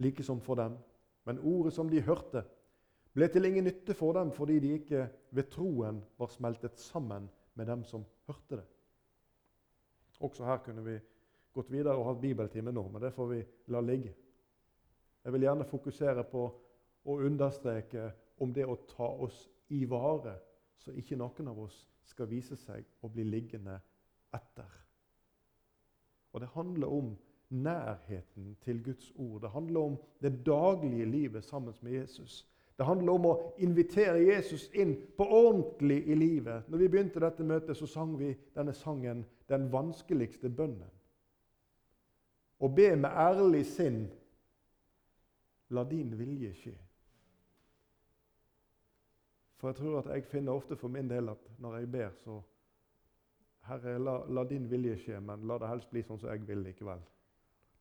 like 0.00 0.24
som 0.24 0.40
for 0.40 0.60
dem. 0.60 0.76
Men 1.26 1.40
ordet 1.42 1.74
som 1.74 1.90
de 1.90 2.02
hørte, 2.06 2.44
ble 3.16 3.28
til 3.32 3.48
ingen 3.48 3.64
nytte 3.66 3.96
for 3.96 4.14
dem 4.14 4.30
fordi 4.36 4.58
de 4.62 4.74
ikke 4.76 5.06
ved 5.34 5.48
troen 5.50 6.02
var 6.20 6.30
smeltet 6.30 6.78
sammen 6.78 7.30
med 7.56 7.66
dem 7.66 7.82
som 7.88 8.04
hørte 8.28 8.60
det. 8.60 8.66
Også 10.20 10.44
her 10.44 10.60
kunne 10.64 10.84
vi 10.84 10.98
gått 11.56 11.72
videre 11.72 11.96
og 11.96 12.10
hatt 12.10 12.22
bibeltime 12.22 12.72
nå, 12.72 12.84
men 12.92 13.02
det 13.02 13.14
får 13.16 13.28
vi 13.32 13.40
la 13.72 13.80
ligge. 13.80 14.12
Jeg 15.24 15.34
vil 15.34 15.46
gjerne 15.48 15.66
fokusere 15.66 16.24
på 16.30 16.44
å 17.06 17.18
understreke 17.26 18.10
om 18.44 18.52
det 18.52 18.66
å 18.68 18.78
ta 18.90 19.08
oss 19.26 19.46
i 19.74 19.82
vare, 19.88 20.36
så 20.78 20.92
ikke 20.94 21.18
noen 21.18 21.50
av 21.50 21.62
oss 21.64 21.78
skal 22.06 22.28
vise 22.30 22.56
seg 22.60 22.84
å 23.02 23.10
bli 23.10 23.24
liggende 23.26 23.80
etter. 24.36 24.68
Og 26.32 26.40
Det 26.40 26.52
handler 26.52 26.92
om 26.92 27.14
nærheten 27.50 28.56
til 28.60 28.84
Guds 28.84 29.12
ord. 29.16 29.40
Det 29.40 29.50
handler 29.50 29.80
om 29.80 29.96
det 30.22 30.46
daglige 30.46 31.04
livet 31.04 31.44
sammen 31.44 31.74
med 31.80 31.92
Jesus. 31.92 32.46
Det 32.78 32.86
handler 32.86 33.12
om 33.12 33.26
å 33.26 33.36
invitere 33.58 34.20
Jesus 34.20 34.68
inn 34.74 34.96
på 35.16 35.24
ordentlig 35.24 36.02
i 36.06 36.14
livet. 36.14 36.68
Når 36.68 36.78
vi 36.78 36.88
begynte 36.88 37.20
dette 37.20 37.44
møtet, 37.44 37.76
så 37.76 37.86
sang 37.86 38.18
vi 38.18 38.34
denne 38.54 38.72
sangen 38.72 39.24
'Den 39.48 39.72
vanskeligste 39.72 40.48
bønnen'. 40.48 40.92
Å 42.60 42.68
be 42.68 42.96
med 42.96 43.10
ærlig 43.10 43.66
sinn 43.66 44.10
'La 45.70 45.84
din 45.84 46.18
vilje 46.18 46.52
skje'. 46.52 46.78
For 49.56 49.68
jeg 49.68 49.76
tror 49.76 49.98
at 49.98 50.14
jeg 50.14 50.24
finner 50.24 50.52
ofte 50.52 50.76
for 50.76 50.88
min 50.88 51.10
del 51.10 51.28
at 51.28 51.48
når 51.58 51.76
jeg 51.76 51.90
ber, 51.90 52.10
så 52.10 52.42
Herre, 53.66 53.98
la, 53.98 54.24
la 54.28 54.44
din 54.44 54.70
vilje 54.70 54.96
skje, 54.96 55.20
men 55.20 55.46
la 55.46 55.58
det 55.58 55.68
helst 55.68 55.90
bli 55.90 56.02
sånn 56.02 56.18
som 56.18 56.30
jeg 56.30 56.44
vil 56.46 56.58
likevel. 56.58 57.00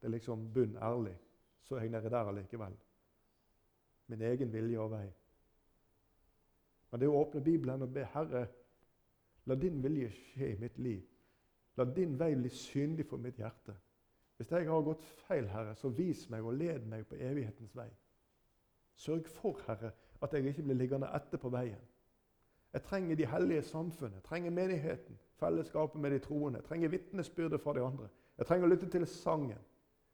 Det 0.05 0.09
er 0.11 0.17
liksom 0.19 0.53
bunn 0.53 0.75
ærlig. 0.77 1.15
Så 1.65 1.75
er 1.75 1.87
jeg 1.87 1.89
nedi 1.89 2.09
der 2.13 2.27
allikevel 2.29 2.75
min 4.07 4.21
egen 4.21 4.53
vilje 4.53 4.79
og 4.79 4.91
vei. 4.91 5.07
Men 6.91 7.01
det 7.01 7.09
å 7.09 7.23
åpne 7.23 7.41
Bibelen 7.41 7.81
og 7.81 7.89
be 7.95 8.03
Herre, 8.13 8.43
la 9.49 9.57
din 9.57 9.81
vilje 9.81 10.11
skje 10.13 10.51
i 10.51 10.59
mitt 10.61 10.77
liv. 10.77 11.01
La 11.81 11.89
din 11.89 12.13
vei 12.19 12.35
bli 12.37 12.53
synlig 12.53 13.07
for 13.09 13.17
mitt 13.17 13.41
hjerte. 13.41 13.73
Hvis 14.37 14.53
jeg 14.53 14.69
har 14.69 14.85
gått 14.85 15.09
feil, 15.25 15.49
Herre, 15.49 15.73
så 15.73 15.89
vis 15.89 16.27
meg 16.29 16.45
og 16.45 16.53
led 16.53 16.85
meg 16.85 17.09
på 17.09 17.17
evighetens 17.17 17.73
vei. 17.73 17.89
Sørg 18.93 19.25
for, 19.25 19.57
Herre, 19.65 19.95
at 20.21 20.37
jeg 20.37 20.53
ikke 20.53 20.69
blir 20.69 20.83
liggende 20.85 21.09
etter 21.17 21.41
på 21.41 21.49
veien. 21.49 21.81
Jeg 22.77 22.85
trenger 22.85 23.17
de 23.17 23.25
hellige 23.33 23.65
samfunnet, 23.73 24.21
jeg 24.21 24.29
trenger 24.29 24.53
menigheten, 24.53 25.17
fellesskapet 25.41 26.01
med 26.01 26.13
de 26.13 26.19
troende. 26.19 26.61
Jeg 26.61 26.69
trenger 26.69 26.93
vitnesbyrdet 26.93 27.61
fra 27.61 27.73
de 27.73 27.89
andre. 27.89 28.13
Jeg 28.37 28.45
trenger 28.45 28.67
å 28.67 28.75
lytte 28.75 28.89
til 28.91 29.07
sangen. 29.07 29.71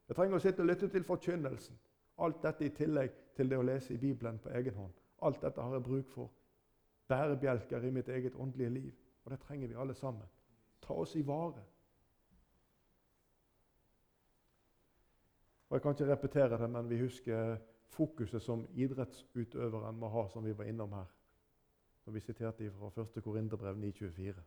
Jeg 0.08 0.16
trenger 0.16 0.36
å 0.36 0.42
sitte 0.42 0.62
og 0.62 0.68
lytte 0.68 0.88
til 0.88 1.04
forkynnelsen. 1.04 1.78
Alt 2.22 2.42
dette 2.42 2.66
i 2.66 2.74
tillegg 2.76 3.14
til 3.36 3.50
det 3.50 3.58
å 3.58 3.64
lese 3.66 3.94
i 3.94 4.00
Bibelen 4.00 4.38
på 4.38 4.50
egen 4.58 4.74
hånd. 4.74 4.94
Alt 5.22 5.40
dette 5.42 5.62
har 5.62 5.74
jeg 5.74 5.84
bruk 5.86 6.10
for. 6.10 6.30
Bærebjelker 7.08 7.84
i 7.84 7.90
mitt 7.90 8.08
eget 8.08 8.34
åndelige 8.34 8.70
liv. 8.70 8.92
Og 9.24 9.30
det 9.30 9.40
trenger 9.40 9.68
vi 9.68 9.78
alle 9.78 9.94
sammen. 9.94 10.28
Ta 10.82 10.94
oss 10.94 11.14
i 11.16 11.22
vare. 11.26 11.62
Og 15.68 15.76
Jeg 15.76 15.82
kan 15.82 15.90
ikke 15.90 16.12
repetere 16.12 16.58
det, 16.58 16.70
men 16.70 16.90
vi 16.90 16.98
husker 17.00 17.56
fokuset 17.88 18.42
som 18.42 18.66
idrettsutøveren 18.74 19.96
må 19.96 20.08
ha, 20.08 20.28
som 20.28 20.44
vi 20.44 20.52
var 20.58 20.64
innom 20.64 20.92
her. 20.92 21.06
Når 22.04 22.12
vi 22.12 22.20
siterte 22.20 22.70
fra 22.70 22.90
1. 23.02 23.22
Korinterbrev 23.22 23.76
9,24. 23.76 24.42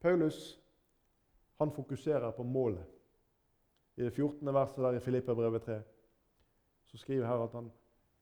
Paulus 0.00 0.65
han 1.58 1.72
fokuserer 1.72 2.30
på 2.30 2.42
målet. 2.42 2.84
I 3.96 4.02
det 4.02 4.10
14. 4.10 4.54
verset 4.54 4.84
der 4.84 4.98
i 4.98 5.00
Filipperbrevet 5.00 5.62
3 5.62 5.80
så 6.86 6.98
skriver 6.98 7.26
her 7.26 7.44
at 7.44 7.52
han, 7.52 7.72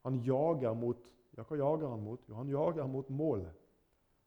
han 0.03 0.21
jager 0.23 0.75
mot 0.75 1.11
Ja, 1.37 1.43
hva 1.43 1.57
jager 1.59 1.89
han 1.91 2.03
mot? 2.03 2.21
Jo, 2.29 2.35
han 2.35 2.49
jager 2.49 2.87
mot 2.87 3.09
målet. 3.11 3.51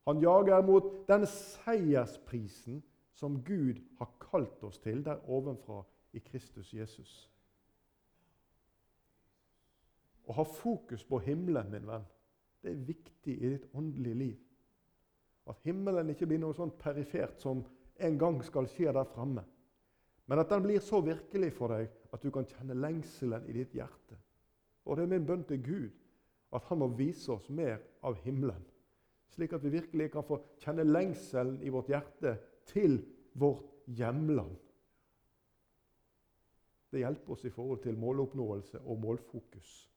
Han 0.07 0.19
jager 0.19 0.61
mot 0.61 0.83
den 1.07 1.23
seiersprisen 1.25 2.81
som 3.15 3.43
Gud 3.43 3.79
har 3.99 4.09
kalt 4.19 4.63
oss 4.63 4.79
til 4.83 5.05
der 5.05 5.23
ovenfra 5.29 5.85
i 6.13 6.19
Kristus 6.19 6.73
Jesus. 6.73 7.13
Å 10.27 10.35
ha 10.35 10.43
fokus 10.43 11.05
på 11.07 11.21
himmelen, 11.23 11.71
min 11.71 11.87
venn, 11.87 12.05
det 12.61 12.73
er 12.73 12.85
viktig 12.89 13.37
i 13.37 13.53
ditt 13.53 13.67
åndelige 13.71 14.19
liv. 14.19 14.37
At 15.47 15.63
himmelen 15.63 16.11
ikke 16.11 16.27
blir 16.27 16.41
noe 16.43 16.55
sånn 16.55 16.75
perifert 16.79 17.39
som 17.39 17.63
en 17.99 18.17
gang 18.19 18.41
skal 18.45 18.67
skje 18.71 18.91
der 18.93 19.07
framme. 19.13 19.43
Men 20.27 20.39
at 20.39 20.49
den 20.51 20.63
blir 20.65 20.79
så 20.83 20.99
virkelig 21.01 21.53
for 21.55 21.71
deg 21.71 21.87
at 22.13 22.23
du 22.23 22.31
kan 22.31 22.47
kjenne 22.47 22.75
lengselen 22.75 23.45
i 23.47 23.55
ditt 23.55 23.75
hjerte. 23.77 24.17
Og 24.85 24.97
det 24.97 25.05
er 25.05 25.13
min 25.15 25.27
bønn 25.27 25.45
til 25.47 25.63
Gud 25.63 25.89
at 26.55 26.67
han 26.69 26.79
må 26.79 26.87
vise 26.95 27.31
oss 27.31 27.49
mer 27.49 27.79
av 28.07 28.19
himmelen. 28.23 28.63
Slik 29.31 29.53
at 29.53 29.63
vi 29.63 29.73
virkelig 29.75 30.11
kan 30.13 30.25
få 30.27 30.39
kjenne 30.63 30.85
lengselen 30.87 31.59
i 31.63 31.71
vårt 31.71 31.91
hjerte 31.91 32.37
til 32.71 33.01
vårt 33.35 33.67
hjemland. 33.85 34.55
Det 36.91 37.03
hjelper 37.03 37.35
oss 37.35 37.43
i 37.45 37.51
forhold 37.51 37.81
til 37.83 37.99
måloppnåelse 37.99 38.79
og 38.79 38.99
målfokus. 39.03 39.89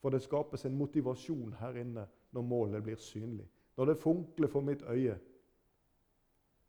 For 0.00 0.14
det 0.14 0.22
skapes 0.22 0.64
en 0.64 0.78
motivasjon 0.78 1.56
her 1.58 1.76
inne 1.82 2.06
når 2.32 2.46
målet 2.46 2.84
blir 2.86 3.00
synlig. 3.02 3.48
Når 3.76 3.90
det 3.90 3.98
funkler 3.98 4.48
for 4.48 4.64
mitt 4.64 4.82
øye. 4.82 5.18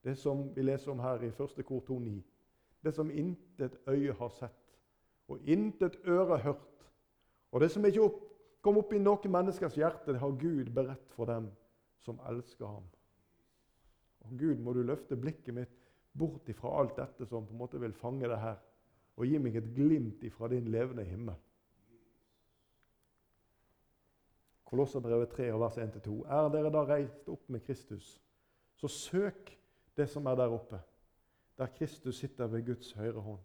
Det 0.03 0.15
som 0.17 0.47
vi 0.55 0.63
leser 0.65 0.91
om 0.91 0.99
her 0.99 1.23
i 1.23 1.29
1. 1.29 1.65
kor 1.65 1.83
2.9 1.87 2.21
det 2.83 2.93
som 2.95 3.11
intet 3.11 3.77
øye 3.87 4.13
har 4.13 4.29
sett, 4.29 4.77
og 5.27 5.39
intet 5.45 5.99
øre 6.07 6.37
hørt. 6.37 6.87
Og 7.51 7.61
det 7.61 7.71
som 7.71 7.85
ikke 7.85 8.03
opp, 8.03 8.23
kom 8.61 8.77
opp 8.77 8.93
i 8.93 9.01
noen 9.01 9.33
menneskers 9.33 9.77
hjerte, 9.77 10.13
det 10.13 10.21
har 10.21 10.39
Gud 10.39 10.71
beredt 10.73 11.13
for 11.13 11.29
dem 11.29 11.51
som 12.01 12.19
elsker 12.29 12.65
ham. 12.65 12.89
Og 14.25 14.33
Gud, 14.37 14.57
må 14.57 14.73
du 14.73 14.81
løfte 14.85 15.17
blikket 15.17 15.53
mitt 15.55 15.77
bort 16.17 16.49
ifra 16.49 16.73
alt 16.81 16.97
dette 16.97 17.25
som 17.25 17.45
på 17.45 17.53
en 17.53 17.61
måte 17.61 17.79
vil 17.81 17.93
fange 17.93 18.29
det 18.29 18.41
her, 18.41 18.59
og 19.17 19.27
gi 19.27 19.37
meg 19.37 19.55
et 19.59 19.71
glimt 19.75 20.23
ifra 20.23 20.49
din 20.49 20.69
levende 20.71 21.05
himmel. 21.05 21.37
Kolosserbrevet 24.71 25.33
3, 25.35 25.49
vers 25.59 25.77
1-2. 25.77 26.21
Er 26.31 26.47
dere 26.53 26.71
da 26.71 26.85
reist 26.87 27.27
opp 27.29 27.49
med 27.51 27.65
Kristus, 27.65 28.15
så 28.79 28.87
søk 28.87 29.51
det 29.97 30.07
som 30.09 30.25
er 30.25 30.35
der 30.39 30.53
oppe 30.53 30.79
der 31.61 31.67
Kristus 31.77 32.15
sitter 32.17 32.47
ved 32.47 32.65
Guds 32.65 32.91
høyre 32.97 33.21
hånd. 33.21 33.41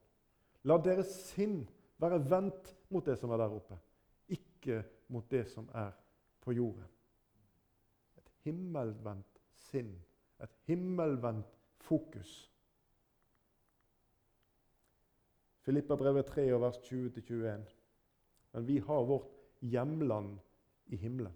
La 0.64 0.78
deres 0.80 1.10
sinn 1.28 1.58
være 2.00 2.22
vendt 2.30 2.70
mot 2.88 3.04
det 3.04 3.18
som 3.20 3.30
er 3.30 3.42
der 3.42 3.52
oppe, 3.52 3.76
ikke 4.32 4.78
mot 5.12 5.28
det 5.30 5.44
som 5.52 5.68
er 5.74 5.90
på 6.40 6.54
jorden. 6.56 6.86
Et 8.16 8.30
himmelvendt 8.46 9.42
sinn, 9.68 9.92
et 10.40 10.56
himmelvendt 10.64 11.58
fokus. 11.84 12.32
Filippa 15.66 15.98
brevet 16.00 16.26
3, 16.30 16.46
vers 16.62 16.78
20-21. 16.88 17.68
Men 18.52 18.66
vi 18.66 18.78
har 18.78 19.04
vårt 19.04 19.34
hjemland 19.60 20.38
i 20.86 20.96
himmelen. 20.96 21.34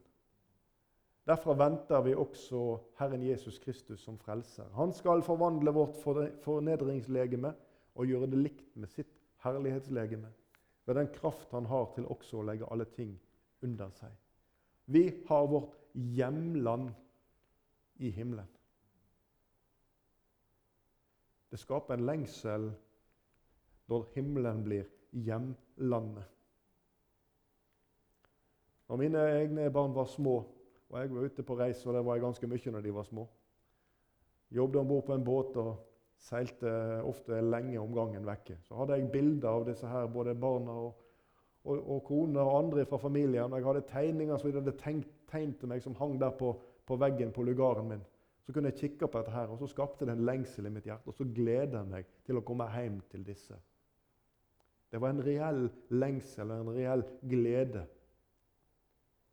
Derfra 1.30 1.54
venter 1.54 2.00
vi 2.02 2.14
også 2.18 2.60
Herren 2.98 3.22
Jesus 3.22 3.60
Kristus 3.62 4.00
som 4.02 4.16
frelser. 4.18 4.66
Han 4.74 4.90
skal 4.92 5.22
forvandle 5.22 5.70
vårt 5.70 6.00
fornedringslegeme 6.42 7.52
og 7.94 8.08
gjøre 8.10 8.26
det 8.32 8.40
likt 8.40 8.72
med 8.74 8.90
sitt 8.90 9.12
herlighetslegeme, 9.44 10.26
ved 10.86 10.98
den 10.98 11.12
kraft 11.14 11.52
han 11.54 11.68
har 11.70 11.86
til 11.94 12.08
også 12.10 12.40
å 12.40 12.48
legge 12.48 12.66
alle 12.66 12.88
ting 12.96 13.14
under 13.62 13.94
seg. 13.94 14.10
Vi 14.90 15.04
har 15.28 15.46
vårt 15.46 15.78
hjemland 15.94 16.90
i 18.02 18.10
himmelen. 18.10 18.50
Det 21.50 21.62
skaper 21.62 21.94
en 21.94 22.06
lengsel 22.10 22.72
når 23.90 24.06
himmelen 24.16 24.64
blir 24.66 24.90
hjemlandet. 25.14 26.26
Når 28.90 28.98
mine 28.98 29.28
egne 29.38 29.70
barn 29.70 29.94
var 29.94 30.10
små, 30.10 30.40
og 30.90 30.98
jeg 30.98 31.12
var 31.14 31.28
ute 31.28 31.42
på 31.46 31.56
reis, 31.58 31.84
og 31.86 31.94
det 31.94 32.02
var 32.06 32.18
jeg 32.18 32.24
ganske 32.24 32.50
mye 32.50 32.72
når 32.74 32.82
de 32.84 32.94
var 32.94 33.06
små. 33.06 33.26
Jobbet 34.50 34.80
om 34.80 34.88
bord 34.90 35.04
på 35.06 35.14
en 35.14 35.24
båt 35.24 35.58
og 35.62 35.70
seilte 36.20 36.70
ofte 37.06 37.38
lenge 37.40 37.78
om 37.80 37.94
gangen 37.94 38.26
vekke. 38.26 38.58
Så 38.66 38.74
hadde 38.80 38.98
jeg 38.98 39.12
bilder 39.12 39.48
av 39.52 39.66
disse 39.68 39.88
her, 39.88 40.10
både 40.10 40.34
barna 40.34 40.74
og, 40.74 41.04
og, 41.64 41.78
og 41.78 42.02
kona 42.08 42.42
og 42.42 42.58
andre 42.64 42.84
fra 42.90 42.98
familien. 43.00 43.52
Og 43.52 43.60
jeg 43.60 43.68
hadde 43.68 43.86
tegninger 43.92 44.40
som 44.40 44.50
de 44.50 44.58
hadde 44.58 44.76
tegnet 44.82 45.60
til 45.60 45.70
meg, 45.70 45.82
som 45.84 45.94
hang 46.00 46.18
der 46.20 46.34
på, 46.36 46.52
på 46.86 46.98
veggen 47.00 47.32
på 47.32 47.46
lugaren 47.46 47.88
min. 47.94 48.04
Så 48.42 48.52
kunne 48.52 48.72
jeg 48.72 48.80
kikke 48.80 49.06
på 49.06 49.20
dette 49.20 49.30
her, 49.30 49.52
og 49.52 49.62
så 49.62 49.70
skapte 49.70 50.08
det 50.08 50.16
en 50.16 50.26
lengsel 50.26 50.66
i 50.66 50.74
mitt 50.74 50.88
hjerte. 50.88 51.12
Og 51.12 51.14
så 51.14 51.24
gleder 51.24 51.78
jeg 51.78 51.90
meg 51.92 52.12
til 52.26 52.40
å 52.40 52.44
komme 52.44 52.66
hjem 52.74 52.98
til 53.12 53.24
disse. 53.24 53.54
Det 54.90 54.98
var 54.98 55.14
en 55.14 55.22
reell 55.22 55.68
lengsel 55.94 56.50
og 56.50 56.64
en 56.64 56.74
reell 56.74 57.04
glede 57.30 57.84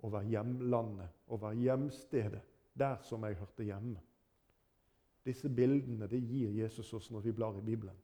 over 0.05 0.21
hjemlandet, 0.29 1.16
over 1.27 1.51
hjemstedet, 1.51 2.41
der 2.73 2.97
som 3.01 3.23
jeg 3.23 3.35
hørte 3.35 3.63
hjemme. 3.63 3.99
Disse 5.25 5.49
bildene 5.49 6.07
det 6.07 6.21
gir 6.23 6.53
Jesus 6.55 6.93
oss 6.93 7.11
når 7.11 7.19
vi 7.19 7.31
blar 7.31 7.57
i 7.57 7.61
Bibelen. 7.61 7.95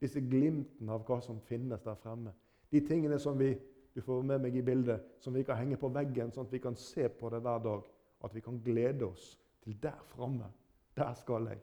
Disse 0.00 0.20
glimtene 0.20 0.92
av 0.92 1.06
hva 1.08 1.20
som 1.24 1.40
finnes 1.40 1.82
der 1.82 1.96
fremme. 1.96 2.34
De 2.70 2.80
tingene 2.84 3.18
som 3.18 3.38
vi 3.38 3.54
du 3.96 4.02
får 4.04 4.22
med 4.28 4.42
meg 4.44 4.56
i 4.56 4.62
bildet, 4.62 5.00
som 5.24 5.32
vi 5.32 5.40
kan 5.44 5.56
henge 5.56 5.78
på 5.80 5.88
veggen, 5.88 6.28
sånn 6.28 6.44
at 6.44 6.52
vi 6.52 6.58
kan 6.60 6.74
se 6.76 7.08
på 7.08 7.30
det 7.32 7.38
hver 7.40 7.62
dag. 7.64 7.86
At 8.28 8.34
vi 8.36 8.42
kan 8.44 8.58
glede 8.60 9.06
oss 9.06 9.38
til 9.64 9.78
der 9.80 10.02
framme. 10.10 10.50
Der 10.96 11.14
skal 11.16 11.48
jeg. 11.48 11.62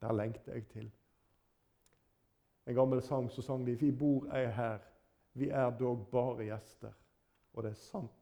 Der 0.00 0.14
lengter 0.14 0.54
jeg 0.54 0.68
til. 0.70 0.86
En 2.70 2.74
gammel 2.74 3.02
sang 3.02 3.30
så 3.30 3.42
sang 3.42 3.66
de 3.66 3.74
'Vi 3.74 3.90
bor 3.90 4.30
ei 4.34 4.46
her, 4.46 4.78
vi 5.34 5.48
er 5.48 5.70
dog 5.70 6.06
bare 6.12 6.46
gjester'. 6.46 6.94
Og 7.52 7.62
det 7.62 7.70
er 7.70 7.74
sant. 7.74 8.19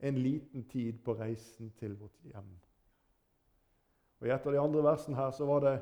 En 0.00 0.18
liten 0.18 0.64
tid 0.68 0.98
på 1.04 1.14
reisen 1.14 1.72
til 1.78 1.96
vårt 1.98 2.16
hjem. 2.24 2.48
Og 4.20 4.26
I 4.26 4.32
et 4.32 4.46
av 4.46 4.52
de 4.52 4.60
andre 4.60 4.82
versene 4.84 5.16
her 5.16 5.30
så 5.30 5.46
var 5.48 5.62
det, 5.64 5.74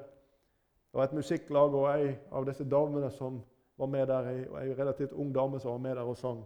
det 0.90 0.98
var 0.98 1.08
et 1.08 1.16
musikklag 1.16 1.74
og 1.74 1.88
ei 1.90 2.12
av 2.30 2.46
disse 2.46 2.66
damene 2.70 3.10
som 3.10 3.40
var 3.78 3.90
med 3.90 4.06
der, 4.10 4.28
ei 4.60 4.74
relativt 4.74 5.12
ung 5.12 5.32
dame 5.34 5.60
som 5.60 5.74
var 5.74 5.82
med 5.86 5.96
der 5.96 6.10
og 6.10 6.16
sang. 6.18 6.44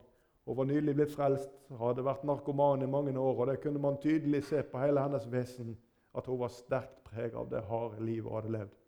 Hun 0.49 0.57
var 0.57 0.65
nylig 0.65 0.95
blitt 0.97 1.13
frelst, 1.13 1.51
hadde 1.77 2.05
vært 2.05 2.25
narkoman 2.25 2.83
i 2.83 2.89
mange 2.89 3.13
år. 3.19 3.41
og 3.41 3.47
Det 3.47 3.61
kunne 3.61 3.79
man 3.79 4.01
tydelig 4.01 4.45
se 4.45 4.63
på 4.63 4.81
hele 4.81 5.03
hennes 5.05 5.27
vesen 5.33 5.77
at 6.17 6.27
hun 6.27 6.41
var 6.41 6.49
sterkt 6.49 7.03
preget 7.05 7.37
av 7.37 7.51
det 7.51 7.61
harde 7.69 8.01
livet 8.01 8.31
hun 8.31 8.39
hadde 8.41 8.53
levd. 8.53 8.79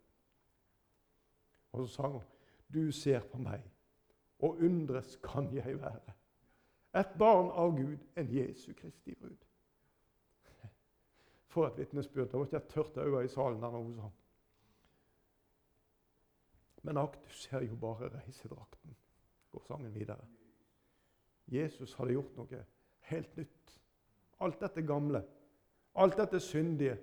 Og 1.71 1.85
så 1.85 1.93
sang 1.93 2.13
hun 2.13 2.27
Du 2.73 2.91
ser 2.91 3.19
på 3.19 3.37
meg, 3.37 3.59
og 4.39 4.61
undres 4.63 5.17
kan 5.23 5.49
jeg 5.53 5.75
være. 5.81 6.13
Et 6.95 7.13
barn 7.17 7.51
av 7.55 7.75
Gud, 7.77 7.99
en 8.15 8.27
Jesu 8.27 8.73
Kristi 8.73 9.15
brud. 9.15 9.37
For 11.51 11.67
et 11.67 11.77
vitnesbyrd. 11.77 12.27
Det 12.31 12.39
var 12.39 12.45
ikke 12.45 12.57
et 12.57 12.69
tørt 12.71 12.97
øye 12.97 13.23
i 13.25 13.31
salen 13.31 13.61
der 13.61 13.69
hun 13.69 13.95
sa 13.95 14.09
Men 16.81 16.97
akk, 16.97 17.17
du 17.23 17.33
ser 17.37 17.61
jo 17.61 17.75
bare 17.75 18.09
reisedrakten, 18.09 18.95
går 19.51 19.63
sangen 19.67 19.93
videre. 19.93 20.25
Jesus 21.51 21.93
hadde 21.93 22.15
gjort 22.15 22.37
noe 22.39 22.63
helt 23.11 23.35
nytt. 23.37 23.75
Alt 24.41 24.61
dette 24.63 24.81
gamle, 24.81 25.21
alt 25.93 26.17
dette 26.17 26.39
syndige, 26.41 26.95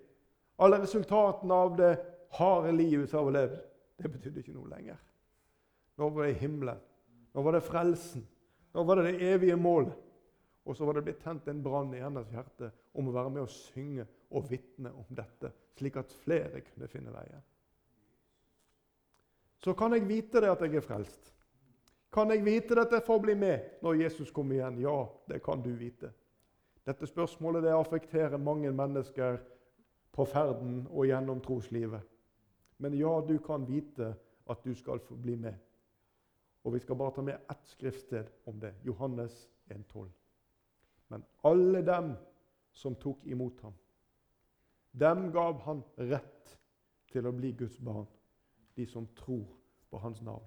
alle 0.58 0.80
resultatene 0.82 1.54
av 1.54 1.76
det 1.78 1.92
harde 2.40 2.72
livet 2.74 3.10
som 3.10 3.28
har 3.28 3.36
levd, 3.36 3.60
det 4.02 4.10
betydde 4.10 4.42
ikke 4.42 4.56
noe 4.56 4.72
lenger. 4.72 4.98
Nå 5.98 6.08
var 6.14 6.26
det 6.26 6.40
himmelen. 6.40 6.82
Nå 7.34 7.42
var 7.42 7.54
det 7.54 7.62
frelsen. 7.66 8.26
Nå 8.78 8.84
var 8.84 8.96
det 8.96 9.08
det 9.10 9.30
evige 9.32 9.56
målet. 9.56 9.94
Og 10.64 10.76
så 10.76 10.86
var 10.86 10.94
det 10.94 11.02
blitt 11.02 11.22
tent 11.24 11.48
en 11.50 11.62
brann 11.64 11.90
i 11.96 12.02
hennes 12.02 12.28
hjerte 12.30 12.68
om 12.94 13.08
å 13.08 13.14
være 13.16 13.32
med 13.34 13.42
å 13.42 13.50
synge 13.50 14.04
og 14.30 14.46
vitne 14.46 14.92
om 14.94 15.08
dette, 15.18 15.50
slik 15.74 15.96
at 15.98 16.14
flere 16.22 16.60
kunne 16.62 16.86
finne 16.92 17.10
veien. 17.10 17.42
Så 19.58 19.74
kan 19.74 19.96
jeg 19.96 20.06
vite 20.06 20.44
det 20.44 20.52
at 20.52 20.62
jeg 20.62 20.78
er 20.78 20.86
frelst. 20.86 21.32
Kan 22.14 22.30
jeg 22.30 22.44
vite 22.46 22.78
at 22.78 22.94
jeg 22.94 23.06
får 23.08 23.18
bli 23.24 23.34
med 23.34 23.82
når 23.82 23.98
Jesus 24.04 24.30
kommer 24.30 24.60
igjen? 24.60 24.78
Ja, 24.86 24.96
det 25.26 25.42
kan 25.42 25.64
du 25.64 25.72
vite. 25.74 26.12
Dette 26.86 27.10
spørsmålet 27.10 27.66
det 27.66 27.74
affekterer 27.74 28.38
mange 28.38 28.70
mennesker 28.70 29.40
på 30.14 30.28
ferden 30.28 30.84
og 30.86 31.08
gjennom 31.10 31.42
troslivet. 31.42 32.06
Men 32.78 32.94
ja, 32.94 33.18
du 33.26 33.40
kan 33.42 33.66
vite 33.66 34.14
at 34.46 34.62
du 34.62 34.70
skal 34.78 35.02
få 35.02 35.18
bli 35.18 35.34
med. 35.34 35.58
Og 36.68 36.74
Vi 36.74 36.78
skal 36.78 36.96
bare 36.96 37.12
ta 37.14 37.22
med 37.22 37.34
ett 37.50 37.64
skriftsted 37.64 38.24
om 38.46 38.60
det. 38.60 38.74
Johannes 38.84 39.48
1,12. 39.70 40.08
Men 41.08 41.24
alle 41.44 41.80
dem 41.86 42.10
som 42.72 42.94
tok 42.94 43.26
imot 43.26 43.60
ham, 43.60 43.72
dem 44.92 45.32
gav 45.32 45.62
han 45.64 45.80
rett 45.96 46.58
til 47.08 47.24
å 47.24 47.32
bli 47.32 47.54
Guds 47.56 47.78
barn, 47.80 48.04
de 48.76 48.84
som 48.86 49.06
tror 49.16 49.46
på 49.90 49.98
hans 50.02 50.20
navn. 50.22 50.44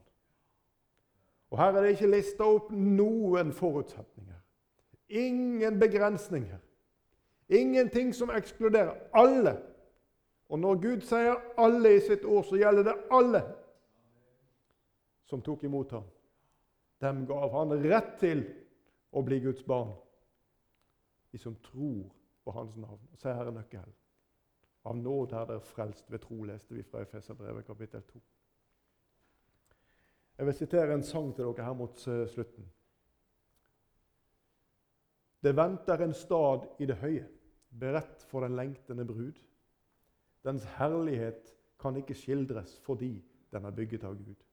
Og 1.49 1.57
Her 1.57 1.73
er 1.73 1.81
det 1.81 1.95
ikke 1.95 2.11
lista 2.11 2.45
opp 2.45 2.69
noen 2.69 3.49
forutsetninger. 3.53 4.37
Ingen 5.09 5.79
begrensninger. 5.79 6.61
Ingenting 7.49 8.13
som 8.13 8.29
ekskluderer. 8.29 8.93
Alle. 9.13 9.55
Og 10.49 10.59
når 10.59 10.75
Gud 10.85 11.01
sier 11.01 11.41
'alle' 11.57 11.97
i 11.97 11.99
sitt 11.99 12.25
ord, 12.25 12.43
så 12.43 12.61
gjelder 12.61 12.83
det 12.83 12.95
alle 13.11 13.41
som 15.31 15.41
tok 15.41 15.63
imot 15.63 15.91
ham. 15.95 16.07
Dem 16.99 17.23
gav 17.25 17.53
han 17.55 17.71
rett 17.79 18.17
til 18.19 18.43
å 19.15 19.23
bli 19.23 19.39
Guds 19.39 19.63
barn. 19.65 19.93
De 21.31 21.39
som 21.39 21.55
tror 21.63 22.09
på 22.43 22.51
hans 22.51 22.75
navn. 22.75 23.07
Så 23.15 23.31
her 23.31 23.47
er 23.47 23.55
nøkkelen. 23.55 23.95
Av 24.91 24.97
nåde 24.97 25.37
er 25.37 25.47
dere 25.47 25.63
frelst 25.63 26.09
ved 26.11 26.23
tro, 26.25 26.41
leste 26.49 26.75
vi 26.75 26.83
fra 26.83 27.05
Efeserbrevet 27.05 27.67
kapittel 27.67 28.03
2. 28.11 28.21
Jeg 30.37 30.49
vil 30.49 30.57
sitere 30.57 30.97
en 30.97 31.05
sang 31.05 31.31
til 31.37 31.47
dere 31.47 31.67
her 31.69 31.79
mot 31.79 32.03
eh, 32.09 32.25
slutten. 32.33 32.67
Det 35.41 35.55
venter 35.57 36.03
en 36.03 36.13
stad 36.17 36.67
i 36.81 36.89
det 36.89 36.99
høye, 37.01 37.25
beredt 37.79 38.27
for 38.29 38.43
den 38.43 38.57
lengtende 38.57 39.05
brud. 39.07 39.37
Dens 40.43 40.65
herlighet 40.75 41.55
kan 41.79 41.97
ikke 41.97 42.17
skildres 42.17 42.75
fordi 42.83 43.15
den 43.53 43.65
er 43.65 43.77
bygget 43.79 44.03
av 44.03 44.17
Gud. 44.17 44.50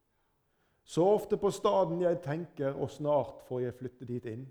Så 0.89 1.05
ofte 1.05 1.37
på 1.37 1.51
staden 1.53 2.01
jeg 2.01 2.21
tenker, 2.25 2.73
og 2.73 2.91
snart 2.91 3.43
får 3.49 3.61
jeg 3.61 3.77
flytte 3.77 4.09
dit 4.09 4.29
inn, 4.31 4.47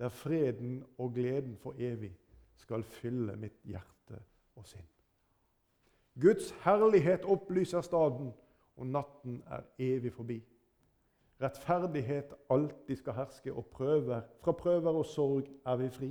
der 0.00 0.10
freden 0.10 0.80
og 0.98 1.14
gleden 1.14 1.54
for 1.60 1.78
evig 1.78 2.10
skal 2.58 2.82
fylle 2.82 3.36
mitt 3.38 3.60
hjerte 3.68 4.18
og 4.58 4.66
sinn. 4.66 4.86
Guds 6.20 6.50
herlighet 6.64 7.24
opplyser 7.24 7.84
staden, 7.86 8.32
og 8.76 8.86
natten 8.86 9.42
er 9.46 9.68
evig 9.78 10.12
forbi 10.12 10.40
rettferdighet 11.42 12.34
alltid 12.50 12.96
skal 12.96 13.16
herske, 13.16 13.52
og 13.52 13.66
prøver, 13.66 14.20
fra 14.40 14.52
prøver 14.52 14.92
og 14.92 15.06
sorg 15.06 15.48
er 15.66 15.76
vi 15.76 15.88
fri. 15.88 16.10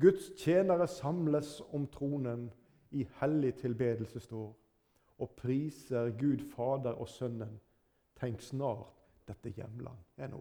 Guds 0.00 0.30
tjenere 0.38 0.86
samles 0.86 1.60
om 1.72 1.86
tronen, 1.86 2.50
i 2.92 3.06
hellig 3.20 3.54
tilbedelse 3.54 4.20
står, 4.20 4.50
og 5.18 5.30
priser 5.30 6.10
Gud 6.20 6.42
Fader 6.56 6.92
og 6.92 7.08
Sønnen. 7.08 7.60
Tenk 8.22 8.42
snart 8.44 8.92
dette 9.26 9.50
hjemland 9.50 9.98
er 10.16 10.30
nå. 10.30 10.40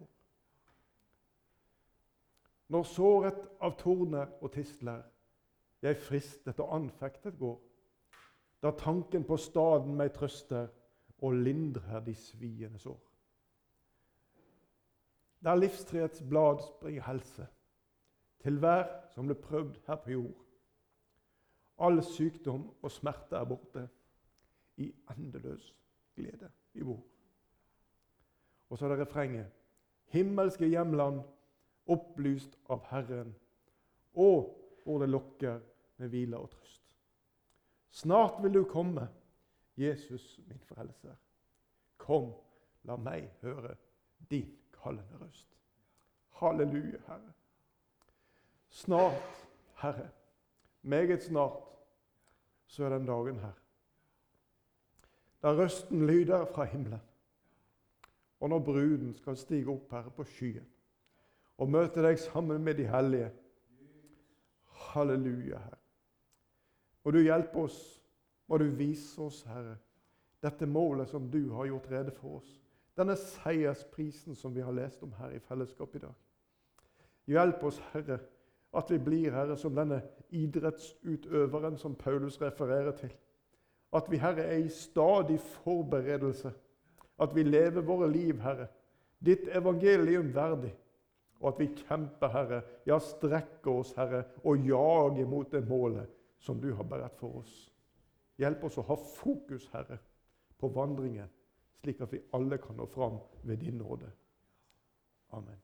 Når 2.71 2.87
såret 2.87 3.47
av 3.59 3.75
torner 3.81 4.29
og 4.39 4.53
tistler 4.53 5.01
jeg 5.81 5.97
fristet 5.97 6.61
og 6.61 6.75
anfektet 6.77 7.39
går, 7.39 7.57
da 8.61 8.71
tanken 8.77 9.25
på 9.25 9.37
staden 9.41 9.97
meg 9.97 10.13
trøster 10.13 10.69
og 11.25 11.41
lindrer 11.41 12.05
de 12.05 12.13
sviende 12.15 12.79
sår 12.79 12.99
der 15.43 15.55
livstreets 15.55 16.23
blad 16.29 16.57
springer 16.77 17.03
helse, 17.03 17.47
til 18.39 18.57
hver 18.59 18.85
som 19.13 19.25
ble 19.25 19.35
prøvd 19.35 19.79
her 19.87 19.95
på 19.95 20.11
jord. 20.11 20.45
All 21.81 22.03
sykdom 22.03 22.69
og 22.81 22.91
smerte 22.91 23.35
er 23.35 23.45
borte, 23.45 23.87
i 24.77 24.93
endeløs 25.09 25.75
glede 26.15 26.49
i 26.73 26.83
bor. 26.83 27.01
Og 28.71 28.79
så 28.79 28.87
er 28.87 28.95
det 28.95 29.01
refrenget. 29.03 29.51
Himmelske 30.15 30.67
hjemland, 30.67 31.21
opplyst 31.91 32.55
av 32.71 32.85
Herren, 32.87 33.33
og 34.15 34.53
hvor 34.83 34.99
det 35.03 35.09
lokker 35.09 35.59
med 35.99 36.11
hvile 36.11 36.39
og 36.39 36.49
trøst. 36.53 36.81
Snart 37.91 38.39
vil 38.43 38.53
du 38.53 38.63
komme, 38.63 39.09
Jesus 39.77 40.39
min 40.47 40.63
frelser. 40.63 41.15
Kom, 41.97 42.31
la 42.87 42.95
meg 42.95 43.27
høre 43.43 43.75
din 44.31 44.49
kallende 44.75 45.19
røst. 45.19 45.47
Halleluja, 46.39 47.03
Herre. 47.07 47.33
Snart, 48.69 49.45
Herre, 49.81 50.09
meget 50.81 51.23
snart, 51.23 51.67
så 52.65 52.83
er 52.83 52.89
den 52.89 53.05
dagen 53.05 53.39
her. 53.39 53.53
Da 55.43 55.53
røsten 55.57 56.07
lyder 56.07 56.45
fra 56.45 56.63
himmelen, 56.63 57.01
og 58.41 58.49
når 58.49 58.63
bruden 58.65 59.13
skal 59.15 59.37
stige 59.37 59.69
opp 59.71 59.93
her 59.93 60.09
på 60.15 60.25
skyen 60.27 60.67
og 61.61 61.69
møte 61.69 62.01
deg 62.01 62.17
sammen 62.17 62.63
med 62.65 62.79
de 62.79 62.87
hellige. 62.89 63.27
Halleluja, 64.89 65.59
Herre. 65.61 65.77
Må 67.05 67.11
du 67.13 67.19
hjelpe 67.21 67.67
oss, 67.67 67.77
må 68.49 68.57
du 68.57 68.65
vise 68.73 69.21
oss, 69.21 69.43
Herre, 69.45 69.75
dette 70.41 70.65
målet 70.65 71.11
som 71.11 71.29
du 71.29 71.51
har 71.53 71.69
gjort 71.69 71.91
rede 71.91 72.13
for 72.17 72.39
oss 72.39 72.57
denne 72.97 73.15
seiersprisen 73.17 74.35
som 74.35 74.55
vi 74.55 74.61
har 74.61 74.75
lest 74.75 75.03
om 75.03 75.13
her 75.19 75.33
i 75.35 75.39
fellesskap 75.39 75.95
i 75.95 76.03
dag. 76.03 76.13
Hjelp 77.31 77.63
oss, 77.63 77.79
Herre, 77.93 78.19
at 78.75 78.91
vi 78.91 78.99
blir 78.99 79.35
Herre, 79.35 79.57
som 79.57 79.75
denne 79.75 80.01
idrettsutøveren 80.35 81.77
som 81.79 81.95
Paulus 81.95 82.39
refererer 82.41 82.91
til. 82.97 83.13
At 83.93 84.07
vi, 84.11 84.19
Herre, 84.19 84.43
er 84.43 84.63
i 84.63 84.69
stadig 84.69 85.39
forberedelse. 85.39 86.51
At 87.21 87.35
vi 87.35 87.43
lever 87.45 87.85
våre 87.85 88.09
liv, 88.09 88.39
Herre, 88.41 88.67
ditt 89.21 89.47
evangelium 89.53 90.31
verdig. 90.33 90.73
Og 91.41 91.51
at 91.53 91.59
vi 91.61 91.69
kjemper, 91.83 92.29
Herre, 92.33 92.61
ja, 92.85 92.97
strekker 93.01 93.81
oss, 93.81 93.93
Herre, 93.97 94.23
og 94.43 94.65
jager 94.65 95.29
mot 95.29 95.51
det 95.51 95.63
målet 95.69 96.09
som 96.41 96.61
du 96.61 96.71
har 96.73 96.85
beredt 96.89 97.17
for 97.21 97.41
oss. 97.41 97.55
Hjelp 98.41 98.63
oss 98.65 98.77
å 98.81 98.85
ha 98.89 98.97
fokus, 98.97 99.67
Herre, 99.73 99.99
på 100.57 100.69
vandringen, 100.73 101.29
slik 101.81 102.01
at 102.01 102.13
vi 102.13 102.21
alle 102.37 102.57
kan 102.61 102.77
nå 102.77 102.85
fram 102.89 103.19
ved 103.45 103.61
din 103.61 103.77
nåde. 103.81 104.09
Amen. 105.37 105.57